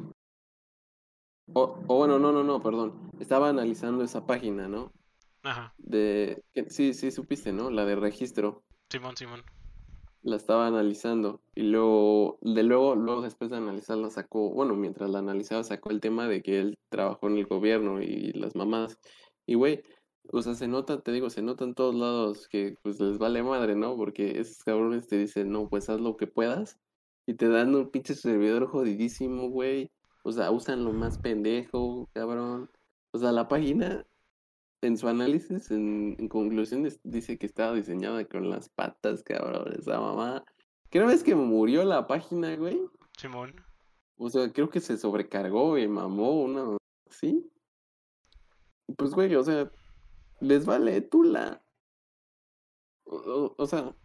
O, 1.54 1.80
o 1.88 1.98
bueno, 1.98 2.18
no, 2.18 2.32
no, 2.32 2.44
no, 2.44 2.62
perdón. 2.64 3.12
Estaba 3.20 3.50
analizando 3.50 4.04
esa 4.04 4.26
página, 4.26 4.68
¿no? 4.68 4.92
Ajá, 5.44 5.74
De, 5.78 6.44
sí, 6.70 6.94
sí, 6.94 7.12
supiste, 7.12 7.52
¿no? 7.52 7.70
La 7.70 7.86
de 7.86 7.96
registro. 7.96 8.64
Simón, 8.90 9.16
Simón. 9.18 9.44
La 10.24 10.36
estaba 10.36 10.68
analizando 10.68 11.42
y 11.56 11.64
luego, 11.64 12.38
de 12.42 12.64
luego, 12.64 12.96
luego 12.96 13.22
después 13.22 13.50
de 13.52 13.58
analizarla 13.58 14.10
sacó, 14.10 14.52
bueno, 14.52 14.76
mientras 14.76 15.10
la 15.10 15.20
analizaba 15.20 15.64
sacó 15.64 15.92
el 15.92 16.00
tema 16.02 16.28
de 16.28 16.42
que 16.42 16.60
él 16.60 16.78
trabajó 16.90 17.28
en 17.28 17.38
el 17.38 17.48
gobierno 17.48 18.02
y 18.02 18.32
las 18.34 18.56
mamás. 18.56 19.00
Y 19.46 19.56
güey, 19.56 19.84
o 20.32 20.42
sea, 20.42 20.56
se 20.56 20.68
nota, 20.68 21.02
te 21.02 21.12
digo, 21.12 21.30
se 21.30 21.42
nota 21.42 21.64
en 21.66 21.74
todos 21.76 21.96
lados 21.96 22.48
que 22.48 22.76
pues 22.84 23.00
les 23.00 23.18
vale 23.18 23.44
madre, 23.44 23.76
¿no? 23.76 23.96
Porque 23.98 24.40
esos 24.40 24.64
cabrones 24.64 25.08
te 25.08 25.18
dicen, 25.18 25.52
no, 25.52 25.70
pues 25.70 25.90
haz 25.90 26.00
lo 26.00 26.18
que 26.18 26.28
puedas 26.28 26.80
y 27.26 27.36
te 27.36 27.48
dan 27.50 27.76
un 27.76 27.90
pinche 27.92 28.16
servidor 28.16 28.68
jodidísimo, 28.68 29.50
güey. 29.50 29.92
O 30.24 30.32
sea, 30.32 30.52
usan 30.52 30.84
lo 30.86 30.94
más 30.94 31.18
pendejo, 31.18 32.10
cabrón. 32.14 32.70
O 33.12 33.18
sea, 33.20 33.32
la 33.32 33.48
página 33.48 34.06
en 34.82 34.98
su 34.98 35.08
análisis, 35.08 35.72
en, 35.72 36.16
en 36.20 36.28
conclusiones, 36.28 37.00
dice 37.04 37.38
que 37.38 37.46
estaba 37.46 37.74
diseñada 37.74 38.26
con 38.26 38.50
las 38.50 38.70
patas, 38.70 39.24
cabrón, 39.24 39.74
esa 39.78 40.00
mamá. 40.00 40.44
Creo 40.90 41.10
es 41.10 41.24
que 41.24 41.36
murió 41.36 41.84
la 41.86 42.08
página, 42.08 42.56
güey. 42.56 42.82
Simón. 43.18 43.56
O 44.18 44.30
sea, 44.30 44.52
creo 44.52 44.70
que 44.70 44.80
se 44.82 44.98
sobrecargó 44.98 45.78
y 45.78 45.88
mamó 45.88 46.42
una... 46.42 46.78
¿Sí? 47.10 47.50
Pues, 48.98 49.12
güey, 49.12 49.34
o 49.36 49.44
sea, 49.44 49.72
les 50.40 50.66
vale 50.66 51.02
tula. 51.02 51.62
O, 53.06 53.16
o- 53.16 53.56
o 53.58 53.68
sea, 53.68 53.96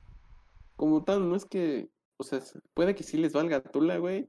como 0.76 1.04
tal, 1.04 1.28
no 1.28 1.36
es 1.36 1.44
que... 1.44 1.90
O 2.18 2.24
sea, 2.24 2.40
puede 2.74 2.94
que 2.94 3.02
sí 3.02 3.18
les 3.18 3.32
valga 3.32 3.62
tula, 3.62 3.98
güey. 3.98 4.28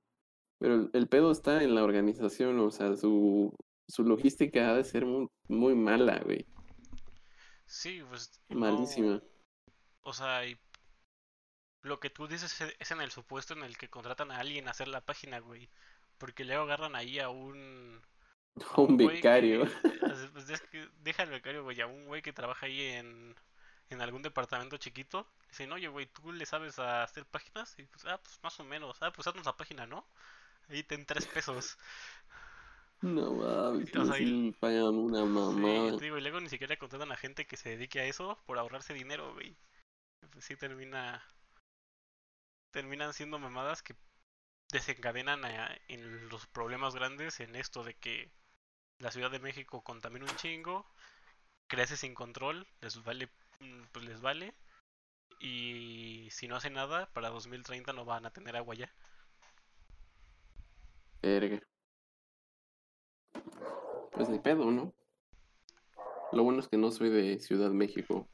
Pero 0.59 0.73
el, 0.75 0.89
el 0.93 1.07
pedo 1.07 1.31
está 1.31 1.63
en 1.63 1.75
la 1.75 1.83
organización, 1.83 2.59
o 2.59 2.71
sea, 2.71 2.95
su, 2.97 3.53
su 3.87 4.03
logística 4.03 4.69
ha 4.69 4.73
de 4.75 4.83
ser 4.83 5.05
muy, 5.05 5.27
muy 5.47 5.75
mala, 5.75 6.19
güey. 6.23 6.45
Sí, 7.65 8.03
pues. 8.09 8.41
no- 8.49 8.59
Malísima. 8.59 9.21
O 10.01 10.13
sea, 10.13 10.45
y 10.45 10.57
lo 11.81 11.99
que 11.99 12.09
tú 12.09 12.27
dices 12.27 12.59
e- 12.61 12.75
es 12.79 12.91
en 12.91 13.01
el 13.01 13.11
supuesto 13.11 13.53
en 13.53 13.63
el 13.63 13.77
que 13.77 13.89
contratan 13.89 14.31
a 14.31 14.39
alguien 14.39 14.67
a 14.67 14.71
hacer 14.71 14.87
la 14.87 15.01
página, 15.01 15.39
güey. 15.39 15.69
Porque 16.17 16.45
luego 16.45 16.63
agarran 16.63 16.95
ahí 16.95 17.19
a 17.19 17.29
un. 17.29 18.01
a 18.75 18.81
Un 18.81 18.97
que- 18.97 19.03
eh, 19.83 20.29
pues 20.33 20.49
es 20.49 20.61
que 20.61 20.87
deja 21.01 21.23
al 21.23 21.29
becario, 21.29 21.63
güey, 21.63 21.79
a 21.81 21.87
un 21.87 22.05
güey 22.05 22.21
que 22.21 22.33
trabaja 22.33 22.65
ahí 22.65 22.81
en, 22.81 23.35
en 23.89 24.01
algún 24.01 24.21
departamento 24.21 24.77
chiquito. 24.77 25.27
Dicen, 25.49 25.71
oye, 25.71 25.87
güey, 25.87 26.07
¿tú 26.07 26.31
le 26.31 26.45
sabes 26.45 26.79
a 26.79 27.03
hacer 27.03 27.25
páginas? 27.25 27.77
Y 27.77 27.83
pues, 27.83 28.05
ah, 28.05 28.19
pues 28.21 28.39
más 28.43 28.59
o 28.59 28.63
menos. 28.63 28.97
Ah, 29.01 29.11
pues 29.11 29.27
haznos 29.27 29.45
la 29.45 29.55
página, 29.57 29.85
¿no? 29.85 30.05
Ahí 30.69 30.83
ten 30.83 31.05
tres 31.05 31.25
pesos. 31.27 31.77
No 33.01 33.33
mames, 33.33 33.95
O 33.95 34.05
sea, 34.05 34.17
que 34.17 34.23
y- 34.23 34.51
sí 34.51 34.57
pagan 34.59 34.95
una 34.95 35.19
Sí, 35.51 35.97
te 35.97 36.05
digo, 36.05 36.17
y 36.17 36.21
luego 36.21 36.39
ni 36.39 36.49
siquiera 36.49 36.77
contratan 36.77 37.11
a 37.11 37.17
gente 37.17 37.45
que 37.45 37.57
se 37.57 37.69
dedique 37.69 37.99
a 37.99 38.05
eso 38.05 38.37
por 38.45 38.57
ahorrarse 38.57 38.93
dinero, 38.93 39.33
güey. 39.33 39.55
Pues 40.31 40.45
sí 40.45 40.55
termina. 40.55 41.23
Terminan 42.71 43.13
siendo 43.13 43.39
mamadas 43.39 43.81
que 43.83 43.95
desencadenan 44.71 45.45
a- 45.45 45.77
en 45.87 46.29
los 46.29 46.45
problemas 46.47 46.95
grandes 46.95 47.39
en 47.39 47.55
esto 47.55 47.83
de 47.83 47.93
que 47.95 48.31
la 48.99 49.11
Ciudad 49.11 49.31
de 49.31 49.39
México 49.39 49.83
contamina 49.83 50.25
un 50.25 50.35
chingo, 50.37 50.85
crece 51.67 51.97
sin 51.97 52.13
control, 52.15 52.67
les 52.81 53.03
vale, 53.03 53.29
pues 53.91 54.05
les 54.05 54.21
vale. 54.21 54.53
Y 55.39 56.27
si 56.31 56.47
no 56.47 56.55
hace 56.55 56.69
nada, 56.69 57.07
para 57.13 57.29
2030 57.29 57.93
no 57.93 58.05
van 58.05 58.25
a 58.25 58.31
tener 58.31 58.55
agua 58.57 58.75
ya. 58.75 58.91
Verga. 61.21 61.59
Pues 64.11 64.29
ni 64.29 64.39
pedo, 64.39 64.71
¿no? 64.71 64.93
Lo 66.31 66.43
bueno 66.43 66.59
es 66.59 66.67
que 66.67 66.77
no 66.77 66.91
soy 66.91 67.09
de 67.09 67.39
Ciudad 67.39 67.71
México. 67.71 68.27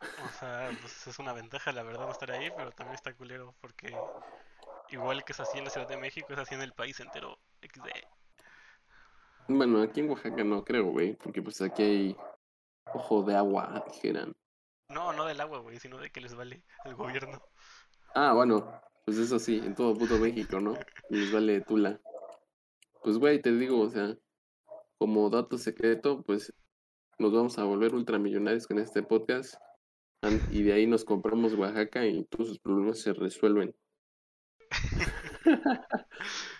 O 0.00 0.28
sea, 0.38 0.70
pues 0.80 1.06
es 1.06 1.18
una 1.18 1.32
ventaja, 1.32 1.72
la 1.72 1.82
verdad, 1.82 2.06
no 2.06 2.12
estar 2.12 2.30
ahí, 2.30 2.50
pero 2.56 2.70
también 2.72 2.94
está 2.94 3.14
culero, 3.14 3.54
porque 3.60 3.96
igual 4.90 5.24
que 5.24 5.32
es 5.32 5.40
así 5.40 5.58
en 5.58 5.64
la 5.64 5.70
Ciudad 5.70 5.88
de 5.88 5.96
México, 5.96 6.32
es 6.32 6.38
así 6.38 6.54
en 6.54 6.62
el 6.62 6.72
país 6.72 6.98
entero. 7.00 7.38
XD. 7.62 7.88
Bueno, 9.48 9.80
aquí 9.82 10.00
en 10.00 10.10
Oaxaca 10.10 10.42
no 10.44 10.64
creo, 10.64 10.86
güey, 10.86 11.14
porque 11.14 11.40
pues 11.40 11.60
aquí 11.62 11.82
hay 11.82 12.16
ojo 12.92 13.22
de 13.22 13.36
agua, 13.36 13.84
dijeran. 13.92 14.32
No, 14.88 15.12
no 15.12 15.24
del 15.24 15.40
agua, 15.40 15.58
güey, 15.60 15.78
sino 15.78 15.98
de 15.98 16.10
que 16.10 16.20
les 16.20 16.34
vale 16.34 16.62
el 16.84 16.94
gobierno. 16.94 17.42
Ah, 18.14 18.32
bueno, 18.32 18.80
Pues 19.04 19.18
eso 19.18 19.38
sí, 19.38 19.58
en 19.58 19.74
todo 19.74 19.94
puto 19.94 20.18
México, 20.18 20.60
¿no? 20.60 20.74
Les 21.10 21.32
vale 21.32 21.60
tula. 21.60 22.00
Pues 23.02 23.18
güey, 23.18 23.40
te 23.40 23.52
digo, 23.52 23.80
o 23.80 23.88
sea, 23.88 24.16
como 24.98 25.30
dato 25.30 25.58
secreto, 25.58 26.22
pues 26.22 26.52
nos 27.18 27.32
vamos 27.32 27.58
a 27.58 27.64
volver 27.64 27.94
ultramillonarios 27.94 28.66
con 28.66 28.78
este 28.78 29.02
podcast. 29.02 29.54
Y 30.50 30.62
de 30.62 30.72
ahí 30.72 30.86
nos 30.86 31.04
compramos 31.04 31.54
Oaxaca 31.54 32.04
y 32.06 32.24
todos 32.24 32.48
sus 32.48 32.58
problemas 32.58 32.98
se 32.98 33.12
resuelven. 33.12 33.74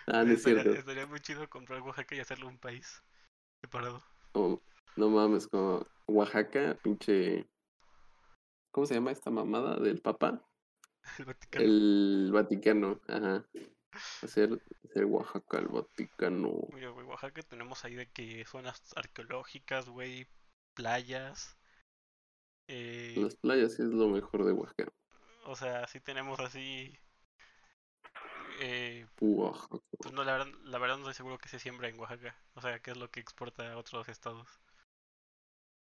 ah, 0.07 0.25
no 0.25 0.33
es 0.33 0.39
estaría, 0.39 0.63
cierto. 0.63 0.81
estaría 0.81 1.07
muy 1.07 1.21
chido 1.21 1.49
comprar 1.49 1.83
Oaxaca 1.83 2.15
y 2.15 2.21
hacerlo 2.21 2.47
un 2.49 2.59
país 2.59 3.03
separado. 3.61 4.03
Oh, 4.33 4.61
no 4.97 5.09
mames, 5.11 5.49
como 5.49 5.85
Oaxaca, 6.07 6.79
pinche. 6.83 7.49
¿Cómo 8.71 8.87
se 8.87 8.95
llama 8.95 9.11
esta 9.11 9.31
mamada 9.31 9.81
del 9.81 10.01
Papa? 10.01 10.47
El 11.19 11.25
Vaticano. 11.25 11.65
El 11.65 12.31
Vaticano, 12.33 13.01
ajá. 13.09 13.47
Hacer, 14.23 14.61
hacer 14.85 15.05
Oaxaca 15.07 15.59
el 15.59 15.69
Vaticano. 15.69 16.53
Mira, 16.73 16.91
güey, 16.91 17.07
Oaxaca 17.07 17.43
tenemos 17.43 17.85
ahí 17.85 17.95
de 17.95 18.11
que 18.11 18.45
zonas 18.45 18.83
arqueológicas, 18.97 19.89
güey, 19.89 20.27
playas. 20.75 21.57
Eh, 22.69 23.15
Las 23.17 23.37
playas 23.37 23.73
es 23.79 23.87
lo 23.89 24.09
mejor 24.09 24.45
de 24.45 24.53
Oaxaca. 24.53 24.93
o 25.45 25.55
sea, 25.57 25.87
sí 25.87 26.01
tenemos 26.01 26.41
así. 26.41 26.99
Eh, 28.61 29.07
Oaxaca. 29.21 29.79
pues 29.99 30.13
no, 30.15 30.25
la 30.25 30.33
verdad, 30.39 30.53
la 30.65 30.79
verdad 30.79 30.97
no 30.97 31.03
estoy 31.03 31.15
seguro 31.15 31.39
que 31.39 31.49
se 31.49 31.59
siembra 31.59 31.89
en 31.89 31.99
Oaxaca. 31.99 32.37
O 32.55 32.61
sea, 32.61 32.81
qué 32.81 32.91
es 32.91 32.97
lo 32.97 33.11
que 33.11 33.21
exporta 33.21 33.73
a 33.73 33.79
otros 33.79 34.09
estados. 34.09 34.49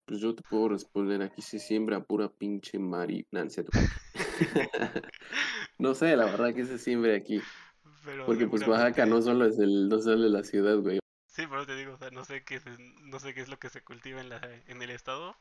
Pues 0.06 0.20
yo 0.20 0.34
te 0.34 0.42
puedo 0.42 0.68
responder, 0.68 1.22
aquí 1.22 1.40
se 1.40 1.58
siembra 1.58 2.04
pura 2.04 2.28
pinche 2.28 2.78
mari... 2.78 3.26
No, 3.30 3.40
no 3.40 3.46
es 3.46 3.54
cierto. 3.54 3.72
No 5.78 5.94
sé, 5.94 6.16
la 6.16 6.26
verdad 6.26 6.54
que 6.54 6.64
se 6.66 6.78
siembra 6.78 7.16
aquí. 7.16 7.40
Pero 8.04 8.26
Porque 8.26 8.46
pues 8.46 8.66
Oaxaca 8.66 9.06
no 9.06 9.22
solo 9.22 9.46
es 9.46 9.58
el, 9.58 9.88
no 9.88 10.00
solo 10.00 10.26
es 10.26 10.30
la 10.32 10.42
ciudad, 10.44 10.76
güey. 10.78 10.98
Sí, 11.26 11.46
pero 11.48 11.66
te 11.66 11.74
digo, 11.74 11.94
o 11.94 11.98
sea, 11.98 12.10
no 12.10 12.24
sé 12.24 12.44
qué 12.44 12.60
se- 12.60 12.76
no 13.02 13.18
sé 13.18 13.34
qué 13.34 13.40
es 13.40 13.48
lo 13.48 13.58
que 13.58 13.68
se 13.70 13.82
cultiva 13.82 14.20
en 14.20 14.28
la 14.28 14.40
en 14.66 14.82
el 14.82 14.90
estado, 14.90 15.36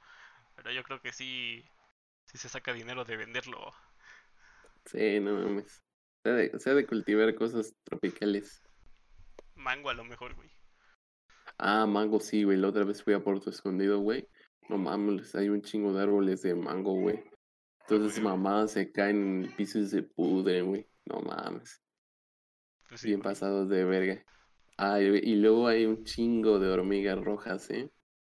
pero 0.55 0.71
yo 0.71 0.83
creo 0.83 1.01
que 1.01 1.11
sí 1.11 1.63
sí 2.25 2.37
se 2.37 2.49
saca 2.49 2.73
dinero 2.73 3.03
de 3.05 3.17
venderlo. 3.17 3.73
Sí, 4.85 5.19
no 5.19 5.33
mames. 5.33 5.83
Se 6.23 6.29
ha 6.29 6.33
de, 6.33 6.59
se 6.59 6.69
ha 6.69 6.73
de 6.73 6.87
cultivar 6.87 7.35
cosas 7.35 7.75
tropicales. 7.83 8.63
Mango 9.55 9.89
a 9.89 9.93
lo 9.93 10.03
mejor, 10.03 10.33
güey. 10.35 10.49
Ah, 11.57 11.85
mango 11.85 12.19
sí, 12.19 12.43
güey. 12.43 12.57
La 12.57 12.69
otra 12.69 12.85
vez 12.85 13.03
fui 13.03 13.13
a 13.13 13.23
Puerto 13.23 13.49
Escondido, 13.49 13.99
güey. 13.99 14.27
No 14.69 14.77
mames, 14.77 15.35
hay 15.35 15.49
un 15.49 15.61
chingo 15.61 15.93
de 15.93 16.01
árboles 16.03 16.41
de 16.41 16.55
mango, 16.55 16.93
güey. 16.93 17.23
Entonces 17.81 18.21
mamadas 18.23 18.71
se 18.71 18.91
caen 18.91 19.17
en 19.17 19.43
el 19.43 19.55
piso 19.55 19.77
y 19.79 19.85
se 19.87 20.03
pudren, 20.03 20.67
güey. 20.67 20.87
No 21.05 21.19
mames. 21.19 21.82
Pues 22.93 23.01
sí, 23.01 23.07
Bien 23.07 23.21
pasados 23.21 23.69
de 23.69 23.83
verga. 23.85 24.23
Ah, 24.77 25.01
y, 25.01 25.35
luego 25.35 25.67
hay 25.67 25.87
un 25.87 26.03
chingo 26.03 26.59
de 26.59 26.69
hormigas 26.69 27.19
rojas, 27.19 27.67
¿eh? 27.71 27.89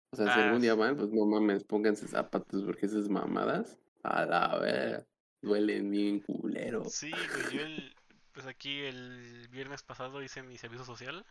O 0.10 0.16
sea, 0.16 0.26
si 0.26 0.40
Ah, 0.40 0.46
algún 0.46 0.64
día 0.64 0.74
sí. 0.74 0.80
van, 0.80 0.98
pues 0.98 1.12
no 1.12 1.28
mames, 1.28 1.64
pónganse 1.64 2.08
zapatos 2.08 2.64
porque 2.64 2.88
esas 2.88 3.08
mamadas, 3.08 3.78
a 4.02 4.26
la 4.26 4.58
verga, 4.58 5.06
duelen 5.44 5.92
bien 5.92 6.22
culero. 6.22 6.86
Sí, 6.86 7.12
güey, 7.12 7.54
yo 7.54 7.62
el 7.62 7.96
pues 8.34 8.48
aquí 8.48 8.80
el 8.80 9.48
viernes 9.52 9.84
pasado 9.84 10.24
hice 10.24 10.42
mi 10.42 10.58
servicio 10.58 10.86
social. 10.86 11.24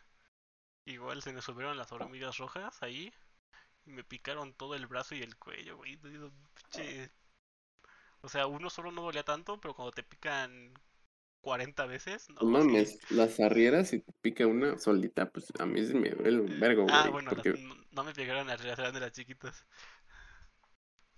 Igual 0.84 1.20
se 1.20 1.32
me 1.32 1.42
subieron 1.42 1.76
las 1.76 1.90
hormigas 1.90 2.38
rojas 2.38 2.80
ahí 2.80 3.12
y 3.86 3.90
me 3.90 4.04
picaron 4.04 4.54
todo 4.54 4.76
el 4.76 4.86
brazo 4.86 5.16
y 5.16 5.22
el 5.22 5.36
cuello, 5.36 5.78
güey. 5.78 5.98
O 8.20 8.28
sea, 8.28 8.46
uno 8.46 8.70
solo 8.70 8.92
no 8.92 9.02
dolía 9.02 9.24
tanto, 9.24 9.60
pero 9.60 9.74
cuando 9.74 9.90
te 9.90 10.04
pican 10.04 10.74
40 11.46 11.86
veces, 11.86 12.28
no, 12.30 12.42
mames, 12.42 12.98
las 13.10 13.38
arrieras, 13.40 13.88
si 13.90 14.00
te 14.00 14.12
pica 14.20 14.46
una 14.46 14.78
solita, 14.78 15.30
pues 15.30 15.46
a 15.60 15.66
mí 15.66 15.84
sí 15.84 15.94
me 15.94 16.10
duele 16.10 16.40
un 16.40 16.60
vergo, 16.60 16.86
Ah, 16.88 17.08
bueno, 17.10 17.30
las- 17.32 17.44
Porque, 17.44 17.58
no, 17.58 17.76
no 17.92 18.04
me 18.04 18.12
pegaron 18.14 18.46
las 18.48 18.60
reales, 18.60 18.78
eran 18.80 18.94
de 18.94 19.00
las 19.00 19.12
chiquitas. 19.12 19.64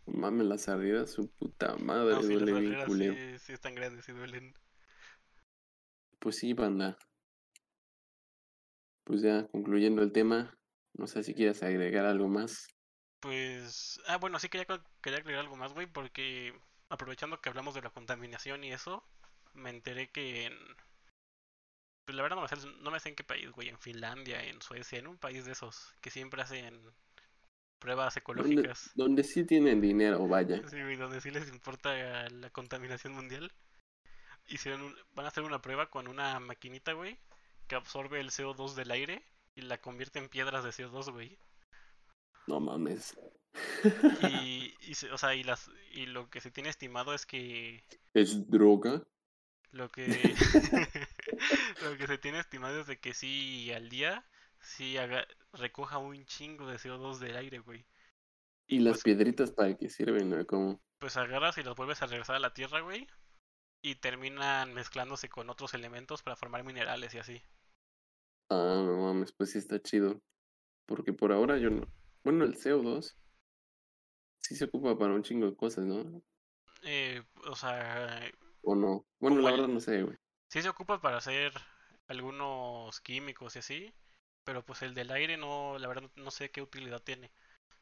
mames, 0.06 0.46
las 0.46 0.68
arrieras, 0.68 1.10
su 1.10 1.28
puta 1.30 1.76
madre, 1.76 2.16
No, 2.16 2.22
sí, 2.22 2.34
las 2.34 2.42
duele 2.44 2.60
bien 2.60 2.76
culero. 2.84 3.14
sí, 3.14 3.38
sí 3.38 3.52
están 3.52 3.74
grandes, 3.74 4.04
sí 4.04 4.12
duelen. 4.12 4.54
Pues 6.20 6.36
sí, 6.36 6.52
banda. 6.52 6.96
Pues 9.02 9.22
ya, 9.22 9.48
concluyendo 9.48 10.02
el 10.02 10.12
tema, 10.12 10.56
no 10.94 11.08
sé 11.08 11.24
si 11.24 11.34
quieres 11.34 11.64
agregar 11.64 12.04
algo 12.04 12.28
más. 12.28 12.68
Pues, 13.20 14.00
ah, 14.06 14.16
bueno, 14.16 14.38
sí 14.38 14.48
quería, 14.48 14.66
quería 15.02 15.18
agregar 15.18 15.40
algo 15.42 15.56
más, 15.56 15.72
güey, 15.74 15.86
porque 15.86 16.52
aprovechando 16.88 17.40
que 17.40 17.48
hablamos 17.48 17.74
de 17.74 17.82
la 17.82 17.90
contaminación 17.90 18.62
y 18.64 18.72
eso, 18.72 19.04
me 19.54 19.70
enteré 19.70 20.10
que 20.10 20.46
en... 20.46 20.54
Pues 22.06 22.16
la 22.16 22.22
verdad 22.22 22.36
no 22.36 22.42
me 22.42 22.48
sé, 22.48 22.56
no 22.80 22.90
me 22.90 23.00
sé 23.00 23.10
en 23.10 23.16
qué 23.16 23.24
país, 23.24 23.50
güey, 23.50 23.68
en 23.68 23.78
Finlandia, 23.78 24.42
en 24.42 24.62
Suecia, 24.62 24.98
en 24.98 25.06
un 25.08 25.18
país 25.18 25.44
de 25.44 25.52
esos, 25.52 25.94
que 26.00 26.10
siempre 26.10 26.40
hacen 26.40 26.80
pruebas 27.78 28.16
ecológicas. 28.16 28.90
donde 28.94 29.22
sí 29.24 29.44
tienen 29.44 29.80
dinero, 29.80 30.26
vaya. 30.26 30.56
Sí, 30.68 30.80
güey, 30.80 30.96
donde 30.96 31.20
sí 31.20 31.30
les 31.30 31.48
importa 31.50 32.28
la 32.30 32.50
contaminación 32.50 33.12
mundial. 33.12 33.52
Hicieron 34.46 34.80
un- 34.82 34.96
van 35.14 35.26
a 35.26 35.28
hacer 35.28 35.44
una 35.44 35.60
prueba 35.60 35.90
con 35.90 36.08
una 36.08 36.40
maquinita, 36.40 36.94
güey, 36.94 37.18
que 37.66 37.74
absorbe 37.76 38.20
el 38.20 38.30
CO2 38.30 38.74
del 38.74 38.90
aire 38.90 39.22
y 39.54 39.60
la 39.60 39.78
convierte 39.78 40.18
en 40.18 40.30
piedras 40.30 40.64
de 40.64 40.72
CO2, 40.72 41.10
güey. 41.10 41.36
No 42.46 42.58
mames. 42.58 43.18
Y, 44.22 44.74
o 45.12 45.18
sea, 45.18 45.34
y 45.34 45.42
las 45.42 45.70
y 45.92 46.06
lo 46.06 46.30
que 46.30 46.40
se 46.40 46.50
tiene 46.50 46.68
estimado 46.70 47.12
es 47.12 47.26
que 47.26 47.84
¿Es 48.14 48.48
droga? 48.50 49.02
Lo 49.72 49.90
que 49.90 50.06
lo 51.82 51.96
que 51.96 52.06
se 52.06 52.18
tiene 52.18 52.38
estimado 52.40 52.80
es 52.80 52.86
de 52.86 52.98
que 52.98 53.14
sí 53.14 53.72
al 53.72 53.88
día 53.88 54.24
sí 54.60 54.96
haga, 54.98 55.26
recoja 55.52 55.98
un 55.98 56.24
chingo 56.26 56.66
de 56.66 56.78
CO2 56.78 57.18
del 57.18 57.36
aire, 57.36 57.58
güey. 57.60 57.86
¿Y 58.66 58.80
las 58.80 58.94
pues- 58.96 59.04
piedritas 59.04 59.50
para 59.52 59.74
qué 59.76 59.88
sirven? 59.88 60.30
no? 60.30 60.46
Como, 60.46 60.80
Pues 60.98 61.16
agarras 61.16 61.56
y 61.58 61.62
las 61.62 61.74
vuelves 61.76 62.02
a 62.02 62.06
regresar 62.06 62.36
a 62.36 62.40
la 62.40 62.52
tierra, 62.54 62.80
güey, 62.80 63.06
y 63.82 63.94
terminan 63.96 64.74
mezclándose 64.74 65.28
con 65.28 65.48
otros 65.48 65.74
elementos 65.74 66.22
para 66.22 66.36
formar 66.36 66.64
minerales 66.64 67.14
y 67.14 67.18
así. 67.18 67.42
ah, 68.50 68.82
no 68.84 68.96
mames, 68.98 69.32
pues 69.32 69.52
sí 69.52 69.58
está 69.58 69.80
chido. 69.80 70.20
Porque 70.86 71.12
por 71.12 71.32
ahora 71.32 71.58
yo 71.58 71.70
no. 71.70 71.86
Bueno, 72.24 72.44
el 72.44 72.56
CO2 72.56 73.14
sí 74.42 74.56
se 74.56 74.64
ocupa 74.64 74.98
para 74.98 75.14
un 75.14 75.22
chingo 75.22 75.46
de 75.50 75.56
cosas, 75.56 75.84
¿no? 75.84 76.22
Eh, 76.82 77.22
o 77.46 77.54
sea, 77.54 78.20
¿O 78.62 78.74
no? 78.74 79.04
Bueno, 79.20 79.40
la 79.40 79.50
verdad 79.50 79.68
no 79.68 79.80
sé, 79.80 80.02
güey. 80.02 80.16
sí 80.48 80.62
se 80.62 80.68
ocupa 80.68 81.00
para 81.00 81.18
hacer 81.18 81.52
algunos 82.08 83.00
químicos 83.00 83.56
y 83.56 83.58
así, 83.60 83.94
pero 84.44 84.64
pues 84.64 84.82
el 84.82 84.94
del 84.94 85.10
aire 85.10 85.36
no, 85.36 85.78
la 85.78 85.88
verdad 85.88 86.10
no 86.16 86.30
sé 86.30 86.50
qué 86.50 86.62
utilidad 86.62 87.02
tiene. 87.02 87.30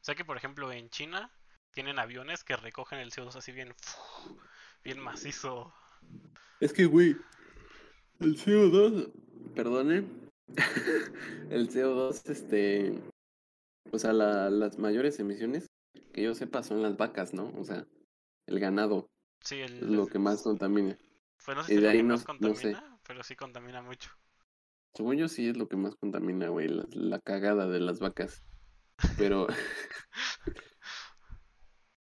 O 0.01 0.05
sea 0.07 0.15
que 0.15 0.25
por 0.25 0.37
ejemplo 0.37 0.71
en 0.73 0.91
China 0.91 1.31
tienen 1.73 1.99
aviones 1.99 2.45
que 2.45 2.57
recogen 2.57 2.99
el 2.99 3.11
CO2 3.13 3.37
así 3.37 3.53
bien, 3.53 3.75
bien 4.85 5.01
macizo. 5.01 5.73
Es 6.61 6.73
que, 6.73 6.87
güey, 6.87 7.17
el 8.21 8.37
CO2, 8.37 9.11
perdone, 9.55 10.05
el 11.51 11.69
CO2, 11.69 12.29
este, 12.31 12.99
o 13.93 13.99
sea, 13.99 14.13
la- 14.13 14.51
las 14.51 14.79
mayores 14.79 15.19
emisiones 15.21 15.67
que 16.13 16.23
yo 16.23 16.35
sepa 16.35 16.63
son 16.63 16.83
las 16.83 16.97
vacas, 16.97 17.35
¿no? 17.35 17.53
O 17.59 17.65
sea, 17.65 17.87
el 18.47 18.59
ganado 18.61 19.07
Sí, 19.47 19.61
el, 19.61 19.75
es 19.75 19.83
lo 19.89 20.07
que 20.07 20.19
más 20.19 20.43
contamina. 20.43 20.97
Pues 21.45 21.57
no 21.57 21.63
sé 21.63 21.69
y 21.69 21.73
si 21.73 21.77
es 21.77 21.83
de 21.83 21.89
ahí 21.89 22.03
no- 22.03 22.15
más 22.15 22.25
no 22.41 22.55
sé. 22.55 22.73
contamina, 22.73 22.99
pero 23.07 23.23
sí 23.23 23.37
contamina 23.37 23.83
mucho. 23.83 24.11
Según 24.95 25.17
yo 25.17 25.29
sí 25.29 25.49
es 25.49 25.57
lo 25.57 25.69
que 25.69 25.77
más 25.77 25.95
contamina, 25.97 26.49
güey, 26.49 26.69
la, 26.69 26.87
la 26.93 27.21
cagada 27.21 27.69
de 27.69 27.81
las 27.81 28.01
vacas. 28.01 28.43
Pero, 29.19 29.47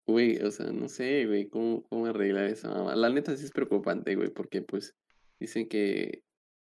güey, 0.08 0.38
o 0.42 0.52
sea, 0.52 0.68
no 0.72 0.88
sé, 0.88 1.26
güey, 1.26 1.50
¿cómo, 1.50 1.84
cómo 1.90 2.06
arreglar 2.08 2.46
eso? 2.46 2.96
La 2.96 3.10
neta 3.10 3.36
sí 3.36 3.46
es 3.46 3.52
preocupante, 3.52 4.16
güey, 4.16 4.30
porque 4.30 4.62
pues 4.62 4.96
dicen 5.40 5.68
que 5.68 6.24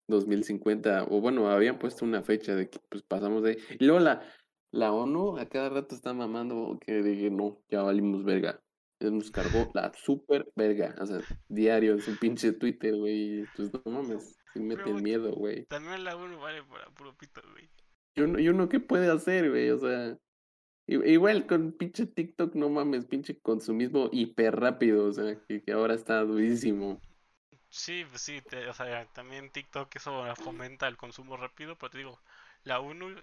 2050, 0.08 1.04
o 1.06 1.20
bueno, 1.22 1.50
habían 1.50 1.80
puesto 1.80 2.06
una 2.06 2.24
fecha 2.24 2.56
de 2.56 2.70
que 2.70 2.80
pues 2.90 3.04
pasamos 3.04 3.44
de... 3.44 3.60
Y 3.80 3.86
luego 3.86 4.00
la, 4.00 4.22
la 4.72 4.92
ONU 4.94 5.38
a 5.38 5.48
cada 5.50 5.70
rato 5.70 5.96
está 5.96 6.14
mamando 6.14 6.80
que 6.86 7.02
dije, 7.04 7.30
no, 7.30 7.60
ya 7.70 7.82
valimos 7.84 8.24
verga. 8.24 8.62
Nos 9.00 9.30
cargó 9.30 9.70
la 9.76 9.92
super 9.94 10.48
verga, 10.56 10.96
o 11.00 11.06
sea, 11.06 11.20
diario 11.48 11.94
en 11.94 12.02
su 12.02 12.18
pinche 12.18 12.52
Twitter, 12.54 12.96
güey, 12.96 13.46
pues 13.56 13.72
no 13.72 13.82
mames, 13.92 14.40
sí 14.54 14.60
Pero- 14.68 14.94
miedo, 14.96 15.32
güey. 15.34 15.66
También 15.66 16.04
la 16.04 16.16
ONU 16.16 16.40
vale 16.40 16.64
para 16.64 16.90
puro 16.92 17.16
pito, 17.16 17.42
güey. 17.52 17.70
Y 18.16 18.22
uno, 18.22 18.40
y 18.40 18.50
uno, 18.50 18.68
¿qué 18.68 18.80
puede 18.80 19.12
hacer, 19.12 19.52
güey? 19.52 19.70
O 19.70 19.78
sea, 19.78 20.18
igual 20.88 21.46
con 21.46 21.74
pinche 21.74 22.08
TikTok, 22.08 22.56
no 22.56 22.70
mames, 22.70 23.06
pinche 23.06 23.40
consumismo 23.40 24.10
hiper 24.12 24.56
rápido, 24.56 25.06
o 25.06 25.12
sea, 25.14 25.40
que, 25.48 25.62
que 25.62 25.72
ahora 25.74 25.94
está 25.94 26.22
durísimo. 26.24 27.00
Sí, 27.70 28.04
pues 28.10 28.22
sí, 28.22 28.42
te- 28.42 28.68
o 28.68 28.74
sea, 28.74 29.06
también 29.14 29.52
TikTok 29.52 29.96
eso 29.96 30.24
fomenta 30.38 30.88
el 30.88 30.98
consumo 30.98 31.38
rápido, 31.38 31.78
pero 31.78 31.90
te 31.92 31.98
digo, 32.00 32.20
la 32.64 32.80
ONU 32.80 33.14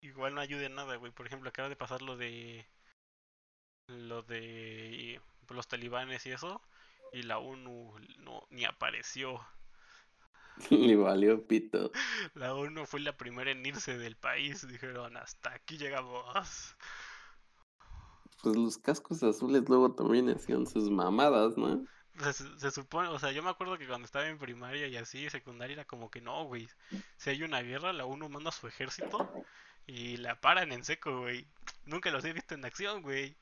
igual 0.00 0.34
no 0.34 0.40
ayuda 0.40 0.64
en 0.66 0.74
nada, 0.74 0.96
güey. 0.96 1.12
Por 1.12 1.26
ejemplo, 1.26 1.50
acaba 1.50 1.68
de 1.68 1.76
pasar 1.76 2.02
lo 2.02 2.16
de 2.16 2.66
lo 3.90 4.22
de 4.22 5.20
los 5.48 5.68
talibanes 5.68 6.24
y 6.26 6.30
eso, 6.30 6.60
y 7.12 7.22
la 7.22 7.38
ONU 7.38 7.92
no 8.20 8.46
ni 8.50 8.64
apareció. 8.64 9.40
Le 10.70 10.96
valió 10.96 11.46
pito. 11.46 11.90
La 12.34 12.54
ONU 12.54 12.86
fue 12.86 13.00
la 13.00 13.16
primera 13.16 13.50
en 13.50 13.64
irse 13.64 13.96
del 13.98 14.16
país. 14.16 14.66
Dijeron, 14.68 15.16
hasta 15.16 15.54
aquí 15.54 15.78
llegamos. 15.78 16.76
Pues 18.42 18.56
los 18.56 18.78
cascos 18.78 19.22
azules 19.22 19.68
luego 19.68 19.92
también 19.94 20.28
hacían 20.30 20.66
sus 20.66 20.90
mamadas, 20.90 21.56
¿no? 21.56 21.84
Se, 22.18 22.32
se 22.32 22.70
supone, 22.70 23.08
o 23.08 23.18
sea, 23.18 23.32
yo 23.32 23.42
me 23.42 23.50
acuerdo 23.50 23.78
que 23.78 23.86
cuando 23.86 24.04
estaba 24.04 24.26
en 24.26 24.38
primaria 24.38 24.86
y 24.86 24.96
así, 24.96 25.30
secundaria, 25.30 25.74
era 25.74 25.84
como 25.84 26.10
que 26.10 26.20
no, 26.20 26.44
güey. 26.44 26.68
Si 27.16 27.30
hay 27.30 27.42
una 27.42 27.62
guerra, 27.62 27.92
la 27.92 28.04
ONU 28.04 28.28
manda 28.28 28.50
a 28.50 28.52
su 28.52 28.66
ejército 28.66 29.30
y 29.90 30.16
la 30.18 30.40
paran 30.40 30.72
en 30.72 30.84
seco, 30.84 31.20
güey. 31.20 31.46
Nunca 31.84 32.10
los 32.10 32.24
he 32.24 32.32
visto 32.32 32.54
en 32.54 32.64
acción, 32.64 33.02
güey. 33.02 33.36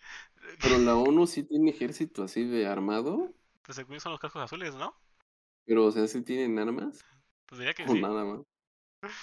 Pero 0.62 0.78
la 0.78 0.96
ONU 0.96 1.26
sí 1.26 1.42
tiene 1.44 1.70
ejército 1.70 2.22
así 2.22 2.44
de 2.44 2.66
armado. 2.66 3.32
Pues 3.62 3.76
según 3.76 4.00
son 4.00 4.12
los 4.12 4.20
cascos 4.20 4.42
azules, 4.42 4.74
¿no? 4.74 4.94
Pero, 5.66 5.84
o 5.86 5.92
sea, 5.92 6.06
sí 6.08 6.22
tienen 6.22 6.58
armas. 6.58 7.04
Pues 7.46 7.58
diría 7.58 7.74
que 7.74 7.84
O 7.84 7.88
sí. 7.88 8.00
nada 8.00 8.24
más. 8.24 8.40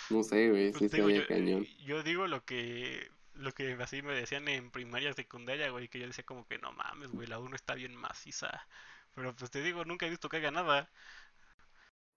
No 0.10 0.24
sé, 0.24 0.50
güey, 0.50 0.72
Pues 0.72 0.92
sí 0.92 0.98
digo, 0.98 1.10
yo, 1.10 1.26
cañón. 1.28 1.66
yo 1.84 2.04
digo 2.04 2.28
lo 2.28 2.46
que 2.46 3.10
lo 3.34 3.52
que 3.52 3.74
así 3.74 4.02
me 4.02 4.14
decían 4.14 4.48
en 4.48 4.72
primaria, 4.72 5.12
secundaria, 5.14 5.70
güey, 5.70 5.90
que 5.90 6.00
yo 6.00 6.08
decía 6.08 6.24
como 6.24 6.48
que 6.48 6.58
no 6.60 6.72
mames, 6.72 7.12
güey, 7.12 7.28
la 7.28 7.38
ONU 7.40 7.54
está 7.56 7.74
bien 7.76 7.94
maciza. 7.96 8.66
Pero 9.14 9.36
pues 9.36 9.52
te 9.52 9.62
digo, 9.62 9.84
nunca 9.84 10.06
he 10.06 10.10
visto 10.10 10.30
que 10.30 10.38
haga 10.38 10.52
nada. 10.52 10.90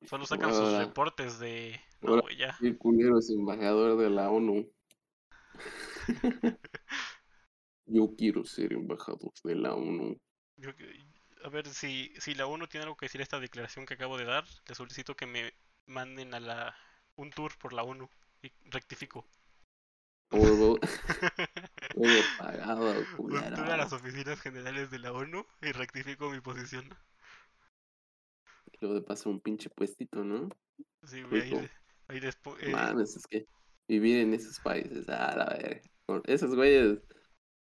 Solo 0.09 0.27
sacan 0.27 0.55
sus 0.55 0.73
reportes 0.79 1.39
de... 1.41 1.81
No, 2.03 2.11
ahora- 2.11 2.23
güey, 2.23 2.37
ya. 2.37 2.57
El 2.63 2.79
culero 2.79 3.19
es 3.19 3.31
embajador 3.31 3.97
de 3.99 4.11
la 4.11 4.31
ONU. 4.31 4.71
Yo 7.87 8.15
quiero 8.17 8.45
ser 8.45 8.73
embajador 8.75 9.33
de 9.45 9.55
la 9.57 9.75
ONU. 9.75 10.17
Yo 10.57 10.71
a 11.45 11.49
ver, 11.49 11.69
si, 11.69 12.13
si 12.19 12.35
la 12.35 12.47
ONU 12.47 12.67
tiene 12.67 12.85
algo 12.85 12.97
que 12.97 13.07
decir 13.07 13.21
a 13.21 13.25
esta 13.25 13.41
declaración 13.41 13.87
que 13.87 13.95
acabo 13.95 14.19
de 14.19 14.25
dar, 14.25 14.45
le 14.67 14.75
solicito 14.75 15.15
que 15.15 15.27
me 15.27 15.53
manden 15.87 16.35
a 16.35 16.41
la 16.41 16.77
un 17.17 17.31
tour 17.31 17.53
por 17.59 17.73
la 17.73 17.83
ONU 17.83 18.09
y 18.43 18.53
rectifico. 18.71 19.25
Todo, 20.31 20.79
todo 21.95 22.23
pagado, 22.37 23.07
Un 23.13 23.17
culero. 23.17 23.57
tour 23.57 23.71
a 23.71 23.77
las 23.77 23.93
oficinas 23.93 24.41
generales 24.41 24.91
de 24.91 24.99
la 24.99 25.13
ONU 25.13 25.47
y 25.63 25.73
rectifico 25.73 26.31
mi 26.31 26.41
posición. 26.41 26.89
Luego 28.81 28.95
de 28.95 29.03
paso 29.03 29.31
un 29.31 29.41
pinche 29.41 29.71
puestito, 29.71 30.23
¿no? 30.23 30.49
Sí, 31.05 31.23
güey, 31.23 31.43
ahí, 31.43 31.71
ahí 32.09 32.21
despo- 32.21 32.57
eh, 32.61 32.73
Mames, 32.73 33.17
es 33.17 33.27
que 33.27 33.47
vivir 33.89 34.19
en 34.19 34.35
esos 34.35 34.61
países, 34.61 35.09
a 35.09 35.37
la 35.37 35.45
verga. 35.47 35.81
Esos 36.25 36.55
güeyes, 36.55 36.99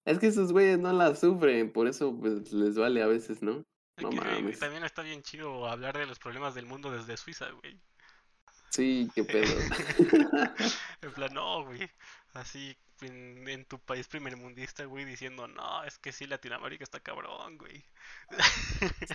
es 0.05 0.19
que 0.19 0.27
esos 0.27 0.51
güeyes 0.51 0.79
no 0.79 0.93
la 0.93 1.15
sufren, 1.15 1.71
por 1.71 1.87
eso 1.87 2.17
pues 2.17 2.51
les 2.53 2.75
vale 2.75 3.01
a 3.01 3.07
veces, 3.07 3.41
¿no? 3.41 3.63
no 3.97 4.11
mames. 4.11 4.59
también 4.59 4.83
está 4.83 5.03
bien 5.03 5.21
chido 5.21 5.67
hablar 5.67 5.97
de 5.97 6.05
los 6.05 6.17
problemas 6.17 6.55
del 6.55 6.65
mundo 6.65 6.91
desde 6.91 7.17
Suiza, 7.17 7.49
güey. 7.51 7.79
Sí, 8.69 9.09
qué 9.13 9.23
pedo. 9.23 9.53
En 11.01 11.11
plan, 11.13 11.33
no, 11.33 11.65
güey. 11.65 11.89
Así 12.33 12.77
en, 13.01 13.47
en 13.47 13.65
tu 13.65 13.79
país 13.79 14.07
primermundista, 14.07 14.85
güey, 14.85 15.05
diciendo, 15.05 15.47
no, 15.47 15.83
es 15.83 15.97
que 15.97 16.11
sí, 16.11 16.25
Latinoamérica 16.25 16.83
está 16.83 16.99
cabrón, 16.99 17.57
güey. 17.57 17.83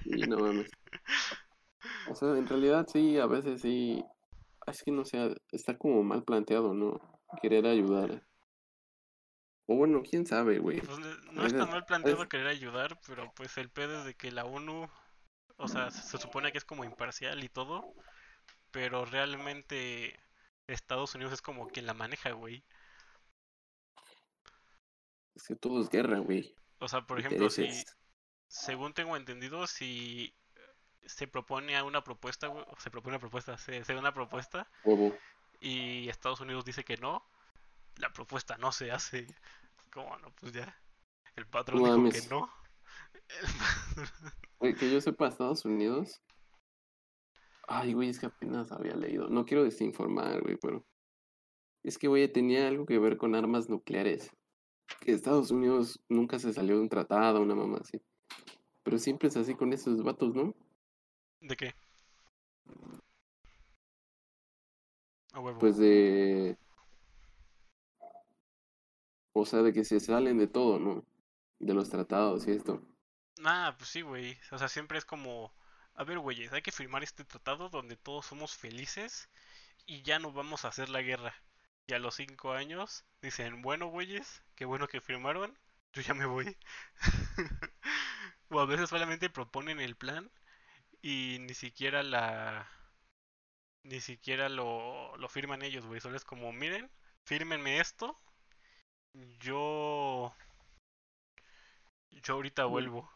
Sí, 0.03 0.27
no 0.29 0.39
mames. 0.39 0.71
O 2.09 2.17
sea, 2.17 2.31
en 2.31 2.49
realidad 2.49 2.87
sí, 2.91 3.17
a 3.19 3.27
veces 3.27 3.61
sí. 3.61 4.05
Es 4.67 4.83
que 4.83 4.91
no 4.91 5.05
sé, 5.05 5.37
está 5.53 5.79
como 5.79 6.03
mal 6.03 6.25
planteado, 6.25 6.75
¿no? 6.75 7.01
Querer 7.41 7.67
ayudar. 7.67 8.27
O 9.67 9.77
bueno, 9.77 10.03
quién 10.09 10.27
sabe, 10.27 10.59
güey. 10.59 10.81
Pues 10.81 10.99
le- 10.99 11.33
no 11.33 11.47
está 11.47 11.67
mal 11.67 11.85
planteado 11.85 12.23
es- 12.23 12.29
querer 12.29 12.47
ayudar, 12.49 12.99
pero 13.07 13.33
pues 13.35 13.57
el 13.59 13.71
pedo 13.71 14.01
es 14.01 14.05
de 14.05 14.15
que 14.15 14.31
la 14.31 14.45
ONU, 14.45 14.89
o 15.57 15.69
sea, 15.69 15.91
se 15.91 16.19
supone 16.19 16.53
que 16.53 16.59
es 16.59 16.65
como 16.65 16.85
imparcial 16.85 17.43
y 17.43 17.49
todo, 17.49 17.95
pero 18.71 19.05
realmente 19.05 20.19
Estados 20.67 21.15
Unidos 21.15 21.33
es 21.33 21.43
como 21.43 21.69
quien 21.69 21.87
la 21.87 21.95
maneja, 21.95 22.33
güey. 22.33 22.65
Es 25.35 25.47
que 25.49 25.57
todo 25.57 25.81
es 25.81 25.89
guerra, 25.91 26.19
güey. 26.19 26.55
O 26.79 26.89
sea, 26.89 27.03
por 27.07 27.19
ejemplo, 27.21 27.51
si, 27.51 27.69
según 28.49 28.95
tengo 28.95 29.17
entendido, 29.17 29.67
si 29.67 30.35
se 31.07 31.27
propone 31.29 31.77
a 31.77 31.85
una 31.85 32.03
propuesta, 32.03 32.53
se 32.79 32.91
propone 32.91 33.15
una 33.17 33.21
propuesta, 33.21 33.57
se, 33.59 33.85
se 33.85 33.95
una 33.97 34.13
propuesta 34.13 34.69
Huevo. 34.85 35.17
y 35.61 36.09
Estados 36.09 36.41
Unidos 36.41 36.65
dice 36.65 36.85
que 36.85 36.97
no, 36.97 37.25
la 37.97 38.13
propuesta 38.13 38.57
no 38.59 38.73
se 38.73 38.91
hace. 38.91 39.27
¿Cómo 39.93 40.17
no? 40.19 40.31
Pues 40.35 40.53
ya. 40.53 40.79
El 41.37 41.47
patrón 41.47 41.81
No 41.83 41.87
dijo 41.87 41.99
mames. 41.99 42.23
que 42.23 42.29
no. 42.29 42.51
Que 44.61 44.91
yo 44.93 45.01
sepa, 45.01 45.29
Estados 45.29 45.65
Unidos. 45.65 46.21
Ay, 47.69 47.93
güey, 47.95 48.09
es 48.09 48.19
que 48.19 48.27
apenas 48.27 48.71
había 48.73 48.95
leído. 48.95 49.29
No 49.29 49.45
quiero 49.45 49.65
desinformar, 49.65 50.43
güey, 50.43 50.57
pero. 50.61 50.85
Es 51.83 51.99
que, 51.99 52.09
güey, 52.09 52.31
tenía 52.33 52.67
algo 52.69 52.85
que 52.87 52.99
ver 52.99 53.17
con 53.17 53.35
armas 53.35 53.69
nucleares. 53.69 54.31
Que 55.01 55.13
Estados 55.13 55.51
Unidos 55.51 56.01
nunca 56.09 56.39
se 56.39 56.53
salió 56.53 56.77
de 56.77 56.83
un 56.83 56.89
tratado, 56.89 57.41
una 57.41 57.55
mamá 57.55 57.79
así. 57.81 58.01
Pero 58.83 58.99
siempre 58.99 59.29
es 59.29 59.37
así 59.37 59.55
con 59.55 59.73
esos 59.73 60.03
vatos, 60.03 60.35
¿no? 60.35 60.55
¿De 61.47 61.57
qué? 61.57 61.75
A 65.33 65.39
huevo. 65.39 65.61
Pues 65.61 65.77
de. 65.77 66.59
O 69.33 69.47
sea, 69.47 69.63
de 69.63 69.73
que 69.73 69.85
se 69.85 70.01
salen 70.01 70.39
de 70.39 70.49
todo, 70.49 70.81
¿no? 70.81 71.05
De 71.61 71.73
los 71.73 71.89
tratados 71.89 72.49
y 72.49 72.51
esto. 72.51 72.83
Ah, 73.45 73.77
pues 73.79 73.91
sí, 73.91 74.03
güey. 74.03 74.37
O 74.51 74.59
sea, 74.59 74.69
siempre 74.69 74.99
es 74.99 75.05
como, 75.05 75.55
a 75.95 76.03
ver, 76.03 76.19
güeyes, 76.19 76.53
hay 76.53 76.63
que 76.63 76.73
firmar 76.73 77.05
este 77.05 77.25
tratado 77.25 77.69
donde 77.69 77.97
todos 77.97 78.27
somos 78.27 78.57
felices 78.57 79.29
y 79.87 80.03
ya 80.03 80.19
no 80.19 80.33
vamos 80.33 80.65
a 80.65 80.69
hacer 80.69 80.89
la 80.89 81.03
guerra. 81.03 81.35
Y 81.87 81.95
a 81.95 82.01
los 82.01 82.17
cinco 82.17 82.53
años 82.55 83.05
dicen, 83.23 83.63
bueno, 83.63 83.87
güeyes, 83.87 84.43
qué 84.57 84.65
bueno 84.65 84.89
que 84.89 85.01
firmaron, 85.01 85.57
yo 85.93 86.03
ya 86.03 86.15
me 86.15 86.27
voy. 86.27 86.57
o 88.49 88.59
a 88.59 88.67
veces 88.67 88.89
solamente 88.91 89.31
proponen 89.31 89.79
el 89.81 89.97
plan 89.97 90.29
y 91.11 91.39
ni 91.41 91.55
siquiera 91.55 92.03
la... 92.03 92.69
Ni 93.85 94.01
siquiera 94.01 94.49
lo, 94.51 95.17
lo 95.17 95.29
firman 95.31 95.63
ellos, 95.63 95.87
güey. 95.87 96.01
Solo 96.01 96.17
es 96.19 96.25
como, 96.25 96.53
miren, 96.53 96.91
fírmenme 97.25 97.81
esto. 97.81 98.21
Yo... 99.41 100.33
Yo 102.11 102.35
ahorita 102.35 102.65
vuelvo. 102.65 103.09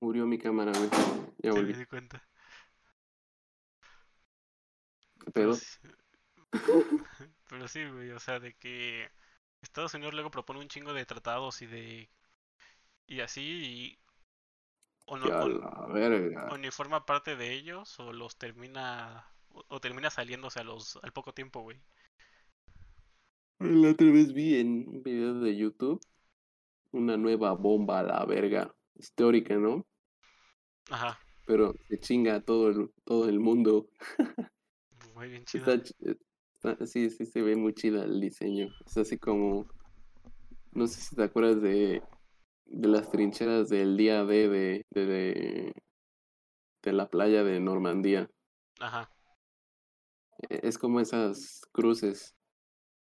Murió 0.00 0.26
mi 0.26 0.38
cámara, 0.38 0.72
güey. 0.74 0.88
Ya 1.42 1.52
Sí, 1.52 1.52
volví. 1.52 1.72
me 1.72 1.76
di 1.76 1.86
cuenta. 1.86 2.22
¿Qué 5.24 5.30
Pero 5.32 5.52
pedo? 5.52 5.54
sí, 5.54 5.66
pero 7.48 7.68
sí, 7.68 7.84
güey, 7.86 8.10
o 8.10 8.18
sea, 8.20 8.40
de 8.40 8.54
que 8.54 9.10
Estados 9.62 9.94
Unidos 9.94 10.14
luego 10.14 10.30
propone 10.30 10.60
un 10.60 10.68
chingo 10.68 10.92
de 10.92 11.06
tratados 11.06 11.62
y 11.62 11.66
de... 11.66 12.10
Y 13.06 13.20
así, 13.20 13.42
y... 13.42 13.98
O, 15.06 15.16
no, 15.16 15.26
o- 15.26 15.48
la 15.48 15.86
verga. 15.92 16.48
o 16.50 16.58
ni 16.58 16.70
forma 16.70 17.06
parte 17.06 17.36
de 17.36 17.52
ellos, 17.52 17.98
o 18.00 18.12
los 18.12 18.36
termina... 18.36 19.26
O, 19.52 19.64
o 19.68 19.80
termina 19.80 20.10
saliéndose 20.10 20.60
a 20.60 20.64
los, 20.64 20.96
al 21.02 21.12
poco 21.12 21.32
tiempo, 21.32 21.60
güey. 21.62 21.80
La 23.58 23.90
otra 23.90 24.10
vez 24.10 24.32
vi 24.32 24.56
en 24.60 24.86
un 24.88 25.02
video 25.02 25.40
de 25.40 25.56
YouTube 25.56 26.00
una 26.92 27.16
nueva 27.16 27.52
bomba 27.52 28.00
a 28.00 28.02
la 28.02 28.24
verga. 28.24 28.74
Es 28.94 29.12
teórica, 29.12 29.56
¿no? 29.56 29.86
Ajá, 30.90 31.18
Pero 31.46 31.74
se 31.88 31.98
chinga 31.98 32.36
a 32.36 32.40
todo 32.40 32.68
el, 32.70 32.90
todo 33.04 33.28
el 33.28 33.40
mundo. 33.40 33.88
muy 35.14 35.28
bien 35.28 35.44
chido. 35.44 35.72
Está, 35.72 36.14
está- 36.54 36.86
sí, 36.86 37.10
sí 37.10 37.26
se 37.26 37.42
ve 37.42 37.56
muy 37.56 37.72
chida 37.74 38.04
el 38.04 38.20
diseño. 38.20 38.68
Es 38.86 38.96
así 38.96 39.18
como. 39.18 39.66
No 40.72 40.86
sé 40.86 41.00
si 41.00 41.16
te 41.16 41.22
acuerdas 41.22 41.62
de, 41.62 42.02
de 42.66 42.88
las 42.88 43.10
trincheras 43.10 43.68
del 43.68 43.96
día 43.96 44.24
D 44.24 44.48
de, 44.48 44.86
de, 44.90 45.06
de, 45.06 45.72
de 46.82 46.92
la 46.92 47.08
playa 47.08 47.42
de 47.44 47.60
Normandía. 47.60 48.28
Ajá, 48.80 49.10
E- 50.48 50.60
Es 50.62 50.78
como 50.78 51.00
esas 51.00 51.62
cruces. 51.72 52.34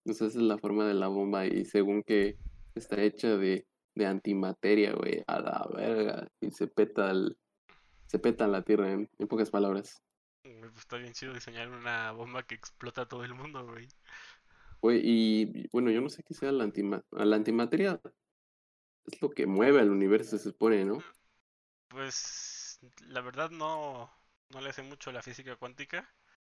Sea, 0.04 0.12
esa 0.12 0.26
es 0.26 0.34
la 0.36 0.58
forma 0.58 0.86
de 0.86 0.94
la 0.94 1.08
bomba 1.08 1.46
y 1.46 1.64
según 1.64 2.02
que 2.02 2.38
está 2.74 3.02
hecha 3.02 3.36
de, 3.36 3.66
de 3.94 4.06
antimateria, 4.06 4.94
güey, 4.94 5.22
a 5.26 5.40
la 5.40 5.68
verga. 5.74 6.28
Y 6.40 6.50
se 6.50 6.66
peta 6.66 7.10
el, 7.10 7.36
se 8.06 8.18
peta 8.18 8.46
la 8.46 8.62
tierra, 8.62 8.92
en, 8.92 9.10
en 9.18 9.28
pocas 9.28 9.50
palabras. 9.50 10.02
güey, 10.44 10.60
pues 10.60 10.78
está 10.78 10.96
bien 10.96 11.12
chido 11.12 11.34
diseñar 11.34 11.68
una 11.68 12.12
bomba 12.12 12.42
que 12.42 12.54
explota 12.54 13.02
a 13.02 13.08
todo 13.08 13.24
el 13.24 13.34
mundo, 13.34 13.66
güey. 13.66 13.88
Güey, 14.80 15.00
y 15.02 15.68
bueno, 15.72 15.90
yo 15.90 16.00
no 16.00 16.08
sé 16.08 16.22
qué 16.22 16.34
sea 16.34 16.52
la 16.52 16.64
antima 16.64 17.02
la 17.10 17.36
antimateria. 17.36 18.00
Es 19.10 19.20
lo 19.22 19.30
que 19.30 19.46
mueve 19.46 19.80
al 19.80 19.90
universo, 19.90 20.38
se 20.38 20.44
supone, 20.44 20.84
¿no? 20.84 21.02
Pues 21.88 22.80
la 23.08 23.20
verdad 23.20 23.50
no, 23.50 24.10
no 24.50 24.60
le 24.60 24.72
sé 24.72 24.82
mucho 24.82 25.12
la 25.12 25.22
física 25.22 25.56
cuántica. 25.56 26.08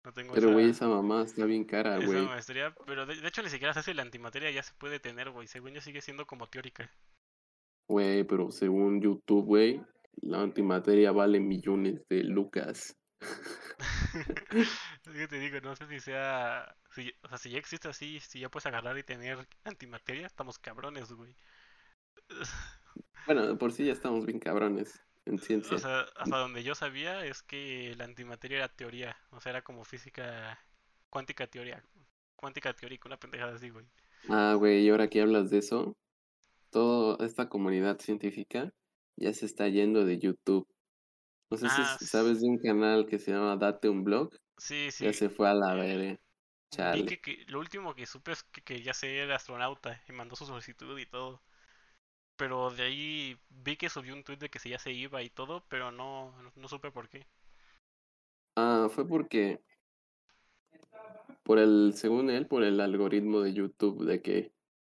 No 0.04 0.14
tengo 0.14 0.34
Pero, 0.34 0.52
güey, 0.52 0.70
esa, 0.70 0.70
esa 0.70 0.88
mamá 0.88 1.24
está 1.24 1.46
bien 1.46 1.64
cara, 1.66 2.00
esa 2.00 2.06
güey. 2.06 2.22
maestría, 2.22 2.76
pero 2.86 3.06
de, 3.06 3.16
de 3.16 3.28
hecho 3.28 3.44
ni 3.44 3.50
siquiera 3.50 3.74
sé 3.74 3.84
si 3.84 3.94
la 3.94 4.02
antimateria 4.02 4.52
ya 4.52 4.64
se 4.64 4.74
puede 4.76 5.00
tener, 5.00 5.30
güey. 5.32 5.48
Según 5.48 5.74
yo 5.74 5.82
sigue 5.82 6.02
siendo 6.02 6.26
como 6.28 6.48
teórica. 6.50 6.92
Güey, 7.88 8.24
pero 8.24 8.50
según 8.52 9.02
YouTube, 9.02 9.46
güey, 9.46 9.86
la 10.22 10.42
antimateria 10.42 11.12
vale 11.12 11.40
millones 11.40 12.02
de 12.10 12.24
lucas. 12.24 12.98
Es 15.06 15.14
que 15.14 15.28
te 15.28 15.40
digo, 15.40 15.60
no 15.62 15.76
sé 15.76 15.88
si 15.88 16.00
sea. 16.00 16.76
Si, 16.90 17.14
o 17.24 17.30
sea, 17.30 17.38
si 17.38 17.50
ya 17.52 17.58
existe 17.60 17.88
así, 17.88 18.20
si 18.20 18.40
ya 18.40 18.50
puedes 18.50 18.66
agarrar 18.66 18.98
y 18.98 19.04
tener 19.04 19.48
antimateria, 19.64 20.28
estamos 20.28 20.60
cabrones, 20.60 21.12
güey. 21.12 21.36
Bueno, 23.26 23.58
por 23.58 23.72
sí 23.72 23.86
ya 23.86 23.94
estamos 23.94 24.26
bien 24.26 24.40
cabrones 24.40 25.00
en 25.26 25.40
O 25.70 25.78
ciencia. 25.78 25.78
sea, 25.78 26.02
hasta 26.18 26.38
donde 26.38 26.64
yo 26.64 26.76
sabía 26.76 27.26
es 27.26 27.42
que 27.44 27.96
la 27.98 28.06
antimateria 28.06 28.58
era 28.58 28.70
teoría. 28.76 29.18
O 29.32 29.40
sea, 29.40 29.52
era 29.52 29.62
como 29.64 29.84
física 29.86 30.60
cuántica 31.10 31.48
teoría. 31.48 31.84
Cuántica 32.36 32.74
teórica, 32.74 33.08
una 33.08 33.20
pendejada 33.20 33.56
así, 33.56 33.70
güey. 33.70 33.86
Ah, 34.30 34.56
güey, 34.58 34.86
y 34.86 34.90
ahora 34.90 35.08
que 35.10 35.22
hablas 35.22 35.50
de 35.50 35.60
eso, 35.60 35.96
toda 36.72 37.26
esta 37.26 37.50
comunidad 37.50 38.00
científica 38.00 38.72
ya 39.18 39.34
se 39.34 39.46
está 39.48 39.68
yendo 39.70 40.06
de 40.06 40.20
YouTube. 40.20 40.68
No 41.52 41.58
sé 41.58 41.70
si 41.70 41.82
Ah, 41.82 41.92
s- 41.96 42.06
s- 42.06 42.08
sabes 42.08 42.42
de 42.42 42.48
un 42.50 42.58
canal 42.60 43.08
que 43.08 43.20
se 43.20 43.32
llama 43.32 43.58
Date 43.58 43.90
un 43.90 44.04
Blog, 44.04 44.32
sí, 44.58 44.92
ya 45.00 45.14
sí. 45.14 45.14
se 45.14 45.30
fue 45.30 45.50
a 45.50 45.54
la 45.56 45.76
Eh, 45.76 45.76
verga. 45.76 46.20
Chale. 46.72 47.06
que, 47.06 47.22
que 47.22 47.46
lo 47.48 47.60
último 47.60 47.96
que 47.96 48.06
supe 48.06 48.32
es 48.34 48.44
que 48.44 48.62
quería 48.64 48.94
ser 48.94 49.32
astronauta 49.32 50.02
y 50.08 50.12
mandó 50.14 50.36
su 50.36 50.46
solicitud 50.46 50.98
y 51.00 51.06
todo. 51.06 51.42
Pero 52.42 52.72
de 52.72 52.82
ahí 52.82 53.38
vi 53.52 53.78
que 53.78 53.88
subió 53.88 54.16
un 54.16 54.24
tweet 54.24 54.40
de 54.40 54.50
que 54.50 54.58
si 54.58 54.70
ya 54.70 54.80
se 54.80 54.92
iba 54.92 55.22
y 55.22 55.30
todo, 55.30 55.64
pero 55.70 55.92
no, 55.92 56.32
no, 56.42 56.52
no 56.56 56.68
supe 56.68 56.90
por 56.90 57.08
qué. 57.08 57.28
Ah, 58.56 58.88
fue 58.90 59.08
porque, 59.08 59.62
por 61.44 61.60
el, 61.60 61.94
según 61.94 62.32
él, 62.32 62.48
por 62.48 62.64
el 62.64 62.80
algoritmo 62.80 63.42
de 63.42 63.54
YouTube 63.54 64.06
de 64.06 64.24
que 64.24 64.52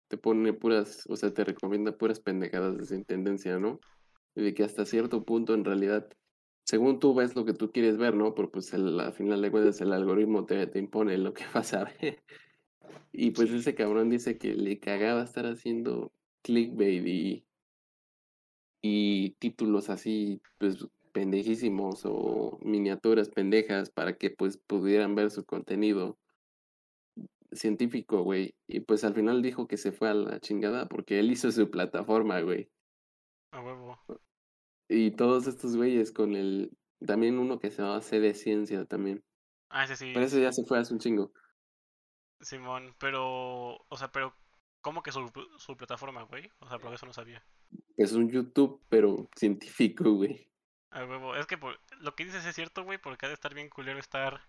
te 0.08 0.18
pone 0.18 0.52
puras, 0.52 1.06
o 1.08 1.16
sea, 1.16 1.32
te 1.32 1.42
recomienda 1.42 1.96
puras 1.96 2.20
pendejadas 2.20 2.76
de 2.76 2.84
sin 2.84 3.06
tendencia, 3.06 3.58
¿no? 3.58 3.80
Y 4.34 4.42
de 4.42 4.52
que 4.52 4.64
hasta 4.64 4.84
cierto 4.84 5.24
punto 5.24 5.54
en 5.54 5.64
realidad, 5.64 6.06
según 6.64 7.00
tú 7.00 7.14
ves 7.14 7.34
lo 7.34 7.46
que 7.46 7.54
tú 7.54 7.72
quieres 7.72 7.96
ver, 7.96 8.12
¿no? 8.14 8.34
Pero 8.34 8.50
pues 8.50 8.74
el, 8.74 9.00
al 9.00 9.14
final 9.14 9.40
de 9.40 9.50
cuentas 9.50 9.80
el 9.80 9.94
algoritmo 9.94 10.44
te, 10.44 10.66
te 10.66 10.78
impone 10.80 11.16
lo 11.16 11.32
que 11.32 11.44
vas 11.54 11.72
a 11.72 11.84
ver. 11.84 12.22
Y 13.10 13.30
pues 13.30 13.50
ese 13.50 13.74
cabrón 13.74 14.10
dice 14.10 14.36
que 14.36 14.52
le 14.52 14.78
cagaba 14.78 15.22
estar 15.22 15.46
haciendo 15.46 16.12
clickbait 16.48 17.06
y, 17.06 17.44
y 18.80 19.30
títulos 19.38 19.90
así, 19.90 20.40
pues 20.56 20.88
pendejísimos 21.12 22.02
o 22.06 22.58
miniaturas 22.62 23.28
pendejas 23.28 23.90
para 23.90 24.16
que 24.16 24.30
pues 24.30 24.56
pudieran 24.56 25.14
ver 25.14 25.30
su 25.30 25.44
contenido 25.44 26.18
científico, 27.52 28.22
güey. 28.22 28.54
Y 28.66 28.80
pues 28.80 29.04
al 29.04 29.14
final 29.14 29.42
dijo 29.42 29.68
que 29.68 29.76
se 29.76 29.92
fue 29.92 30.08
a 30.08 30.14
la 30.14 30.40
chingada 30.40 30.88
porque 30.88 31.18
él 31.18 31.30
hizo 31.30 31.52
su 31.52 31.70
plataforma, 31.70 32.40
güey. 32.40 32.70
a 33.52 33.60
huevo. 33.60 33.98
Y 34.88 35.10
todos 35.10 35.46
estos 35.46 35.76
güeyes 35.76 36.12
con 36.12 36.34
el, 36.34 36.70
también 37.06 37.38
uno 37.38 37.58
que 37.58 37.70
se 37.70 37.82
llama 37.82 38.00
C 38.00 38.20
de 38.20 38.32
Ciencia 38.32 38.86
también. 38.86 39.22
Ah, 39.68 39.84
ese 39.84 39.96
sí, 39.96 40.12
Pero 40.14 40.24
ese 40.24 40.40
ya 40.40 40.52
se 40.52 40.64
fue 40.64 40.78
hace 40.78 40.94
un 40.94 41.00
chingo. 41.00 41.30
Simón, 42.40 42.94
pero, 42.98 43.76
o 43.76 43.96
sea, 43.96 44.10
pero, 44.10 44.34
¿cómo 44.80 45.02
que 45.02 45.12
su, 45.12 45.30
su 45.58 45.76
plataforma, 45.76 46.22
güey? 46.22 46.50
O 46.60 46.68
sea, 46.68 46.78
por 46.78 46.92
eso 46.94 47.06
no 47.06 47.12
sabía. 47.12 47.42
Es 47.96 48.12
un 48.12 48.30
YouTube, 48.30 48.80
pero 48.88 49.28
científico, 49.36 50.10
güey. 50.12 50.48
A 50.90 51.04
huevo, 51.04 51.36
es 51.36 51.46
que 51.46 51.58
por- 51.58 51.78
lo 52.00 52.14
que 52.14 52.24
dices 52.24 52.44
es 52.46 52.54
cierto, 52.54 52.82
güey, 52.84 52.98
porque 52.98 53.26
ha 53.26 53.28
de 53.28 53.34
estar 53.34 53.54
bien 53.54 53.68
culero 53.68 53.98
estar 53.98 54.40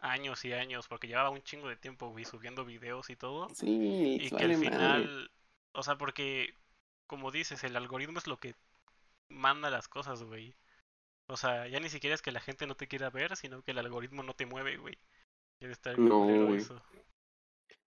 años 0.00 0.44
y 0.44 0.52
años, 0.52 0.88
porque 0.88 1.06
llevaba 1.08 1.30
un 1.30 1.42
chingo 1.42 1.68
de 1.68 1.76
tiempo, 1.76 2.08
güey, 2.10 2.24
subiendo 2.24 2.64
videos 2.64 3.10
y 3.10 3.16
todo, 3.16 3.48
Sí, 3.54 4.18
y 4.20 4.28
que 4.30 4.36
al 4.36 4.48
madre. 4.52 4.56
final, 4.56 5.30
o 5.72 5.82
sea, 5.82 5.96
porque, 5.96 6.54
como 7.06 7.30
dices, 7.30 7.62
el 7.64 7.76
algoritmo 7.76 8.18
es 8.18 8.26
lo 8.26 8.38
que 8.38 8.54
manda 9.28 9.70
las 9.70 9.88
cosas, 9.88 10.22
güey. 10.22 10.54
O 11.26 11.36
sea, 11.36 11.68
ya 11.68 11.78
ni 11.80 11.88
siquiera 11.88 12.14
es 12.14 12.22
que 12.22 12.32
la 12.32 12.40
gente 12.40 12.66
no 12.66 12.74
te 12.74 12.88
quiera 12.88 13.08
ver, 13.10 13.36
sino 13.36 13.62
que 13.62 13.70
el 13.70 13.78
algoritmo 13.78 14.22
no 14.22 14.34
te 14.34 14.46
mueve, 14.46 14.76
güey. 14.78 14.98
Estar 15.60 15.96
bien 15.96 16.08
No, 16.08 16.20
culero 16.22 16.46
güey. 16.46 16.58
eso. 16.58 16.82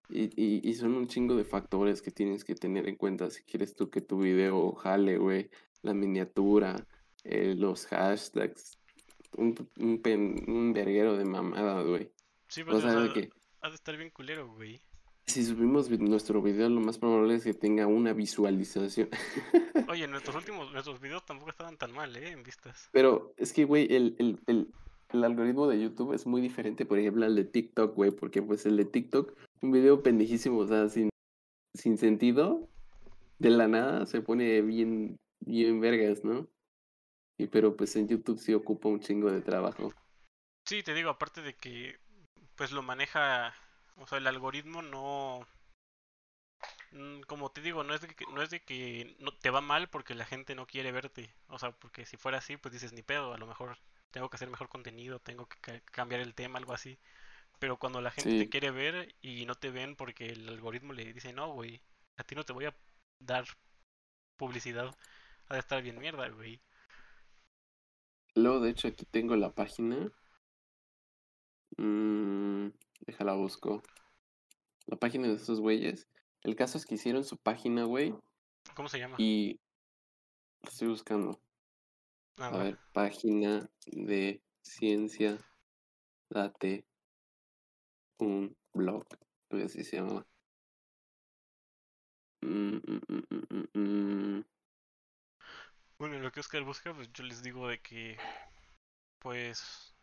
Y, 0.09 0.23
y, 0.35 0.61
y 0.69 0.73
son 0.75 0.93
un 0.95 1.07
chingo 1.07 1.35
de 1.35 1.43
factores 1.43 2.01
que 2.01 2.11
tienes 2.11 2.43
que 2.43 2.55
tener 2.55 2.87
en 2.87 2.95
cuenta 2.95 3.29
si 3.31 3.41
quieres 3.43 3.75
tú 3.75 3.89
que 3.89 4.01
tu 4.01 4.19
video 4.19 4.73
jale, 4.73 5.17
güey. 5.17 5.49
La 5.81 5.93
miniatura, 5.93 6.75
eh, 7.23 7.55
los 7.57 7.85
hashtags, 7.87 8.77
un, 9.37 9.55
un, 9.79 10.01
pen- 10.01 10.43
un 10.47 10.73
verguero 10.73 11.17
de 11.17 11.25
mamadas, 11.25 11.85
güey. 11.85 12.09
Sí, 12.47 12.61
O 12.61 12.65
pues, 12.65 12.77
o 12.77 12.81
sea, 12.81 12.91
de 12.99 13.05
sea, 13.05 13.13
que 13.13 13.29
ha 13.61 13.69
de 13.69 13.75
estar 13.75 13.97
bien 13.97 14.09
culero, 14.11 14.47
güey. 14.53 14.79
si 15.25 15.43
subimos 15.43 15.89
nuestro 15.89 16.41
video, 16.41 16.69
lo 16.69 16.81
más 16.81 16.97
probable 16.97 17.35
es 17.35 17.43
que 17.43 17.53
tenga 17.53 17.87
una 17.87 18.13
visualización. 18.13 19.09
Oye, 19.89 20.07
nuestros 20.07 20.35
últimos, 20.35 20.71
nuestros 20.71 20.99
videos 21.01 21.25
tampoco 21.25 21.49
estaban 21.51 21.77
tan 21.77 21.91
mal, 21.93 22.15
¿eh? 22.15 22.29
En 22.31 22.43
vistas. 22.43 22.89
Pero 22.91 23.33
es 23.37 23.51
que, 23.53 23.63
güey, 23.65 23.87
el, 23.93 24.15
el, 24.19 24.39
el, 24.47 24.67
el 25.09 25.23
algoritmo 25.23 25.67
de 25.67 25.81
YouTube 25.81 26.13
es 26.13 26.25
muy 26.27 26.41
diferente, 26.41 26.85
por 26.85 26.99
ejemplo, 26.99 27.25
al 27.25 27.35
de 27.35 27.45
TikTok, 27.45 27.95
güey, 27.95 28.11
porque 28.11 28.41
pues 28.41 28.65
el 28.65 28.77
de 28.77 28.85
TikTok, 28.85 29.33
un 29.63 29.71
video 29.71 30.03
pendejísimo, 30.03 30.59
o 30.59 30.67
sea, 30.67 30.89
sin, 30.89 31.09
sin 31.73 31.97
sentido, 31.97 32.69
de 33.39 33.49
la 33.49 33.67
nada 33.67 34.05
se 34.05 34.21
pone 34.21 34.61
bien, 34.61 35.17
bien 35.39 35.79
vergas, 35.79 36.23
¿no? 36.23 36.47
Y 37.37 37.47
pero 37.47 37.75
pues 37.75 37.95
en 37.95 38.07
YouTube 38.07 38.39
sí 38.39 38.53
ocupa 38.53 38.89
un 38.89 38.99
chingo 38.99 39.31
de 39.31 39.41
trabajo. 39.41 39.93
Sí, 40.65 40.83
te 40.83 40.93
digo, 40.93 41.09
aparte 41.09 41.41
de 41.41 41.55
que, 41.55 41.97
pues 42.55 42.71
lo 42.71 42.81
maneja, 42.83 43.53
o 43.97 44.07
sea, 44.07 44.17
el 44.17 44.27
algoritmo 44.27 44.81
no, 44.81 45.47
mm, 46.91 47.21
como 47.21 47.51
te 47.51 47.61
digo, 47.61 47.83
no 47.83 47.93
es 47.93 48.01
de 48.01 48.07
que, 48.09 48.25
no 48.27 48.41
es 48.41 48.49
de 48.49 48.61
que 48.63 49.15
no, 49.19 49.31
te 49.33 49.49
va 49.49 49.61
mal 49.61 49.89
porque 49.89 50.15
la 50.15 50.25
gente 50.25 50.55
no 50.55 50.67
quiere 50.67 50.91
verte. 50.91 51.33
O 51.47 51.59
sea, 51.59 51.71
porque 51.71 52.05
si 52.05 52.17
fuera 52.17 52.37
así, 52.39 52.57
pues 52.57 52.73
dices, 52.73 52.93
ni 52.93 53.01
pedo, 53.03 53.33
a 53.33 53.37
lo 53.37 53.47
mejor 53.47 53.77
tengo 54.11 54.29
que 54.29 54.35
hacer 54.37 54.49
mejor 54.49 54.69
contenido, 54.69 55.19
tengo 55.19 55.47
que 55.47 55.57
ca- 55.59 55.81
cambiar 55.91 56.21
el 56.21 56.35
tema, 56.35 56.59
algo 56.59 56.73
así. 56.73 56.97
Pero 57.59 57.77
cuando 57.77 58.01
la 58.01 58.11
gente 58.11 58.37
te 58.37 58.49
quiere 58.49 58.71
ver 58.71 59.15
y 59.21 59.45
no 59.45 59.55
te 59.55 59.69
ven 59.71 59.95
porque 59.95 60.27
el 60.27 60.49
algoritmo 60.49 60.93
le 60.93 61.13
dice, 61.13 61.31
no, 61.33 61.53
güey, 61.53 61.81
a 62.17 62.23
ti 62.23 62.35
no 62.35 62.43
te 62.43 62.53
voy 62.53 62.65
a 62.65 62.75
dar 63.19 63.45
publicidad, 64.37 64.93
ha 65.47 65.53
de 65.53 65.59
estar 65.59 65.81
bien 65.81 65.97
mierda, 65.99 66.27
güey. 66.29 66.61
luego 68.35 68.59
de 68.59 68.71
hecho 68.71 68.87
aquí 68.87 69.05
tengo 69.05 69.35
la 69.35 69.53
página. 69.53 70.11
Mm, 71.77 72.69
déjala 73.01 73.33
busco. 73.33 73.81
La 74.85 74.97
página 74.97 75.27
de 75.27 75.35
esos 75.35 75.59
güeyes. 75.59 76.07
El 76.41 76.55
caso 76.55 76.77
es 76.77 76.85
que 76.85 76.95
hicieron 76.95 77.23
su 77.23 77.37
página, 77.37 77.85
güey, 77.85 78.13
¿Cómo 78.75 78.89
se 78.89 78.99
llama? 78.99 79.15
y 79.17 79.59
estoy 80.63 80.89
buscando. 80.89 81.39
Ah, 82.37 82.47
A 82.47 82.57
ver, 82.57 82.79
página 82.91 83.69
de 83.85 84.41
ciencia, 84.61 85.37
date 86.29 86.85
un 88.19 88.55
blog, 88.73 89.05
creo 89.49 89.61
que 89.61 89.65
así 89.65 89.83
se 89.83 89.97
llama. 89.97 90.25
Mm, 92.45 92.79
mm, 92.87 93.67
mm. 93.75 94.43
Bueno, 95.97 96.15
en 96.15 96.23
lo 96.23 96.31
que 96.31 96.39
Oscar 96.39 96.61
busca, 96.63 96.93
pues 96.93 97.11
yo 97.13 97.23
les 97.23 97.41
digo 97.41 97.67
de 97.67 97.79
que, 97.81 98.17
pues, 99.19 99.95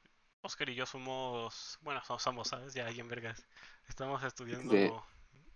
Oscar 0.43 0.69
y 0.71 0.75
yo 0.75 0.87
somos, 0.87 1.79
bueno, 1.83 2.03
so- 2.05 2.19
somos, 2.19 2.49
¿sabes? 2.49 2.75
Ya 2.75 2.87
ahí 2.87 3.01
en 3.01 3.09
vergas. 3.09 3.47
Estamos 3.89 4.23
estudiando 4.25 5.05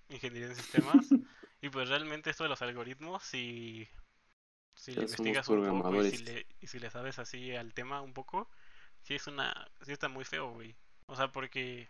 ingeniería 0.08 0.48
en 0.50 0.56
sistemas 0.56 1.16
y 1.62 1.70
pues 1.70 1.88
realmente 1.88 2.30
esto 2.30 2.44
de 2.44 2.50
los 2.50 2.62
algoritmos, 2.62 3.22
si, 3.24 3.88
si 4.74 4.94
le 4.96 5.04
investigas 5.04 5.50
un 5.50 5.62
poco 5.62 5.96
y 5.96 6.02
si 6.02 6.18
le, 6.18 6.46
y 6.60 6.68
si 6.68 6.78
le 6.80 6.90
sabes 6.90 7.18
así 7.20 7.54
al 7.56 7.74
tema 7.74 8.02
un 8.02 8.14
poco, 8.14 8.50
sí 9.02 9.14
es 9.16 9.26
una, 9.28 9.54
sí 9.82 9.92
está 9.92 10.08
muy 10.08 10.24
feo, 10.24 10.52
güey. 10.52 10.76
O 11.06 11.16
sea, 11.16 11.32
porque 11.32 11.88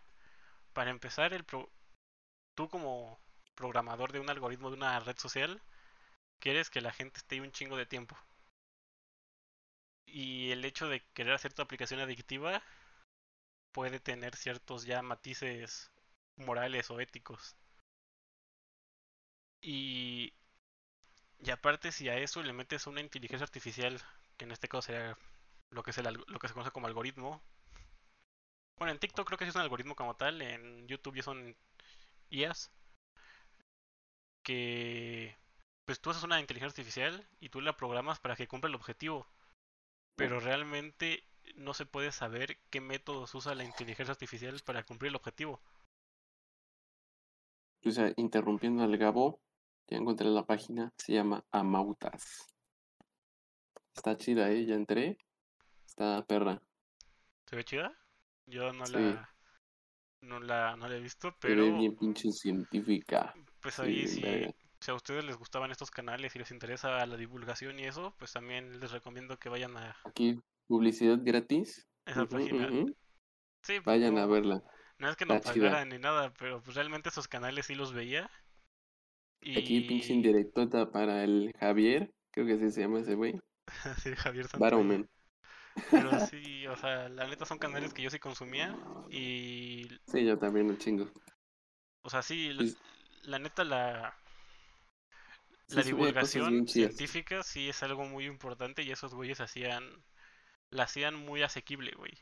para 0.74 0.90
empezar, 0.90 1.32
el 1.34 1.44
pro- 1.44 1.70
tú 2.56 2.68
como 2.68 3.18
programador 3.56 4.12
de 4.12 4.20
un 4.20 4.30
algoritmo 4.30 4.70
de 4.70 4.76
una 4.78 5.00
red 5.00 5.18
social, 5.18 5.62
quieres 6.40 6.70
que 6.70 6.80
la 6.82 6.92
gente 6.92 7.18
esté 7.18 7.40
un 7.40 7.52
chingo 7.52 7.76
de 7.78 7.86
tiempo. 7.86 8.16
Y 10.06 10.50
el 10.50 10.64
hecho 10.64 10.88
de 10.88 11.02
querer 11.12 11.34
hacer 11.34 11.52
tu 11.52 11.60
aplicación 11.60 12.00
adictiva 12.00 12.62
puede 13.72 14.00
tener 14.00 14.36
ciertos 14.36 14.86
ya 14.86 15.02
matices 15.02 15.92
morales 16.36 16.90
o 16.90 16.98
éticos. 16.98 17.58
Y, 19.62 20.32
aparte 21.52 21.92
si 21.92 22.08
a 22.08 22.16
eso 22.18 22.42
le 22.42 22.52
metes 22.52 22.88
una 22.88 23.00
inteligencia 23.00 23.44
artificial, 23.44 24.00
que 24.36 24.44
en 24.46 24.50
este 24.50 24.66
caso 24.66 24.82
sería 24.82 25.16
lo 25.70 25.82
que, 25.84 25.90
es 25.92 25.98
el, 25.98 26.24
lo 26.26 26.38
que 26.40 26.48
se 26.48 26.54
conoce 26.54 26.72
como 26.72 26.86
algoritmo. 26.88 27.42
Bueno, 28.78 28.92
en 28.92 28.98
TikTok 28.98 29.26
creo 29.26 29.38
que 29.38 29.44
sí 29.44 29.50
es 29.50 29.54
un 29.54 29.62
algoritmo 29.62 29.94
como 29.94 30.16
tal, 30.16 30.42
en 30.42 30.86
YouTube 30.88 31.16
ya 31.16 31.22
son 31.22 31.56
IAs, 32.30 32.70
que 34.42 35.36
pues 35.84 36.00
tú 36.00 36.10
haces 36.10 36.22
una 36.24 36.40
inteligencia 36.40 36.70
artificial 36.70 37.28
y 37.40 37.50
tú 37.50 37.60
la 37.60 37.76
programas 37.76 38.18
para 38.18 38.36
que 38.36 38.48
cumpla 38.48 38.68
el 38.68 38.74
objetivo, 38.74 39.26
pero 40.16 40.40
realmente 40.40 41.24
no 41.56 41.74
se 41.74 41.86
puede 41.86 42.10
saber 42.10 42.58
qué 42.70 42.80
métodos 42.80 43.34
usa 43.34 43.54
la 43.54 43.64
inteligencia 43.64 44.12
artificial 44.12 44.60
para 44.64 44.84
cumplir 44.84 45.10
el 45.10 45.16
objetivo. 45.16 45.60
O 47.84 47.90
sea, 47.90 48.12
interrumpiendo 48.16 48.82
al 48.82 48.96
Gabo, 48.96 49.40
ya 49.88 49.98
encontré 49.98 50.28
la 50.28 50.46
página, 50.46 50.92
se 50.96 51.12
llama 51.12 51.44
Amautas. 51.50 52.48
Está 53.94 54.16
chida, 54.16 54.50
¿eh? 54.50 54.64
Ya 54.64 54.74
entré, 54.74 55.18
está 55.86 56.24
perra. 56.26 56.62
¿Se 57.46 57.56
ve 57.56 57.64
chida? 57.64 58.03
Yo 58.46 58.72
no 58.72 58.84
Sí. 58.84 58.94
la 58.94 59.28
no 60.22 60.40
la 60.40 60.76
no 60.76 60.88
la 60.88 60.96
he 60.96 61.00
visto, 61.00 61.36
pero 61.40 61.64
bien 61.78 61.96
pinche 61.96 62.30
científica. 62.32 63.34
pues 63.60 63.78
Sí, 63.78 63.86
ahí 63.86 64.06
bien 64.06 64.08
si, 64.08 64.54
si 64.80 64.90
a 64.90 64.94
ustedes 64.94 65.24
les 65.24 65.36
gustaban 65.36 65.70
estos 65.70 65.90
canales 65.90 66.34
y 66.34 66.38
les 66.38 66.50
interesa 66.50 67.04
la 67.06 67.16
divulgación 67.16 67.78
y 67.78 67.84
eso, 67.84 68.14
pues 68.18 68.32
también 68.32 68.80
les 68.80 68.90
recomiendo 68.92 69.38
que 69.38 69.48
vayan 69.48 69.76
a 69.76 69.96
Aquí, 70.04 70.40
publicidad 70.66 71.18
gratis. 71.22 71.86
esa 72.06 72.26
página. 72.26 72.66
ujú. 72.68 72.94
Sí, 73.62 73.80
pues 73.80 73.86
Vayan 73.86 74.18
a 74.18 74.26
verla. 74.26 74.62
no 74.98 75.08
es 75.10 75.16
que 75.16 75.26
no 75.26 75.40
pagaran 75.40 75.88
ni 75.90 75.98
nada, 75.98 76.32
pero 76.34 76.62
pues 76.62 76.76
realmente 76.76 77.08
esos 77.10 77.28
canales 77.28 77.66
sí 77.66 77.74
los 77.76 77.92
veía. 77.92 78.30
Aquí, 79.56 79.80
pinche 79.80 80.12
indirectota 80.12 80.90
para 80.92 81.24
el 81.24 81.52
Javier. 81.58 82.12
Creo 82.30 82.46
que 82.46 82.52
así 82.52 82.70
se 82.70 82.82
llama 82.82 83.00
ese 83.00 83.14
güey. 83.14 83.40
sí, 84.02 84.14
Javier. 84.16 84.46
Baromen. 84.56 85.08
Pero 85.90 86.26
sí, 86.26 86.66
o 86.66 86.76
sea, 86.76 87.08
la 87.08 87.26
neta 87.26 87.44
son 87.44 87.58
canales 87.58 87.92
que 87.92 88.02
yo 88.02 88.10
sí 88.10 88.18
consumía 88.18 88.76
y, 89.10 89.88
Sí, 90.06 90.24
yo 90.24 90.38
también 90.38 90.66
un 90.70 90.78
chingo. 90.78 91.10
o 92.02 92.10
sea, 92.10 92.22
sí, 92.22 92.52
la, 92.52 92.64
la 93.24 93.38
neta 93.38 93.64
la, 93.64 94.14
Sí, 95.66 95.76
la 95.76 95.82
divulgación 95.82 96.68
científica 96.68 97.42
sí 97.42 97.70
es 97.70 97.82
algo 97.82 98.04
muy 98.04 98.26
importante 98.26 98.82
y 98.82 98.90
esos 98.90 99.14
güeyes 99.14 99.40
hacían, 99.40 100.04
la 100.70 100.84
hacían 100.84 101.14
muy 101.14 101.42
asequible, 101.42 101.92
güey. 101.96 102.12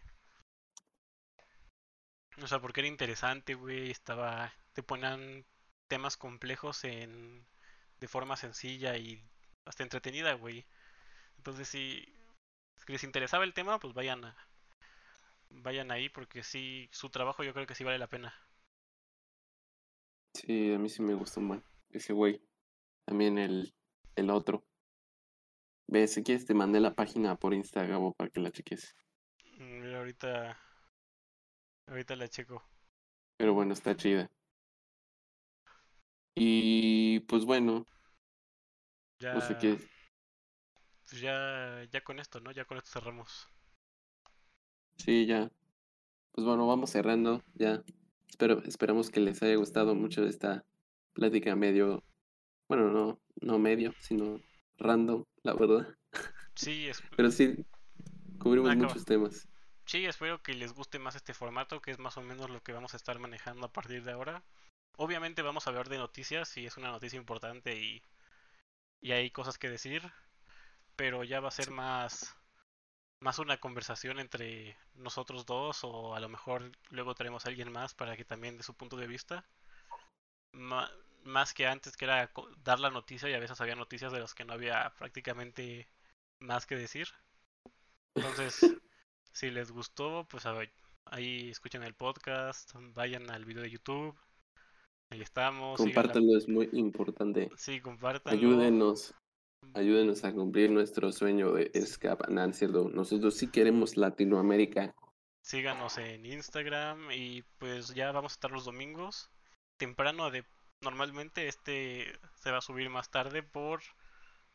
O 2.41 2.47
sea, 2.47 2.61
porque 2.61 2.81
era 2.81 2.89
interesante, 2.89 3.55
güey, 3.55 3.91
estaba, 3.91 4.53
te 4.73 4.83
ponían 4.83 5.45
temas 5.89 6.17
complejos 6.17 6.85
en, 6.85 7.45
de 7.99 8.09
forma 8.09 8.37
sencilla 8.37 8.97
y 8.97 9.23
hasta 9.65 9.83
entretenida, 9.83 10.35
güey. 10.35 10.65
Entonces 11.37 11.69
si, 11.69 12.15
si 12.93 13.05
les 13.05 13.05
interesaba 13.05 13.45
el 13.45 13.55
tema, 13.55 13.79
pues 13.81 13.95
vayan 13.95 14.25
a, 14.27 14.37
vayan 15.51 15.91
ahí 15.93 16.09
porque 16.09 16.43
sí, 16.43 16.89
su 16.93 17.09
trabajo 17.11 17.45
yo 17.45 17.55
creo 17.55 17.67
que 17.67 17.75
sí 17.77 17.85
vale 17.85 17.99
la 17.99 18.09
pena. 18.09 18.35
Sí, 20.35 20.73
a 20.75 20.79
mí 20.79 20.89
sí 20.91 21.01
me 21.03 21.15
gustó 21.15 21.41
más 21.41 21.63
ese 21.91 22.13
güey. 22.13 22.43
También 23.07 23.39
el, 23.39 23.75
el 24.17 24.31
otro. 24.31 24.65
Ve, 25.87 26.09
si 26.09 26.25
quieres 26.25 26.45
te 26.45 26.55
mandé 26.55 26.81
la 26.81 26.93
página 26.97 27.37
por 27.37 27.55
Instagram 27.55 28.13
para 28.15 28.31
que 28.31 28.41
la 28.41 28.51
cheques. 28.51 28.97
Mm, 29.59 29.81
Mira, 29.83 29.99
ahorita, 29.99 30.59
ahorita 31.87 32.17
la 32.17 32.29
checo. 32.29 32.65
Pero 33.37 33.53
bueno, 33.53 33.75
está 33.75 33.95
chida. 33.95 34.31
Y 36.35 37.21
pues 37.21 37.45
bueno, 37.47 37.87
Ya, 39.21 39.33
no 39.33 39.41
sé 39.41 39.57
qué. 39.57 39.79
Pues 41.13 41.21
ya, 41.21 41.85
ya 41.93 42.01
con 42.03 42.19
esto, 42.19 42.41
¿no? 42.41 42.53
Ya 42.53 42.65
con 42.65 42.79
esto 42.79 42.89
cerramos. 42.91 43.47
Sí, 44.97 45.27
ya. 45.27 45.51
Pues 46.31 46.47
bueno, 46.47 46.67
vamos 46.67 46.89
cerrando. 46.89 47.43
Ya. 47.53 47.83
Espero, 48.31 48.63
esperamos 48.65 49.11
que 49.11 49.21
les 49.21 49.43
haya 49.43 49.57
gustado 49.57 49.95
mucho 49.95 50.25
esta 50.25 50.65
plática 51.13 51.55
medio. 51.55 52.03
Bueno, 52.67 52.91
no, 52.91 53.21
no 53.43 53.59
medio, 53.59 53.93
sino 53.99 54.41
random, 54.79 55.25
la 55.43 55.53
verdad. 55.53 55.87
Sí, 56.55 56.89
es, 56.89 57.03
Pero 57.15 57.31
sí, 57.31 57.57
cubrimos 58.39 58.71
Acaba. 58.71 58.89
muchos 58.89 59.05
temas. 59.05 59.47
sí, 59.85 60.07
espero 60.07 60.43
que 60.43 60.55
les 60.55 60.73
guste 60.73 60.99
más 60.99 61.15
este 61.15 61.35
formato, 61.35 61.83
que 61.83 61.91
es 61.91 61.99
más 61.99 62.17
o 62.17 62.23
menos 62.23 62.49
lo 62.49 62.63
que 62.63 62.73
vamos 62.73 62.95
a 62.95 62.97
estar 62.97 63.19
manejando 63.19 63.67
a 63.67 63.73
partir 63.75 64.03
de 64.03 64.13
ahora. 64.13 64.43
Obviamente 64.97 65.43
vamos 65.43 65.67
a 65.67 65.71
hablar 65.71 65.91
de 65.91 65.99
noticias, 65.99 66.49
si 66.49 66.65
es 66.65 66.79
una 66.79 66.91
noticia 66.91 67.19
importante 67.19 67.77
y, 67.79 68.03
y 69.03 69.13
hay 69.13 69.31
cosas 69.31 69.59
que 69.59 69.69
decir, 69.69 70.11
pero 70.97 71.25
ya 71.25 71.41
va 71.41 71.49
a 71.49 71.53
ser 71.53 71.71
más, 71.71 72.37
más 73.21 73.39
una 73.39 73.59
conversación 73.59 74.19
entre 74.21 74.77
nosotros 74.95 75.47
dos 75.47 75.85
o 75.85 76.15
a 76.15 76.21
lo 76.21 76.29
mejor 76.29 76.73
luego 76.91 77.15
traemos 77.15 77.45
a 77.45 77.49
alguien 77.49 77.71
más 77.73 77.95
para 77.95 78.17
que 78.17 78.25
también 78.25 78.57
dé 78.57 78.63
su 78.63 78.75
punto 78.75 78.97
de 78.97 79.07
vista. 79.07 79.45
Más 81.25 81.55
que 81.55 81.67
antes 81.67 81.97
que 81.97 82.05
era 82.05 82.31
dar 82.65 82.81
la 82.81 82.91
noticia 82.91 83.29
y 83.31 83.35
a 83.35 83.39
veces 83.39 83.61
había 83.61 83.77
noticias 83.77 84.13
de 84.13 84.21
las 84.21 84.35
que 84.35 84.45
no 84.45 84.53
había 84.53 84.93
prácticamente 84.99 85.89
más 86.41 86.67
que 86.67 86.77
decir. 86.77 87.09
Entonces, 88.15 88.61
si 89.33 89.51
les 89.51 89.71
gustó, 89.71 90.27
pues 90.29 90.45
a 90.47 90.53
ver, 90.53 90.73
ahí 91.07 91.51
escuchen 91.51 91.83
el 91.85 91.95
podcast, 91.95 92.73
vayan 92.95 93.31
al 93.31 93.45
video 93.45 93.63
de 93.63 93.71
YouTube. 93.71 94.19
Ahí 95.11 95.23
estamos. 95.23 95.79
la- 95.79 95.85
Compártanlo, 95.85 96.37
es 96.37 96.49
muy 96.49 96.69
importante. 96.73 97.51
Sí, 97.57 97.81
compártanlo. 97.81 98.39
Ayúdenos, 98.39 99.15
ayúdenos 99.75 100.25
a 100.25 100.33
cumplir 100.33 100.71
nuestro 100.71 101.13
sueño 101.13 101.53
de 101.53 101.71
escapa. 101.75 102.27
Nah, 102.29 102.47
no 102.47 102.51
es 102.53 102.59
cierto. 102.59 102.91
Nosotros 102.93 103.37
sí 103.37 103.49
queremos 103.49 103.97
Latinoamérica. 103.97 104.95
Síganos 105.41 105.99
en 105.99 106.25
Instagram 106.25 107.11
y 107.11 107.43
pues 107.59 107.95
ya 107.95 108.13
vamos 108.13 108.33
a 108.33 108.35
estar 108.35 108.51
los 108.51 108.65
domingos 108.65 109.31
temprano 109.77 110.31
de 110.31 110.45
normalmente 110.81 111.49
este 111.49 112.13
se 112.35 112.51
va 112.53 112.59
a 112.59 112.61
subir 112.61 112.89
más 112.91 113.11
tarde 113.11 113.43
por 113.43 113.81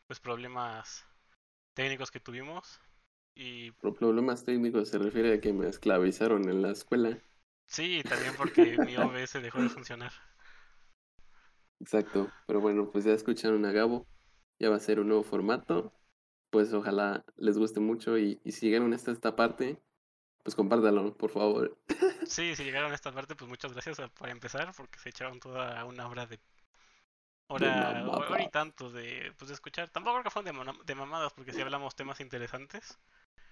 pues 0.06 0.20
problemas 0.20 1.04
técnicos 1.74 2.10
que 2.10 2.20
tuvimos 2.20 2.80
y 3.34 3.70
Por 3.72 3.94
problemas 3.94 4.44
técnicos 4.44 4.88
se 4.88 4.98
refiere 4.98 5.34
a 5.34 5.40
que 5.40 5.52
me 5.52 5.68
esclavizaron 5.68 6.48
en 6.48 6.62
la 6.62 6.70
escuela. 6.70 7.18
sí, 7.66 8.02
también 8.08 8.34
porque 8.36 8.76
mi 8.86 8.96
OBS 8.96 9.34
dejó 9.34 9.62
de 9.62 9.68
funcionar. 9.68 10.12
Exacto. 11.80 12.32
Pero 12.46 12.60
bueno, 12.60 12.90
pues 12.90 13.04
ya 13.04 13.12
escucharon 13.12 13.64
a 13.64 13.72
Gabo. 13.72 14.06
Ya 14.60 14.70
va 14.70 14.76
a 14.76 14.80
ser 14.80 15.00
un 15.00 15.08
nuevo 15.08 15.22
formato. 15.22 15.92
Pues 16.50 16.72
ojalá 16.72 17.24
les 17.36 17.58
guste 17.58 17.80
mucho 17.80 18.18
y, 18.18 18.40
y 18.44 18.52
si 18.52 18.66
llegaron 18.66 18.92
hasta 18.94 19.12
esta 19.12 19.36
parte, 19.36 19.80
pues 20.44 20.56
compártalo, 20.56 21.16
por 21.16 21.30
favor. 21.30 21.78
Sí, 22.22 22.54
si 22.54 22.62
llegaron 22.64 22.92
a 22.92 22.94
esta 22.94 23.10
parte, 23.12 23.34
pues 23.34 23.48
muchas 23.48 23.72
gracias 23.72 23.98
a- 24.00 24.06
por 24.08 24.28
empezar, 24.28 24.72
porque 24.76 24.98
se 25.00 25.08
echaron 25.08 25.40
toda 25.40 25.84
una 25.84 26.06
hora 26.08 26.26
de 26.26 26.38
hora, 27.48 28.40
y 28.40 28.48
tanto 28.48 28.90
de 28.90 29.32
pues 29.38 29.48
de 29.48 29.54
escuchar. 29.54 29.88
Tampoco 29.90 30.14
creo 30.16 30.24
que 30.24 30.30
fueron 30.30 30.66
de, 30.66 30.72
de 30.84 30.94
mamadas, 30.94 31.32
porque 31.32 31.52
sí 31.52 31.60
hablamos 31.60 31.94
temas 31.96 32.20
interesantes. 32.20 32.98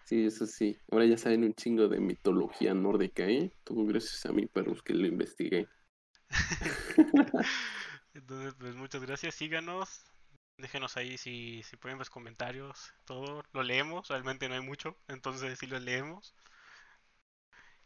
Sí, 0.04 0.24
eso 0.24 0.46
sí. 0.46 0.80
Ahora 0.90 1.04
ya 1.04 1.18
saben 1.18 1.44
un 1.44 1.52
chingo 1.54 1.88
de 1.88 2.00
mitología 2.00 2.72
nórdica, 2.74 3.28
¿eh? 3.28 3.52
Todo 3.64 3.84
gracias 3.84 4.24
a 4.26 4.32
mí, 4.32 4.46
perros, 4.46 4.82
que 4.82 4.94
lo 4.94 5.06
investigué. 5.06 5.70
Entonces, 8.14 8.54
pues 8.58 8.74
muchas 8.76 9.02
gracias, 9.02 9.34
síganos, 9.34 10.04
Déjenos 10.58 10.96
ahí 10.96 11.18
si, 11.18 11.62
si 11.64 11.76
pueden 11.76 11.98
los 11.98 12.08
comentarios, 12.08 12.94
todo. 13.04 13.42
Lo 13.52 13.62
leemos, 13.62 14.08
realmente 14.08 14.48
no 14.48 14.54
hay 14.54 14.62
mucho, 14.62 14.96
entonces 15.06 15.58
sí 15.58 15.66
lo 15.66 15.78
leemos. 15.78 16.34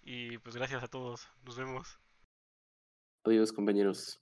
Y 0.02 0.38
pues 0.38 0.54
gracias 0.54 0.82
a 0.82 0.88
todos, 0.88 1.28
nos 1.44 1.56
vemos. 1.56 1.98
Adiós 3.24 3.52
compañeros. 3.52 4.20